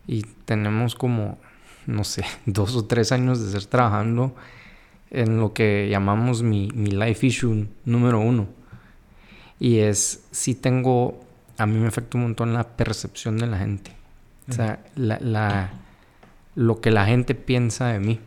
y 0.06 0.22
tenemos 0.44 0.94
como, 0.94 1.38
no 1.86 2.04
sé, 2.04 2.24
dos 2.46 2.76
o 2.76 2.84
tres 2.84 3.12
años 3.12 3.40
de 3.40 3.46
estar 3.58 3.70
trabajando 3.70 4.34
en 5.10 5.38
lo 5.38 5.52
que 5.52 5.88
llamamos 5.88 6.42
mi, 6.42 6.68
mi 6.74 6.90
life 6.90 7.26
issue 7.26 7.68
número 7.84 8.20
uno. 8.20 8.48
Y 9.60 9.78
es 9.78 10.24
si 10.30 10.54
tengo, 10.54 11.20
a 11.56 11.66
mí 11.66 11.78
me 11.78 11.86
afecta 11.86 12.18
un 12.18 12.24
montón 12.24 12.52
la 12.52 12.76
percepción 12.76 13.38
de 13.38 13.46
la 13.46 13.58
gente. 13.58 13.92
O 14.48 14.52
sea, 14.52 14.84
la, 14.94 15.18
la, 15.20 15.70
lo 16.54 16.80
que 16.80 16.90
la 16.90 17.06
gente 17.06 17.34
piensa 17.34 17.88
de 17.88 18.00
mí. 18.00 18.20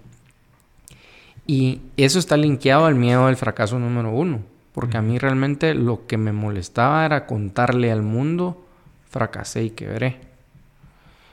Y 1.45 1.82
eso 1.95 2.20
está 2.20 2.38
linkeado 2.38 2.86
al 2.86 2.95
miedo 2.95 3.28
al 3.28 3.38
fracaso 3.38 3.78
número 3.80 4.11
uno. 4.11 4.41
Porque 4.78 4.95
a 4.95 5.01
mí 5.01 5.17
realmente 5.17 5.73
lo 5.73 6.05
que 6.05 6.17
me 6.17 6.32
molestaba 6.32 7.03
era 7.03 7.25
contarle 7.25 7.91
al 7.91 8.03
mundo, 8.03 8.63
fracasé 9.09 9.63
y 9.63 9.69
quebré. 9.71 10.21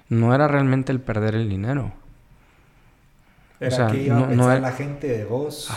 No 0.08 0.34
era 0.34 0.48
realmente 0.48 0.92
el 0.92 0.98
perder 0.98 1.34
el 1.34 1.46
dinero. 1.50 1.92
Era 3.60 3.88
que 3.88 4.04
iba 4.04 4.18
a 4.18 4.28
pensar 4.28 4.60
la 4.62 4.72
gente 4.72 5.08
de 5.08 5.26
vos 5.26 5.70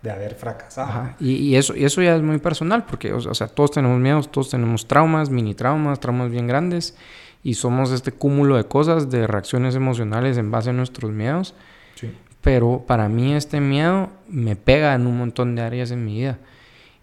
de 0.00 0.10
haber 0.10 0.34
fracasado. 0.34 1.10
Y, 1.20 1.56
eso, 1.56 1.76
y 1.76 1.84
eso 1.84 2.00
ya 2.00 2.16
es 2.16 2.22
muy 2.22 2.38
personal, 2.38 2.86
porque 2.86 3.12
o 3.12 3.34
sea, 3.34 3.48
todos 3.48 3.72
tenemos 3.72 4.00
miedos, 4.00 4.32
todos 4.32 4.48
tenemos 4.48 4.88
traumas, 4.88 5.28
mini 5.28 5.54
traumas, 5.54 6.00
traumas 6.00 6.30
bien 6.30 6.46
grandes, 6.46 6.96
y 7.42 7.52
somos 7.52 7.92
este 7.92 8.12
cúmulo 8.12 8.56
de 8.56 8.64
cosas, 8.64 9.10
de 9.10 9.26
reacciones 9.26 9.74
emocionales 9.74 10.38
en 10.38 10.50
base 10.50 10.70
a 10.70 10.72
nuestros 10.72 11.10
miedos. 11.10 11.54
Pero 12.40 12.82
para 12.86 13.10
mí 13.10 13.34
este 13.34 13.60
miedo 13.60 14.08
me 14.26 14.56
pega 14.56 14.94
en 14.94 15.06
un 15.06 15.18
montón 15.18 15.54
de 15.54 15.60
áreas 15.60 15.90
en 15.90 16.02
mi 16.06 16.14
vida. 16.14 16.38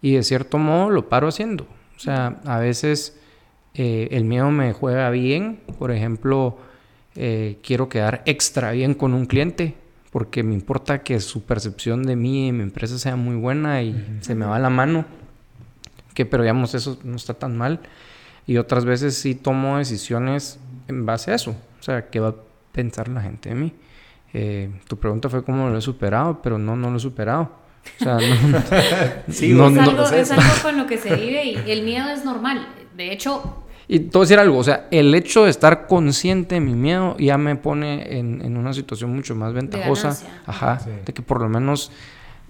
Y 0.01 0.13
de 0.13 0.23
cierto 0.23 0.57
modo 0.57 0.89
lo 0.89 1.09
paro 1.09 1.27
haciendo. 1.27 1.65
O 1.95 1.99
sea, 1.99 2.39
a 2.45 2.59
veces 2.59 3.19
eh, 3.73 4.09
el 4.11 4.25
miedo 4.25 4.51
me 4.51 4.73
juega 4.73 5.09
bien. 5.09 5.59
Por 5.79 5.91
ejemplo, 5.91 6.57
eh, 7.15 7.57
quiero 7.63 7.89
quedar 7.89 8.21
extra 8.25 8.71
bien 8.71 8.93
con 8.93 9.13
un 9.13 9.25
cliente 9.25 9.75
porque 10.11 10.43
me 10.43 10.53
importa 10.53 11.03
que 11.03 11.19
su 11.19 11.43
percepción 11.43 12.03
de 12.03 12.15
mí 12.15 12.47
y 12.47 12.51
mi 12.51 12.63
empresa 12.63 12.97
sea 12.97 13.15
muy 13.15 13.35
buena 13.35 13.81
y 13.81 14.19
se 14.21 14.35
me 14.35 14.45
va 14.45 14.57
la 14.59 14.69
mano. 14.69 15.05
Que, 16.13 16.25
pero 16.25 16.43
digamos, 16.43 16.73
eso 16.73 16.97
no 17.03 17.15
está 17.15 17.33
tan 17.33 17.57
mal. 17.57 17.81
Y 18.47 18.57
otras 18.57 18.85
veces 18.85 19.15
sí 19.15 19.35
tomo 19.35 19.77
decisiones 19.77 20.59
en 20.87 21.05
base 21.05 21.31
a 21.31 21.35
eso. 21.35 21.51
O 21.51 21.83
sea, 21.83 22.09
¿qué 22.09 22.19
va 22.19 22.29
a 22.29 22.35
pensar 22.71 23.09
la 23.09 23.21
gente 23.21 23.49
de 23.49 23.55
mí? 23.55 23.73
Eh, 24.33 24.71
tu 24.87 24.97
pregunta 24.97 25.29
fue 25.29 25.43
cómo 25.43 25.69
lo 25.69 25.77
he 25.77 25.81
superado, 25.81 26.41
pero 26.41 26.57
no, 26.57 26.75
no 26.75 26.89
lo 26.89 26.97
he 26.97 26.99
superado. 26.99 27.51
O 27.99 28.03
sea, 28.03 28.13
no, 28.15 28.63
sí, 29.33 29.53
no, 29.53 29.69
es, 29.69 29.77
algo, 29.77 30.03
es 30.03 30.31
algo 30.31 30.53
con 30.61 30.77
lo 30.77 30.87
que 30.87 30.97
se 30.97 31.15
vive 31.15 31.45
y 31.45 31.71
el 31.71 31.83
miedo 31.83 32.09
es 32.09 32.23
normal. 32.25 32.67
De 32.95 33.11
hecho, 33.11 33.63
y 33.89 33.99
te 33.99 34.17
voy 34.17 34.21
a 34.21 34.25
decir 34.25 34.39
algo, 34.39 34.57
o 34.57 34.63
sea, 34.63 34.87
el 34.91 35.15
hecho 35.15 35.45
de 35.45 35.49
estar 35.49 35.87
consciente 35.87 36.55
de 36.55 36.61
mi 36.61 36.73
miedo 36.73 37.15
ya 37.17 37.37
me 37.37 37.55
pone 37.55 38.19
en, 38.19 38.41
en 38.43 38.57
una 38.57 38.73
situación 38.73 39.15
mucho 39.15 39.33
más 39.33 39.53
ventajosa. 39.53 40.09
De 40.09 40.27
ajá, 40.45 40.81
de 41.05 41.13
que 41.13 41.21
por 41.21 41.39
lo 41.39 41.47
menos 41.47 41.91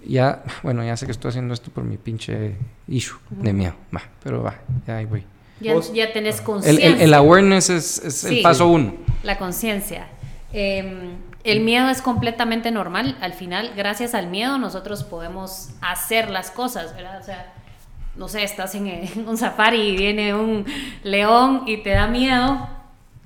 ya, 0.04 0.42
bueno, 0.64 0.84
ya 0.84 0.96
sé 0.96 1.06
que 1.06 1.12
estoy 1.12 1.28
haciendo 1.28 1.54
esto 1.54 1.70
por 1.70 1.84
mi 1.84 1.96
pinche 1.96 2.56
issue 2.88 3.18
de 3.30 3.52
miedo, 3.52 3.74
va, 3.94 4.02
pero 4.22 4.42
va, 4.42 4.56
ya 4.86 4.96
ahí 4.96 5.04
voy. 5.04 5.24
Ya, 5.60 5.74
ya 5.92 6.12
tenés 6.12 6.40
conciencia. 6.40 6.86
El, 6.86 7.00
el, 7.00 7.14
awareness 7.14 7.70
es, 7.70 7.98
es 8.04 8.24
el 8.24 8.42
paso 8.42 8.68
uno. 8.68 8.94
La 9.22 9.38
conciencia. 9.38 10.06
Eh, 10.52 11.10
el 11.44 11.60
miedo 11.60 11.88
es 11.88 12.02
completamente 12.02 12.70
normal. 12.70 13.16
Al 13.20 13.32
final, 13.32 13.72
gracias 13.76 14.14
al 14.14 14.26
miedo, 14.26 14.58
nosotros 14.58 15.04
podemos 15.04 15.70
hacer 15.80 16.30
las 16.30 16.50
cosas, 16.50 16.94
¿verdad? 16.94 17.20
O 17.20 17.24
sea, 17.24 17.52
no 18.16 18.28
sé, 18.28 18.42
estás 18.42 18.74
en, 18.74 19.26
un 19.26 19.36
safari 19.36 19.80
y 19.80 19.96
viene 19.96 20.34
un 20.34 20.66
león 21.02 21.62
y 21.66 21.78
te 21.78 21.90
da 21.90 22.06
miedo, 22.06 22.68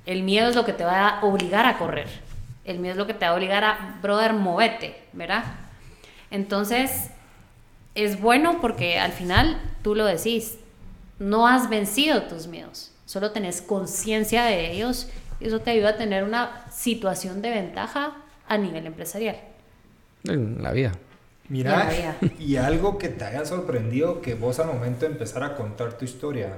el 0.06 0.22
miedo 0.22 0.48
es 0.48 0.56
lo 0.56 0.64
que 0.64 0.72
te 0.72 0.84
va 0.84 1.08
a 1.08 1.24
obligar 1.24 1.66
a 1.66 1.78
correr. 1.78 2.08
El 2.64 2.78
miedo 2.78 2.92
es 2.92 2.98
lo 2.98 3.06
que 3.06 3.14
te 3.14 3.24
va 3.24 3.32
a 3.32 3.34
obligar 3.34 3.64
a, 3.64 3.98
brother, 4.00 4.34
movete, 4.34 5.02
¿verdad? 5.12 5.44
Entonces, 6.30 7.10
es 7.94 8.20
bueno 8.20 8.60
porque 8.60 8.98
al 8.98 9.12
final 9.12 9.60
tú 9.82 9.94
lo 9.94 10.04
decís, 10.04 10.58
no 11.18 11.46
has 11.46 11.68
vencido 11.68 12.22
tus 12.22 12.46
miedos, 12.46 12.92
solo 13.04 13.32
tenés 13.32 13.60
conciencia 13.62 14.44
de 14.44 14.72
ellos 14.72 15.08
y 15.42 15.46
eso 15.46 15.60
te 15.60 15.72
ayuda 15.72 15.90
a 15.90 15.96
tener 15.96 16.24
una 16.24 16.64
situación 16.70 17.42
de 17.42 17.50
ventaja 17.50 18.16
a 18.46 18.58
nivel 18.58 18.86
empresarial. 18.86 19.36
En 20.24 20.62
la 20.62 20.72
vida. 20.72 20.92
Mira, 21.48 22.16
y 22.38 22.56
algo 22.56 22.96
que 22.96 23.08
te 23.08 23.24
haya 23.24 23.44
sorprendido 23.44 24.22
que 24.22 24.34
vos 24.34 24.58
al 24.58 24.68
momento 24.68 25.04
de 25.06 25.12
empezar 25.12 25.42
a 25.42 25.54
contar 25.54 25.98
tu 25.98 26.04
historia, 26.04 26.54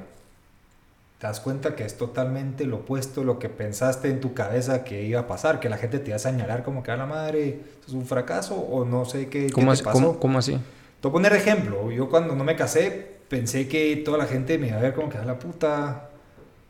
te 1.18 1.26
das 1.26 1.40
cuenta 1.40 1.74
que 1.74 1.84
es 1.84 1.96
totalmente 1.96 2.64
lo 2.64 2.76
opuesto 2.76 3.24
lo 3.24 3.38
que 3.38 3.48
pensaste 3.48 4.08
en 4.08 4.20
tu 4.20 4.34
cabeza 4.34 4.84
que 4.84 5.02
iba 5.02 5.20
a 5.20 5.26
pasar, 5.26 5.58
que 5.58 5.68
la 5.68 5.78
gente 5.78 5.98
te 5.98 6.08
iba 6.08 6.16
a 6.16 6.20
señalar 6.20 6.62
como 6.62 6.82
que 6.82 6.90
a 6.90 6.96
la 6.96 7.06
madre, 7.06 7.60
es 7.86 7.92
un 7.92 8.06
fracaso 8.06 8.54
o 8.54 8.84
no 8.84 9.04
sé 9.04 9.28
qué, 9.28 9.50
¿Cómo, 9.50 9.74
te 9.74 9.82
pasó. 9.82 10.20
¿cómo, 10.20 10.38
así? 10.38 10.52
Te 10.52 11.08
voy 11.08 11.10
a 11.10 11.12
poner 11.12 11.32
ejemplo, 11.32 11.90
yo 11.90 12.08
cuando 12.08 12.36
no 12.36 12.44
me 12.44 12.54
casé 12.54 13.14
pensé 13.28 13.66
que 13.66 13.96
toda 14.04 14.18
la 14.18 14.26
gente 14.26 14.58
me 14.58 14.68
iba 14.68 14.76
a 14.76 14.80
ver 14.80 14.94
como 14.94 15.08
que 15.08 15.18
a 15.18 15.24
la 15.24 15.38
puta, 15.38 16.10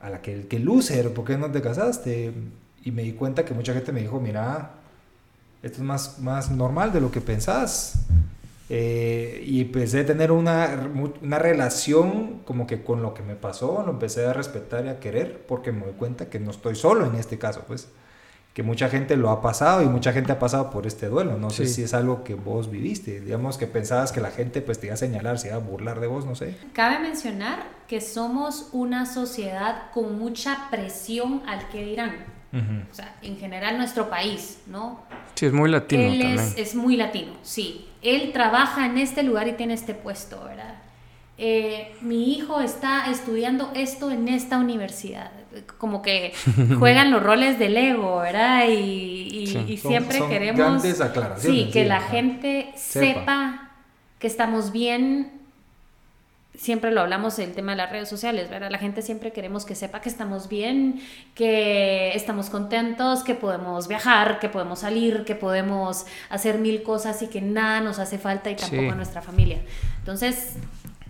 a 0.05 0.11
la 0.11 0.21
que, 0.21 0.47
que 0.47 0.59
loser, 0.59 1.15
¿por 1.15 1.25
qué 1.25 1.39
no 1.39 1.51
te 1.51 1.63
casaste? 1.63 2.33
Y 2.85 2.91
me 2.91 3.03
di 3.03 3.13
cuenta 3.13 3.45
que 3.47 3.55
mucha 3.55 3.73
gente 3.73 3.91
me 3.91 4.01
dijo, 4.01 4.21
mira, 4.21 4.73
esto 5.63 5.79
es 5.79 5.83
más, 5.85 6.19
más 6.19 6.51
normal 6.51 6.93
de 6.93 7.01
lo 7.01 7.11
que 7.11 7.23
pensás. 7.23 8.05
Eh, 8.69 9.43
y 9.47 9.63
empecé 9.63 10.01
a 10.01 10.07
tener 10.07 10.31
una, 10.31 10.91
una, 11.23 11.39
relación 11.39 12.41
como 12.45 12.67
que 12.67 12.83
con 12.83 13.03
lo 13.03 13.15
que 13.15 13.23
me 13.23 13.35
pasó, 13.35 13.83
lo 13.85 13.93
empecé 13.93 14.27
a 14.27 14.35
respetar 14.35 14.85
y 14.85 14.89
a 14.89 15.01
querer 15.01 15.47
porque 15.47 15.73
me 15.73 15.87
doy 15.87 15.95
cuenta 15.95 16.31
que 16.31 16.39
no 16.39 16.51
estoy 16.51 16.75
solo 16.75 17.07
en 17.07 17.15
este 17.15 17.39
caso, 17.39 17.65
pues 17.67 17.89
que 18.55 18.63
mucha 18.63 18.89
gente 18.89 19.17
lo 19.17 19.31
ha 19.31 19.43
pasado 19.43 19.83
y 19.83 19.87
mucha 19.87 20.13
gente 20.13 20.31
ha 20.31 20.39
pasado 20.39 20.71
por 20.71 20.87
este 20.87 21.09
duelo. 21.09 21.37
No 21.39 21.51
sé 21.51 21.67
si 21.67 21.83
es 21.83 21.93
algo 21.93 22.23
que 22.23 22.35
vos 22.35 22.71
viviste, 22.71 23.21
digamos 23.21 23.59
que 23.59 23.67
pensabas 23.67 24.13
que 24.13 24.21
la 24.21 24.31
gente 24.31 24.63
pues 24.63 24.79
te 24.79 24.87
iba 24.87 24.95
a 24.95 24.97
señalar, 24.97 25.41
se 25.41 25.49
iba 25.49 25.57
a 25.57 25.59
burlar 25.59 25.99
de 25.99 26.07
vos, 26.07 26.25
no 26.25 26.37
sé. 26.37 26.57
Cabe 26.73 27.01
mencionar 27.01 27.65
que 27.89 28.01
somos 28.01 28.69
una 28.71 29.07
sociedad 29.07 29.91
con 29.93 30.17
mucha 30.21 30.71
presión 30.71 31.43
al 31.47 31.69
que 31.69 31.85
dirán. 31.85 32.33
O 32.89 32.95
sea, 32.95 33.17
en 33.21 33.37
general 33.37 33.77
nuestro 33.79 34.09
país, 34.09 34.61
¿no? 34.69 35.01
Sí, 35.35 35.47
es 35.47 35.53
muy 35.53 35.69
latino 35.69 36.05
Él 36.05 36.21
también. 36.21 36.39
Es, 36.39 36.57
es, 36.57 36.75
muy 36.77 36.97
latino, 36.97 37.33
sí. 37.43 37.89
Él 38.01 38.31
trabaja 38.33 38.87
en 38.87 38.97
este 38.99 39.25
lugar 39.25 39.49
y 39.49 39.55
tiene 39.55 39.75
este 39.75 39.93
puesto, 39.93 40.45
¿verdad? 40.45 40.77
Eh, 41.37 41.97
mi 42.01 42.33
hijo 42.33 42.61
está 42.61 43.11
estudiando 43.11 43.73
esto 43.75 44.13
en 44.13 44.29
esta 44.29 44.59
universidad. 44.59 45.33
Como 45.79 46.03
que 46.03 46.33
juegan 46.79 47.11
los 47.11 47.23
roles 47.23 47.59
del 47.59 47.77
ego, 47.77 48.19
¿verdad? 48.19 48.69
Y, 48.69 49.57
y, 49.69 49.77
siempre 49.77 50.21
queremos 50.29 50.83
sí, 51.37 51.71
que 51.73 51.85
la 51.85 52.01
gente 52.01 52.73
sepa 52.77 53.71
que 54.19 54.27
estamos 54.27 54.73
bien 54.73 55.45
siempre 56.57 56.93
lo 56.93 57.01
hablamos 57.01 57.39
el 57.39 57.53
tema 57.53 57.73
de 57.73 57.79
las 57.79 57.91
redes 57.91 58.09
sociales, 58.09 58.49
¿verdad? 58.49 58.71
La 58.71 58.79
gente 58.79 59.03
siempre 59.03 59.33
queremos 59.33 59.65
que 59.65 59.75
sepa 59.75 60.01
que 60.01 60.09
estamos 60.09 60.49
bien, 60.49 61.01
que 61.35 62.13
estamos 62.15 62.49
contentos, 62.49 63.25
que 63.25 63.35
podemos 63.35 63.89
viajar, 63.89 64.39
que 64.39 64.49
podemos 64.49 64.81
salir, 64.81 65.25
que 65.25 65.35
podemos 65.35 66.07
hacer 66.31 66.59
mil 66.59 66.83
cosas 66.83 67.21
y 67.23 67.27
que 67.27 67.41
nada 67.41 67.81
nos 67.81 67.99
hace 67.99 68.19
falta 68.19 68.51
y 68.51 68.57
tampoco 68.57 68.93
a 68.93 68.95
nuestra 68.95 69.21
familia. 69.21 69.63
Entonces, 69.99 70.55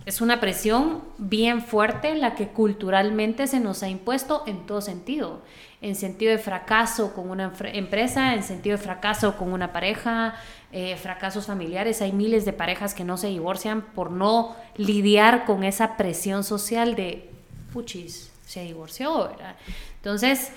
es 0.05 0.21
una 0.21 0.39
presión 0.39 1.03
bien 1.17 1.61
fuerte 1.61 2.13
la 2.15 2.35
que 2.35 2.49
culturalmente 2.49 3.47
se 3.47 3.59
nos 3.59 3.81
ha 3.81 3.89
impuesto 3.89 4.43
en 4.45 4.65
todo 4.67 4.81
sentido. 4.81 5.41
En 5.81 5.95
sentido 5.95 6.31
de 6.31 6.37
fracaso 6.37 7.13
con 7.13 7.29
una 7.29 7.51
empresa, 7.73 8.33
en 8.33 8.43
sentido 8.43 8.77
de 8.77 8.83
fracaso 8.83 9.35
con 9.35 9.51
una 9.51 9.73
pareja, 9.73 10.35
eh, 10.71 10.95
fracasos 10.97 11.47
familiares. 11.47 12.01
Hay 12.01 12.11
miles 12.11 12.45
de 12.45 12.53
parejas 12.53 12.93
que 12.93 13.03
no 13.03 13.17
se 13.17 13.27
divorcian 13.27 13.81
por 13.81 14.11
no 14.11 14.55
lidiar 14.75 15.45
con 15.45 15.63
esa 15.63 15.97
presión 15.97 16.43
social 16.43 16.95
de, 16.95 17.29
puchis, 17.73 18.31
se 18.45 18.61
divorció, 18.61 19.29
¿verdad? 19.29 19.55
Entonces, 19.97 20.51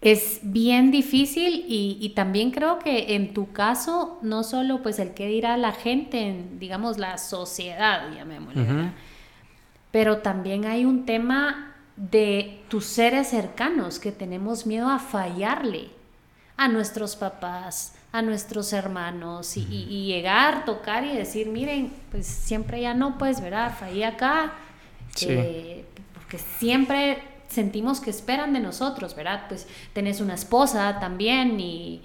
es 0.00 0.40
bien 0.42 0.90
difícil 0.90 1.64
y, 1.66 2.12
también 2.14 2.50
creo 2.52 2.78
que 2.78 3.16
en 3.16 3.34
tu 3.34 3.52
caso, 3.52 4.18
no 4.22 4.44
solo 4.44 4.82
pues 4.82 4.98
el 4.98 5.12
que 5.14 5.26
dirá 5.26 5.56
la 5.56 5.72
gente, 5.72 6.20
en, 6.20 6.58
digamos 6.60 6.98
la 6.98 7.18
sociedad, 7.18 8.12
llamémosle, 8.14 8.62
uh 8.62 8.90
pero 9.90 10.18
también 10.18 10.66
hay 10.66 10.84
un 10.84 11.06
tema 11.06 11.74
de 11.96 12.60
tus 12.68 12.84
seres 12.84 13.28
cercanos 13.28 13.98
que 13.98 14.12
tenemos 14.12 14.66
miedo 14.66 14.88
a 14.88 14.98
fallarle 14.98 15.88
a 16.58 16.68
nuestros 16.68 17.16
papás, 17.16 17.96
a 18.12 18.20
nuestros 18.20 18.72
hermanos 18.72 19.56
y, 19.56 20.06
llegar, 20.06 20.64
tocar 20.64 21.04
y 21.04 21.16
decir, 21.16 21.48
miren, 21.48 21.92
pues 22.10 22.26
siempre 22.26 22.80
ya 22.80 22.94
no, 22.94 23.16
pues, 23.16 23.40
¿verdad? 23.40 23.74
Fallé 23.78 24.04
acá, 24.04 24.52
eh, 25.22 25.84
porque 26.14 26.38
siempre 26.38 27.18
sentimos 27.48 28.00
que 28.00 28.10
esperan 28.10 28.52
de 28.52 28.60
nosotros, 28.60 29.14
¿verdad? 29.14 29.44
Pues 29.48 29.66
tenés 29.92 30.20
una 30.20 30.34
esposa 30.34 30.98
también 31.00 31.58
y, 31.60 32.02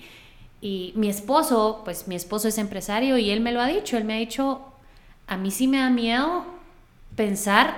y 0.62 0.94
mi 0.96 1.10
esposo, 1.10 1.82
pues 1.84 2.08
mi 2.08 2.16
esposo 2.16 2.48
es 2.48 2.58
empresario 2.58 3.18
y 3.18 3.30
él 3.30 3.42
me 3.42 3.52
lo 3.52 3.62
ha 3.62 3.68
dicho, 3.68 3.98
él 3.98 4.06
me 4.06 4.16
ha 4.16 4.18
dicho, 4.18 4.62
a 5.28 5.38
mí 5.38 5.52
sí 5.52 5.68
me 5.68 5.80
da 5.80 5.90
miedo 5.90 6.46
pensar 7.16 7.76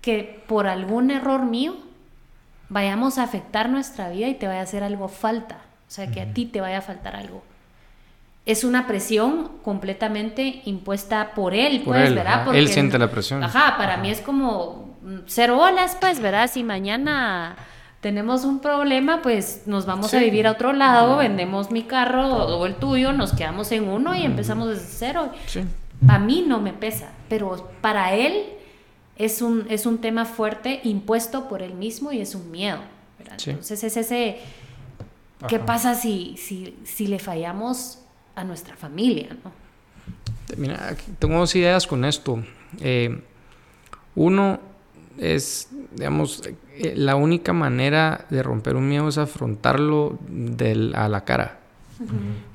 que 0.00 0.42
por 0.46 0.66
algún 0.66 1.10
error 1.10 1.44
mío 1.44 1.76
vayamos 2.68 3.18
a 3.18 3.24
afectar 3.24 3.68
nuestra 3.68 4.10
vida 4.10 4.28
y 4.28 4.34
te 4.34 4.46
vaya 4.46 4.60
a 4.60 4.64
hacer 4.64 4.82
algo 4.82 5.08
falta, 5.08 5.62
o 5.88 5.90
sea, 5.90 6.10
que 6.10 6.20
a 6.20 6.32
ti 6.32 6.46
te 6.46 6.60
vaya 6.60 6.78
a 6.78 6.82
faltar 6.82 7.16
algo 7.16 7.42
es 8.46 8.64
una 8.64 8.86
presión 8.86 9.50
completamente 9.62 10.62
impuesta 10.64 11.34
por 11.34 11.54
él, 11.54 11.82
pues, 11.84 12.14
¿verdad? 12.14 12.44
Porque, 12.44 12.58
él 12.58 12.68
siente 12.68 12.98
la 12.98 13.10
presión. 13.10 13.44
Ajá, 13.44 13.76
para 13.76 13.96
mí 13.98 14.10
es 14.10 14.20
como 14.20 14.89
cero 15.26 15.58
olas, 15.60 15.96
pues, 16.00 16.20
¿verdad? 16.20 16.50
Si 16.50 16.62
mañana 16.62 17.56
tenemos 18.00 18.44
un 18.44 18.60
problema, 18.60 19.20
pues 19.22 19.62
nos 19.66 19.86
vamos 19.86 20.12
a 20.14 20.18
vivir 20.18 20.46
a 20.46 20.52
otro 20.52 20.72
lado, 20.72 21.18
vendemos 21.18 21.70
mi 21.70 21.82
carro 21.82 22.26
o 22.28 22.66
el 22.66 22.76
tuyo, 22.76 23.12
nos 23.12 23.32
quedamos 23.32 23.70
en 23.72 23.88
uno 23.88 24.14
y 24.14 24.22
empezamos 24.22 24.68
desde 24.68 24.86
cero. 24.86 25.32
Sí. 25.46 25.64
A 26.08 26.18
mí 26.18 26.44
no 26.46 26.60
me 26.60 26.72
pesa, 26.72 27.10
pero 27.28 27.70
para 27.82 28.14
él 28.14 28.44
es 29.16 29.42
un, 29.42 29.66
es 29.68 29.84
un 29.84 29.98
tema 29.98 30.24
fuerte 30.24 30.80
impuesto 30.84 31.46
por 31.46 31.62
él 31.62 31.74
mismo 31.74 32.10
y 32.10 32.20
es 32.20 32.34
un 32.34 32.50
miedo. 32.50 32.80
Entonces 33.46 33.84
es 33.84 33.96
ese, 33.96 34.38
¿qué 35.46 35.58
pasa 35.58 35.94
si, 35.94 36.36
si, 36.38 36.74
si 36.84 37.06
le 37.06 37.18
fallamos 37.18 37.98
a 38.34 38.44
nuestra 38.44 38.76
familia, 38.76 39.36
¿no? 39.44 39.52
Mira, 40.56 40.96
tengo 41.18 41.38
dos 41.38 41.54
ideas 41.54 41.86
con 41.86 42.04
esto. 42.04 42.42
Eh, 42.80 43.22
uno 44.14 44.58
es, 45.20 45.68
digamos, 45.94 46.42
eh, 46.78 46.94
la 46.96 47.14
única 47.14 47.52
manera 47.52 48.26
de 48.30 48.42
romper 48.42 48.74
un 48.74 48.88
miedo 48.88 49.08
es 49.08 49.18
afrontarlo 49.18 50.18
a 50.94 51.08
la 51.08 51.24
cara. 51.24 51.58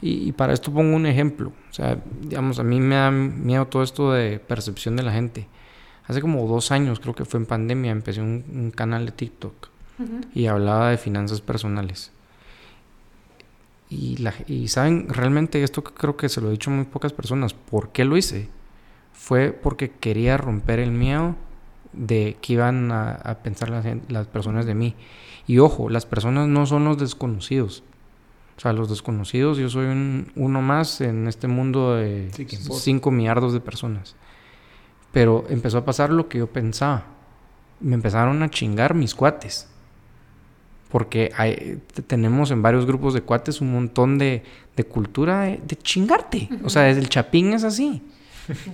y, 0.01 0.31
para 0.31 0.53
esto 0.53 0.73
pongo 0.73 0.95
un 0.95 1.05
ejemplo. 1.05 1.53
O 1.69 1.73
sea, 1.73 1.99
digamos, 2.21 2.57
a 2.57 2.63
mí 2.63 2.79
me 2.79 2.95
da 2.95 3.11
miedo 3.11 3.67
todo 3.67 3.83
esto 3.83 4.11
de 4.11 4.39
percepción 4.39 4.95
de 4.95 5.03
la 5.03 5.13
gente. 5.13 5.47
Hace 6.07 6.19
como 6.19 6.47
dos 6.47 6.71
años, 6.71 6.99
creo 6.99 7.13
que 7.13 7.25
fue 7.25 7.39
en 7.39 7.45
pandemia, 7.45 7.91
empecé 7.91 8.21
un, 8.21 8.71
canal 8.75 9.05
de 9.05 9.11
TikTok 9.11 9.69
y 10.33 10.47
hablaba 10.47 10.89
de 10.89 10.97
finanzas 10.97 11.41
personales. 11.41 12.11
Y, 13.87 14.17
la, 14.17 14.33
y 14.47 14.67
saben, 14.67 15.07
realmente 15.09 15.61
esto 15.61 15.83
creo 15.83 16.17
que 16.17 16.27
se 16.27 16.41
lo 16.41 16.49
he 16.49 16.51
dicho 16.51 16.71
a 16.71 16.73
muy 16.73 16.85
pocas 16.85 17.13
personas. 17.13 17.53
¿Por 17.53 17.89
qué 17.89 18.03
lo 18.03 18.17
hice? 18.17 18.49
Fue 19.13 19.51
porque 19.51 19.91
quería 19.91 20.37
romper 20.37 20.79
el 20.79 20.91
miedo 20.91 21.35
de 21.95 22.37
que 22.41 22.53
iban 22.53 22.91
a, 22.91 23.39
pensar 23.43 23.69
las, 23.69 23.85
las, 24.09 24.27
personas 24.27 24.65
de 24.65 24.75
mí. 24.75 24.95
Y 25.47 25.59
ojo, 25.59 25.89
las 25.89 26.05
personas 26.05 26.47
no 26.47 26.65
son 26.65 26.85
los 26.85 26.97
desconocidos. 26.97 27.83
O 28.57 28.59
sea, 28.59 28.73
los 28.73 28.89
desconocidos, 28.89 29.57
yo 29.57 29.69
soy 29.69 29.85
uno 30.35 30.61
más 30.61 31.01
en 31.01 31.27
este 31.27 31.47
mundo 31.47 31.95
de 31.95 32.31
5 32.31 33.11
millardos 33.11 33.53
de 33.53 33.59
personas. 33.59 34.15
Pero 35.11 35.45
empezó 35.49 35.79
a 35.79 35.85
pasar 35.85 36.09
lo 36.11 36.29
que 36.29 36.39
yo 36.39 36.47
pensaba. 36.47 37.05
Me 37.79 37.95
empezaron 37.95 38.41
a 38.43 38.49
chingar 38.49 38.93
mis 38.93 39.13
cuates 39.13 39.69
porque 40.95 41.29
hay, 41.35 41.81
tenemos 42.07 42.51
en 42.51 42.61
varios 42.61 42.85
grupos 42.85 43.13
de 43.13 43.21
cuates 43.21 43.59
un 43.59 43.73
montón 43.73 44.17
de, 44.17 44.43
cultura 44.87 45.41
de, 45.41 45.75
chingarte. 45.83 46.47
O 46.63 46.69
sea, 46.69 46.83
desde 46.83 47.01
el 47.01 47.09
chapín 47.09 47.51
es 47.51 47.65
así. 47.65 48.01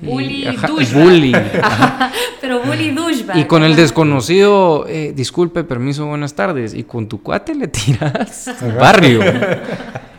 Bully, 0.02 0.48
y, 0.80 0.94
bully. 0.94 1.32
Pero 2.42 2.62
bully 2.64 2.92
douchebag. 2.92 3.38
Y 3.38 3.46
con 3.46 3.64
el 3.64 3.76
desconocido, 3.76 4.86
eh, 4.88 5.14
disculpe, 5.16 5.64
permiso, 5.64 6.06
buenas 6.06 6.34
tardes. 6.36 6.74
Y 6.74 6.84
con 6.84 7.08
tu 7.08 7.22
cuate 7.22 7.56
le 7.56 7.68
tiras 7.68 8.50
barrio. 8.80 9.22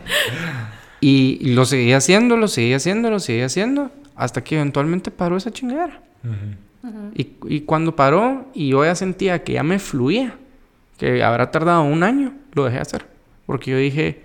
y, 1.01 1.53
lo 1.55 1.65
seguía 1.65 1.99
haciendo, 1.99 2.37
lo 2.37 2.49
seguía 2.49 2.77
haciendo, 2.77 3.11
lo 3.11 3.21
seguía 3.21 3.47
haciendo. 3.47 3.91
Hasta 4.15 4.45
que 4.45 4.57
eventualmente 4.57 5.11
paró 5.11 5.37
esa 5.37 5.51
chingadera. 5.51 6.01
y, 7.15 7.29
y 7.49 7.61
cuando 7.63 7.97
paró, 7.97 8.47
y 8.55 8.69
yo 8.69 8.85
ya 8.85 8.95
sentía 8.95 9.43
que 9.43 9.55
ya 9.55 9.63
me 9.63 9.79
fluía 9.79 10.37
que 10.99 11.23
habrá 11.23 11.51
tardado 11.51 11.83
un 11.83 12.05
año, 12.05 12.33
lo 12.53 12.65
dejé 12.65 12.79
hacer. 12.79 13.07
Porque 13.47 13.73
yo 13.73 13.77
dije, 13.77 14.23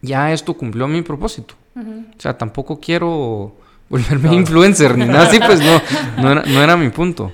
ya 0.00 0.32
esto 0.32 0.54
cumplió 0.54 0.86
mi 0.86 1.02
propósito. 1.02 1.54
O 1.76 2.20
sea, 2.20 2.36
tampoco 2.36 2.80
quiero 2.80 3.56
volverme 3.88 4.34
influencer 4.34 4.96
ni 4.96 5.06
nada 5.06 5.24
así, 5.24 5.38
pues 5.38 5.60
no, 5.60 6.34
no 6.44 6.62
era, 6.62 6.76
mi 6.76 6.90
punto. 6.90 7.32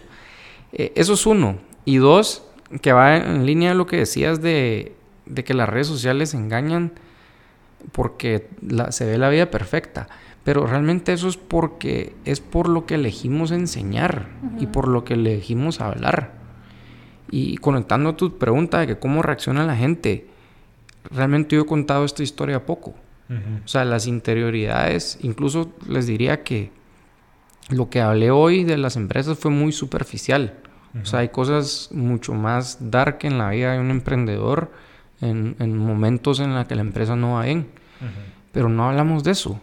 Eh, 0.72 0.92
eso 0.94 1.14
es 1.14 1.26
uno. 1.26 1.59
Y 1.84 1.96
dos, 1.96 2.44
que 2.80 2.92
va 2.92 3.16
en 3.16 3.46
línea 3.46 3.70
de 3.70 3.74
lo 3.76 3.86
que 3.86 3.96
decías 3.96 4.40
de, 4.40 4.94
de 5.26 5.44
que 5.44 5.55
las 5.55 5.68
redes 5.68 5.86
sociales 5.86 6.34
engañan 6.34 6.92
porque 7.92 8.48
se 8.90 9.05
ve 9.05 9.18
la 9.18 9.28
vida 9.28 9.50
perfecta. 9.50 10.09
Pero 10.44 10.66
realmente 10.66 11.12
eso 11.12 11.28
es 11.28 11.38
porque 11.38 12.14
es 12.26 12.40
por 12.40 12.68
lo 12.68 12.84
que 12.84 12.96
elegimos 12.96 13.50
enseñar 13.50 14.28
y 14.59 14.66
por 14.66 14.88
lo 14.88 15.05
que 15.05 15.14
elegimos 15.14 15.80
hablar. 15.80 16.32
Y 17.30 17.57
conectando 17.57 18.11
a 18.11 18.16
tu 18.16 18.36
pregunta 18.36 18.78
de 18.78 18.86
que 18.86 18.98
cómo 18.98 19.22
reacciona 19.22 19.64
la 19.64 19.74
gente, 19.74 20.26
realmente 21.11 21.57
yo 21.57 21.62
he 21.62 21.66
contado 21.66 22.05
esta 22.05 22.22
historia 22.22 22.66
poco. 22.66 22.94
O 23.29 23.68
sea, 23.68 23.85
las 23.85 24.07
interioridades, 24.07 25.18
incluso 25.22 25.72
les 25.89 26.07
diría 26.07 26.43
que 26.45 26.70
lo 27.70 27.89
que 27.89 28.01
hablé 28.01 28.31
hoy 28.31 28.64
de 28.64 28.77
las 28.77 28.97
empresas 28.97 29.39
fue 29.39 29.51
muy 29.51 29.72
superficial. 29.72 30.55
O 31.03 31.07
sea, 31.07 31.20
hay 31.20 31.31
cosas 31.31 31.89
mucho 31.93 32.35
más 32.35 32.91
dark 32.91 33.20
en 33.22 33.39
la 33.39 33.51
vida 33.51 33.72
de 33.72 33.81
un 33.81 33.91
emprendedor 33.91 34.70
en, 35.20 35.79
momentos 35.79 36.39
en 36.39 36.55
los 36.55 36.66
que 36.66 36.75
la 36.75 36.83
empresa 36.83 37.16
no 37.16 37.35
va 37.35 37.45
bien. 37.45 37.66
Pero 38.53 38.68
no 38.68 38.89
hablamos 38.89 39.25
de 39.25 39.33
eso. 39.33 39.61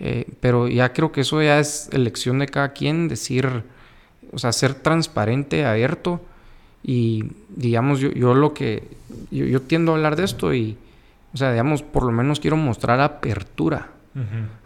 Eh, 0.00 0.26
pero 0.40 0.68
ya 0.68 0.92
creo 0.92 1.10
que 1.10 1.22
eso 1.22 1.42
ya 1.42 1.58
es 1.58 1.88
elección 1.92 2.38
de 2.38 2.46
cada 2.46 2.72
quien, 2.72 3.08
decir, 3.08 3.64
o 4.32 4.38
sea, 4.38 4.52
ser 4.52 4.74
transparente, 4.74 5.64
abierto 5.64 6.20
y 6.82 7.32
digamos, 7.48 7.98
yo, 7.98 8.10
yo 8.12 8.34
lo 8.34 8.54
que, 8.54 8.88
yo, 9.30 9.60
tiendo 9.62 9.92
a 9.92 9.96
hablar 9.96 10.16
de 10.16 10.24
esto 10.24 10.54
y, 10.54 10.78
o 11.32 11.36
sea, 11.36 11.50
digamos, 11.50 11.82
por 11.82 12.04
lo 12.04 12.12
menos 12.12 12.40
quiero 12.40 12.56
mostrar 12.56 13.00
apertura 13.00 13.90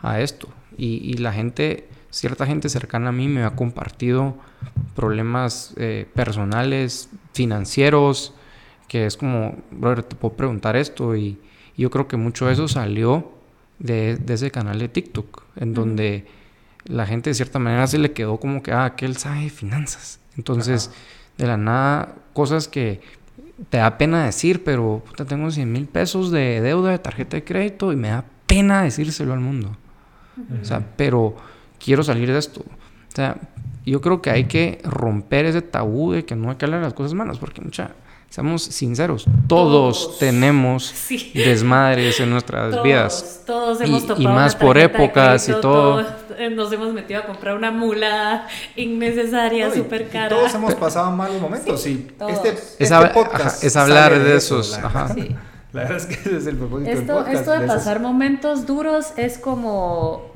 a 0.00 0.20
esto. 0.20 0.48
Y, 0.78 1.10
y, 1.10 1.14
la 1.14 1.32
gente, 1.32 1.88
cierta 2.10 2.46
gente 2.46 2.68
cercana 2.70 3.10
a 3.10 3.12
mí 3.12 3.28
me 3.28 3.44
ha 3.44 3.50
compartido 3.50 4.36
problemas 4.96 5.74
eh, 5.76 6.08
personales, 6.14 7.10
financieros, 7.34 8.34
que 8.88 9.04
es 9.04 9.18
como, 9.18 9.56
brother, 9.70 10.02
te 10.02 10.16
puedo 10.16 10.34
preguntar 10.34 10.76
esto. 10.76 11.14
Y, 11.16 11.38
yo 11.76 11.90
creo 11.90 12.06
que 12.06 12.16
mucho 12.16 12.46
de 12.46 12.52
eso 12.52 12.68
salió 12.68 13.32
de, 13.78 14.16
de 14.16 14.34
ese 14.34 14.50
canal 14.50 14.78
de 14.78 14.88
TikTok, 14.88 15.42
en 15.56 15.74
donde 15.74 16.26
la 16.84 17.06
gente 17.06 17.30
de 17.30 17.34
cierta 17.34 17.58
manera 17.58 17.86
se 17.86 17.98
le 17.98 18.12
quedó 18.12 18.38
como 18.38 18.62
que, 18.62 18.72
ah, 18.72 18.84
aquel 18.84 19.16
sabe 19.16 19.50
finanzas. 19.50 20.20
Entonces 20.36 20.90
de 21.38 21.46
la 21.46 21.56
nada 21.56 22.14
cosas 22.32 22.68
que 22.68 23.00
te 23.68 23.78
da 23.78 23.98
pena 23.98 24.24
decir, 24.24 24.64
pero 24.64 25.02
puta, 25.06 25.24
tengo 25.24 25.50
100 25.50 25.70
mil 25.70 25.86
pesos 25.86 26.30
de 26.30 26.60
deuda 26.60 26.90
de 26.90 26.98
tarjeta 26.98 27.36
de 27.36 27.44
crédito 27.44 27.92
y 27.92 27.96
me 27.96 28.08
da 28.08 28.24
pena 28.46 28.82
decírselo 28.82 29.32
al 29.32 29.40
mundo. 29.40 29.76
O 30.60 30.64
sea, 30.64 30.84
pero 30.96 31.36
quiero 31.78 32.02
salir 32.02 32.32
de 32.32 32.38
esto. 32.38 32.60
O 32.60 33.14
sea, 33.14 33.36
yo 33.84 34.00
creo 34.00 34.22
que 34.22 34.30
hay 34.30 34.44
que 34.44 34.80
romper 34.84 35.44
ese 35.44 35.62
tabú 35.62 36.12
de 36.12 36.24
que 36.24 36.36
no 36.36 36.50
hay 36.50 36.56
que 36.56 36.64
hablar 36.64 36.80
de 36.80 36.86
las 36.86 36.94
cosas 36.94 37.14
malas, 37.14 37.38
porque 37.38 37.60
mucha, 37.60 37.92
seamos 38.32 38.62
sinceros, 38.62 39.26
todos, 39.46 40.04
Todos. 40.06 40.18
tenemos 40.18 40.86
Sí. 40.86 41.32
desmadres 41.34 42.18
en 42.18 42.30
nuestras 42.30 42.70
Todos, 42.70 42.82
vidas. 42.82 43.40
Todos 43.44 43.80
Y- 43.80 43.84
hemos 43.84 44.04
y 44.04 44.06
topado 44.06 44.28
más 44.30 44.54
una 44.54 44.60
por 44.64 44.78
épocas 44.78 45.48
y 45.48 45.52
todo. 45.52 45.60
todos, 45.60 46.06
eh, 46.38 46.48
Nos 46.50 46.72
hemos 46.72 46.92
metido 46.94 47.20
a 47.20 47.26
comprar 47.26 47.54
una 47.56 47.70
mula 47.70 48.48
innecesaria, 48.74 49.68
No, 49.68 49.74
y- 49.74 49.78
súper 49.78 50.02
y 50.02 50.04
cara. 50.06 50.30
todos 50.30 50.54
hemos 50.54 50.74
pasado 50.76 51.10
malos 51.12 51.40
momentos. 51.42 51.86
y 51.86 51.96
todos. 51.96 52.32
este, 52.32 52.48
Es, 52.48 52.76
este 52.78 52.94
hab- 52.94 53.12
podcast 53.12 53.58
ajá, 53.58 53.66
es 53.66 53.76
hablar 53.76 54.18
de 54.18 54.36
eso, 54.36 54.60
esos. 54.60 54.78
la- 54.80 54.86
ajá. 54.88 55.14
Sí. 55.14 55.36
La 55.74 55.82
verdad 55.84 55.96
es 55.98 56.06
que 56.06 56.14
ese 56.14 56.36
es 56.38 56.46
el 56.46 56.56
propósito 56.56 56.90
del 56.90 56.98
Esto, 57.00 57.14
podcast. 57.14 57.34
esto 57.36 57.52
de 57.52 57.66
pasar 57.66 58.00
momentos 58.00 58.66
duros 58.66 59.12
es 59.18 59.38
como 59.38 60.32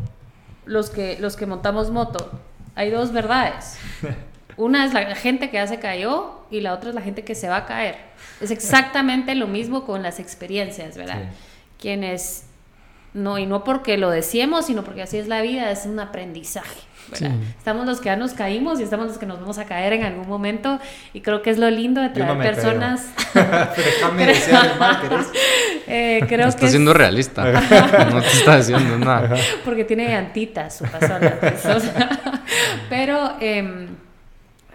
los 0.67 0.91
que, 0.91 1.17
los 1.21 1.37
que 1.37 1.47
montamos 1.47 1.91
moto. 1.91 2.31
Hay 2.75 2.91
dos 2.91 3.13
verdades. 3.13 3.79
Una 4.57 4.85
es 4.87 4.95
la 4.95 5.15
gente 5.15 5.51
que 5.51 5.55
ya 5.59 5.67
se 5.67 5.79
cayó 5.79 6.41
y 6.51 6.61
la 6.61 6.73
otra 6.73 6.89
es 6.91 6.95
la 6.95 7.03
gente 7.03 7.25
que 7.25 7.35
se 7.35 7.49
va 7.49 7.57
a 7.59 7.67
caer. 7.67 7.97
Es 8.41 8.51
exactamente 8.51 9.35
lo 9.35 9.47
mismo 9.47 9.85
con 9.85 10.03
las 10.03 10.19
experiencias, 10.19 10.97
¿verdad? 10.97 11.23
Sí. 11.31 11.37
Quienes, 11.81 12.45
no, 13.13 13.37
y 13.39 13.45
no 13.47 13.65
porque 13.65 13.99
lo 13.99 14.09
decíamos, 14.11 14.67
sino 14.67 14.83
porque 14.83 15.03
así 15.03 15.19
es 15.19 15.29
la 15.29 15.43
vida, 15.43 15.71
es 15.71 15.85
un 15.87 16.01
aprendizaje. 16.01 16.81
Estamos 17.59 17.87
los 17.87 18.01
que 18.01 18.07
ya 18.07 18.17
nos 18.17 18.33
caímos 18.33 18.81
y 18.81 18.83
estamos 18.83 19.07
los 19.07 19.17
que 19.19 19.27
nos 19.27 19.39
vamos 19.39 19.59
a 19.59 19.65
caer 19.65 19.93
en 19.93 20.03
algún 20.03 20.27
momento 20.29 20.81
y 21.13 21.21
creo 21.21 21.41
que 21.41 21.51
es 21.51 21.59
lo 21.59 21.71
lindo 21.71 22.01
de 22.01 22.09
traer 22.09 22.35
no 22.37 22.43
personas. 22.43 23.07
Pero 23.33 23.47
déjame 23.77 24.27
desear 24.27 24.77
mal, 24.81 25.01
¿querés? 25.03 25.27
Eh, 25.87 26.25
creo 26.27 26.49
Está 26.49 26.59
que 26.61 26.65
es- 26.67 26.73
siendo 26.73 26.93
realista. 26.95 27.45
no 28.13 28.21
te 28.21 28.27
está 28.27 28.57
diciendo 28.57 28.99
nada. 28.99 29.37
porque 29.65 29.85
tiene 29.85 30.09
llantitas 30.09 30.79
su 30.79 30.85
pasola. 30.87 31.37
pues, 31.39 31.63
pero 32.89 33.37
em, 33.41 33.87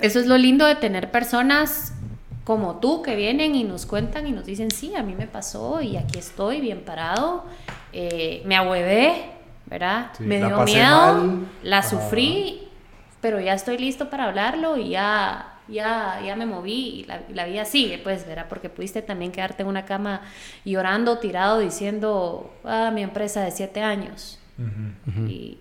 eso 0.01 0.19
es 0.19 0.27
lo 0.27 0.37
lindo 0.37 0.65
de 0.65 0.75
tener 0.75 1.11
personas 1.11 1.93
como 2.43 2.77
tú 2.79 3.01
que 3.01 3.15
vienen 3.15 3.55
y 3.55 3.63
nos 3.63 3.85
cuentan 3.85 4.27
y 4.27 4.31
nos 4.31 4.45
dicen, 4.45 4.71
sí, 4.71 4.95
a 4.95 5.03
mí 5.03 5.15
me 5.15 5.27
pasó 5.27 5.81
y 5.81 5.97
aquí 5.97 6.17
estoy 6.19 6.59
bien 6.59 6.81
parado, 6.81 7.45
eh, 7.93 8.41
me 8.45 8.55
ahuevé, 8.55 9.25
¿verdad? 9.67 10.11
Sí, 10.17 10.23
me 10.23 10.37
dio 10.37 10.59
miedo, 10.63 11.13
mal. 11.13 11.47
la 11.63 11.79
Ajá. 11.79 11.89
sufrí, 11.89 12.67
pero 13.21 13.39
ya 13.39 13.53
estoy 13.53 13.77
listo 13.77 14.09
para 14.09 14.25
hablarlo 14.25 14.75
y 14.75 14.89
ya, 14.89 15.59
ya, 15.67 16.19
ya 16.25 16.35
me 16.35 16.47
moví 16.47 17.05
y 17.07 17.33
la, 17.33 17.45
vida 17.45 17.63
sigue, 17.65 17.99
pues, 17.99 18.25
¿verdad? 18.25 18.47
Porque 18.49 18.69
pudiste 18.69 19.01
también 19.03 19.31
quedarte 19.31 19.61
en 19.61 19.69
una 19.69 19.85
cama 19.85 20.21
llorando, 20.65 21.19
tirado, 21.19 21.59
diciendo, 21.59 22.51
ah, 22.63 22.91
mi 22.93 23.03
empresa 23.03 23.41
de 23.43 23.51
siete 23.51 23.81
años. 23.81 24.39
Y 25.27 25.57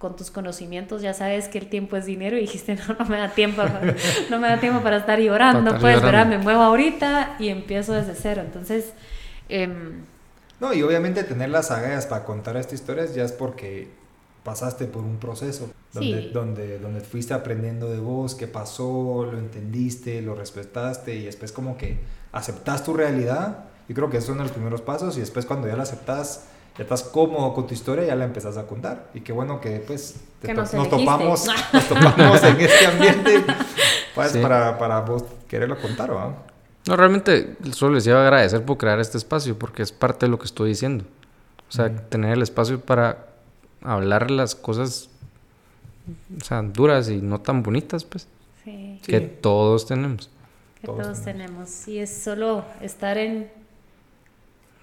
con 0.00 0.16
tus 0.16 0.32
conocimientos 0.32 1.02
ya 1.02 1.14
sabes 1.14 1.46
que 1.46 1.58
el 1.58 1.68
tiempo 1.68 1.96
es 1.96 2.06
dinero 2.06 2.36
y 2.36 2.40
dijiste, 2.40 2.74
no, 2.88 2.96
no 2.98 3.04
me 3.04 3.18
da 3.18 3.28
tiempo, 3.28 3.58
para- 3.62 3.94
no 4.30 4.38
me 4.40 4.48
da 4.48 4.58
tiempo 4.58 4.80
para 4.82 4.96
estar 4.96 5.20
llorando, 5.20 5.62
Para 5.70 5.76
estar 5.76 5.80
pues, 5.80 5.94
¿verdad? 5.96 6.08
llorando. 6.08 6.38
Me 6.38 6.42
muevo 6.42 6.62
ahorita 6.62 7.36
y 7.38 7.48
empiezo 7.50 7.92
desde 7.92 8.14
cero. 8.14 8.42
Entonces, 8.44 8.92
em, 9.48 10.04
No, 10.58 10.72
y 10.74 10.82
obviamente 10.82 11.22
tener 11.24 11.50
las 11.50 11.70
agallas 11.70 12.06
para 12.06 12.24
contar 12.24 12.56
estas 12.56 12.74
historias 12.80 13.14
ya 13.14 13.24
es 13.24 13.32
porque 13.32 13.88
pasaste 14.42 14.86
por 14.86 15.04
un 15.04 15.18
proceso 15.18 15.70
donde, 15.92 16.22
Sí. 16.22 16.30
donde, 16.32 16.78
donde 16.78 17.00
fuiste 17.02 17.34
aprendiendo 17.34 17.90
de 17.90 17.98
vos, 18.00 18.34
qué 18.34 18.46
pasó, 18.46 19.28
lo 19.30 19.38
entendiste, 19.38 20.22
lo 20.22 20.34
respetaste 20.34 21.14
y 21.14 21.24
después 21.26 21.52
como 21.52 21.76
que 21.76 21.98
aceptas 22.32 22.84
tu 22.84 22.94
realidad. 22.94 23.64
Yo 23.88 23.94
creo 23.94 24.08
que 24.08 24.16
esos 24.18 24.28
son 24.28 24.38
los 24.38 24.50
primeros 24.52 24.80
pasos 24.82 25.16
y 25.16 25.20
después 25.20 25.44
cuando 25.46 25.66
ya 25.68 25.76
la 25.76 25.82
aceptas, 25.82 26.46
ya 26.80 26.84
estás 26.84 27.02
cómodo 27.02 27.52
con 27.52 27.66
tu 27.66 27.74
historia, 27.74 28.06
ya 28.06 28.14
la 28.16 28.24
empezás 28.24 28.56
a 28.56 28.66
contar. 28.66 29.08
Y 29.12 29.20
qué 29.20 29.32
bueno 29.32 29.60
que 29.60 29.80
pues 29.86 30.14
te 30.40 30.48
Que 30.48 30.54
to- 30.54 30.62
nos 30.62 30.88
topamos, 30.88 31.46
nos 31.74 31.84
topamos 31.86 32.42
en 32.42 32.58
este 32.58 32.86
ambiente 32.86 33.44
pues, 34.14 34.32
Sí. 34.32 34.38
para, 34.40 34.78
para 34.78 35.00
vos 35.00 35.24
quererlo 35.46 35.78
contar, 35.78 36.10
¿va? 36.14 36.34
No, 36.86 36.96
realmente 36.96 37.56
solo 37.72 37.96
les 37.96 38.06
iba 38.06 38.18
a 38.18 38.22
agradecer 38.22 38.64
por 38.64 38.78
crear 38.78 38.98
este 38.98 39.18
espacio 39.18 39.58
porque 39.58 39.82
es 39.82 39.92
parte 39.92 40.24
de 40.24 40.30
lo 40.30 40.38
que 40.38 40.46
estoy 40.46 40.70
diciendo. 40.70 41.04
O 41.68 41.72
sea, 41.72 41.94
tener 42.08 42.32
el 42.32 42.40
espacio 42.42 42.80
para 42.80 43.26
hablar 43.82 44.30
las 44.30 44.54
cosas 44.54 45.10
o 46.40 46.42
sea, 46.42 46.62
duras 46.62 47.10
y 47.10 47.20
no 47.20 47.40
tan 47.42 47.62
bonitas, 47.62 48.04
pues, 48.04 48.26
sí, 48.64 48.98
Sí. 49.02 49.10
que 49.12 49.20
todos 49.20 49.84
tenemos. 49.86 50.30
que 50.80 50.86
Todos 50.86 51.02
todos, 51.02 51.20
tenemos. 51.24 51.48
tenemos. 51.50 51.88
Y 51.88 51.98
es 51.98 52.22
solo 52.22 52.64
estar 52.80 53.18
en 53.18 53.50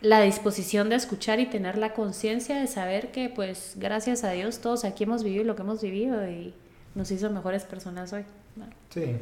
la 0.02 0.22
disposición 0.22 0.90
de 0.90 0.96
escuchar 0.96 1.40
y 1.40 1.48
tener 1.48 1.78
la 1.78 1.94
conciencia 1.94 2.60
de 2.60 2.68
saber 2.68 3.12
que, 3.12 3.30
pues, 3.30 3.74
gracias 3.78 4.24
a 4.24 4.32
Dios, 4.32 4.60
todos 4.60 4.86
aquí 4.86 5.06
hemos 5.06 5.24
vivido 5.24 5.44
lo 5.44 5.56
que 5.56 5.64
hemos 5.64 5.82
vivido 5.82 6.28
y 6.30 6.54
nos 6.96 7.10
hizo 7.12 7.30
mejores 7.32 7.64
personas 7.64 8.14
hoy. 8.14 8.24
¿no? 8.56 8.66
Sí. 8.90 9.18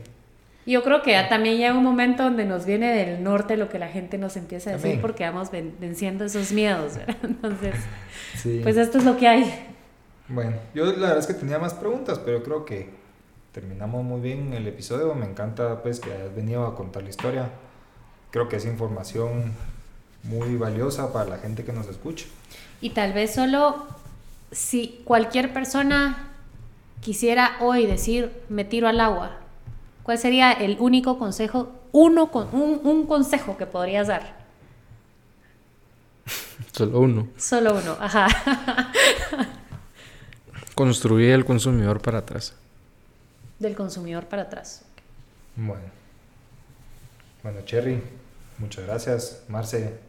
Yo 0.65 0.83
creo 0.83 1.01
que 1.03 1.11
ya 1.11 1.29
también 1.29 1.57
llega 1.57 1.73
un 1.77 1.83
momento 1.83 2.23
donde 2.23 2.43
nos 2.45 2.65
viene 2.65 2.91
del 2.91 3.23
norte 3.23 3.55
lo 3.55 3.69
que 3.69 3.77
la 3.79 3.87
gente 3.87 4.17
nos 4.17 4.35
empieza 4.35 4.71
a 4.71 4.73
decir 4.73 4.83
También. 4.83 5.01
porque 5.01 5.23
vamos 5.23 5.51
ven- 5.51 5.75
venciendo 5.79 6.25
esos 6.25 6.51
miedos, 6.51 6.97
¿verdad? 6.97 7.15
Entonces, 7.23 7.75
sí. 8.35 8.59
pues 8.63 8.75
esto 8.75 8.97
es 8.97 9.03
lo 9.05 9.15
que 9.15 9.27
hay. 9.27 9.67
Bueno, 10.27 10.53
yo 10.73 10.85
la 10.85 10.93
verdad 11.09 11.19
es 11.19 11.27
que 11.27 11.35
tenía 11.35 11.59
más 11.59 11.75
preguntas, 11.75 12.19
pero 12.19 12.41
creo 12.41 12.65
que 12.65 12.89
terminamos 13.51 14.03
muy 14.03 14.19
bien 14.21 14.53
el 14.53 14.67
episodio. 14.67 15.13
Me 15.13 15.25
encanta 15.27 15.83
pues 15.83 15.99
que 15.99 16.11
hayas 16.11 16.35
venido 16.35 16.65
a 16.65 16.75
contar 16.75 17.03
la 17.03 17.09
historia. 17.09 17.49
Creo 18.31 18.49
que 18.49 18.55
es 18.55 18.65
información 18.65 19.53
muy 20.25 20.55
valiosa 20.55 21.11
para 21.13 21.29
la 21.29 21.37
gente 21.37 21.63
que 21.63 21.73
nos 21.73 21.87
escucha. 21.87 22.25
Y 22.81 22.91
tal 22.91 23.13
vez 23.13 23.33
solo 23.33 23.85
si 24.51 25.01
cualquier 25.05 25.53
persona 25.53 26.31
quisiera 27.01 27.57
hoy 27.61 27.85
decir 27.85 28.31
me 28.49 28.65
tiro 28.65 28.87
al 28.87 28.99
agua, 28.99 29.37
¿cuál 30.03 30.17
sería 30.17 30.51
el 30.51 30.77
único 30.79 31.17
consejo, 31.19 31.71
uno 31.91 32.31
con, 32.31 32.53
un, 32.53 32.81
un 32.83 33.05
consejo 33.05 33.57
que 33.57 33.65
podrías 33.65 34.07
dar? 34.07 34.35
Solo 36.71 36.99
uno. 36.99 37.27
Solo 37.37 37.75
uno, 37.75 37.97
ajá. 37.99 38.27
Construir 40.75 41.31
el 41.31 41.45
consumidor 41.45 42.01
para 42.01 42.19
atrás. 42.19 42.53
Del 43.59 43.75
consumidor 43.75 44.25
para 44.25 44.43
atrás. 44.43 44.83
Bueno. 45.55 45.95
Bueno, 47.43 47.61
Cherry, 47.61 48.01
muchas 48.57 48.85
gracias. 48.85 49.43
Marce, 49.47 49.99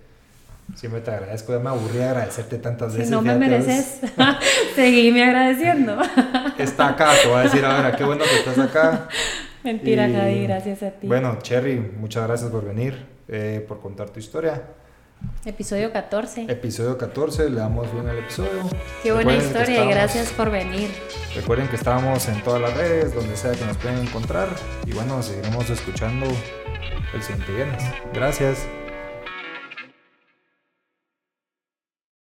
siempre 0.75 1.01
te 1.01 1.11
agradezco. 1.11 1.53
Ya 1.53 1.59
me 1.59 1.71
aburrí 1.71 1.99
de 1.99 2.05
agradecerte 2.05 2.59
tantas 2.59 2.93
Si 2.93 2.99
veces. 2.99 3.11
no 3.11 3.23
me 3.23 3.35
mereces, 3.37 4.01
seguime 4.75 5.25
agradeciendo. 5.25 5.99
Está 6.59 6.89
acá, 6.89 7.12
te 7.23 7.29
voy 7.29 7.39
a 7.41 7.43
decir 7.43 7.64
ahora, 7.64 7.95
qué 7.97 8.05
bueno 8.05 8.25
que 8.25 8.37
estás 8.37 8.59
acá. 8.59 9.09
Mentira, 9.64 10.09
Y, 10.09 10.14
Javi, 10.14 10.43
gracias 10.45 10.83
a 10.83 10.91
ti. 10.91 11.07
Bueno, 11.07 11.39
Cherry, 11.43 11.79
muchas 11.79 12.27
gracias 12.27 12.51
por 12.51 12.64
venir, 12.64 13.05
eh, 13.29 13.64
por 13.67 13.81
contar 13.81 14.11
tu 14.11 14.21
historia. 14.21 14.62
Episodio 15.45 15.93
14. 15.93 16.43
Episodio 16.49 16.99
14, 16.99 17.51
le 17.51 17.57
damos 17.57 17.91
bien 17.93 18.07
al 18.07 18.19
episodio. 18.19 18.51
Qué 19.03 19.12
buena 19.12 19.33
Recuerden 19.33 19.47
historia 19.47 19.85
y 19.85 19.89
gracias 19.89 20.31
por 20.31 20.51
venir. 20.51 20.91
Recuerden 21.35 21.69
que 21.69 21.77
estamos 21.77 22.29
en 22.29 22.43
todas 22.43 22.61
las 22.61 22.77
redes, 22.77 23.14
donde 23.14 23.37
sea 23.37 23.53
que 23.53 23.64
nos 23.64 23.77
pueden 23.79 23.99
encontrar. 23.99 24.49
Y 24.87 24.93
bueno, 24.93 25.23
seguiremos 25.23 25.69
escuchando 25.71 26.27
el 27.14 27.23
siguiente 27.23 27.53
viernes. 27.53 27.83
Gracias. 28.12 28.67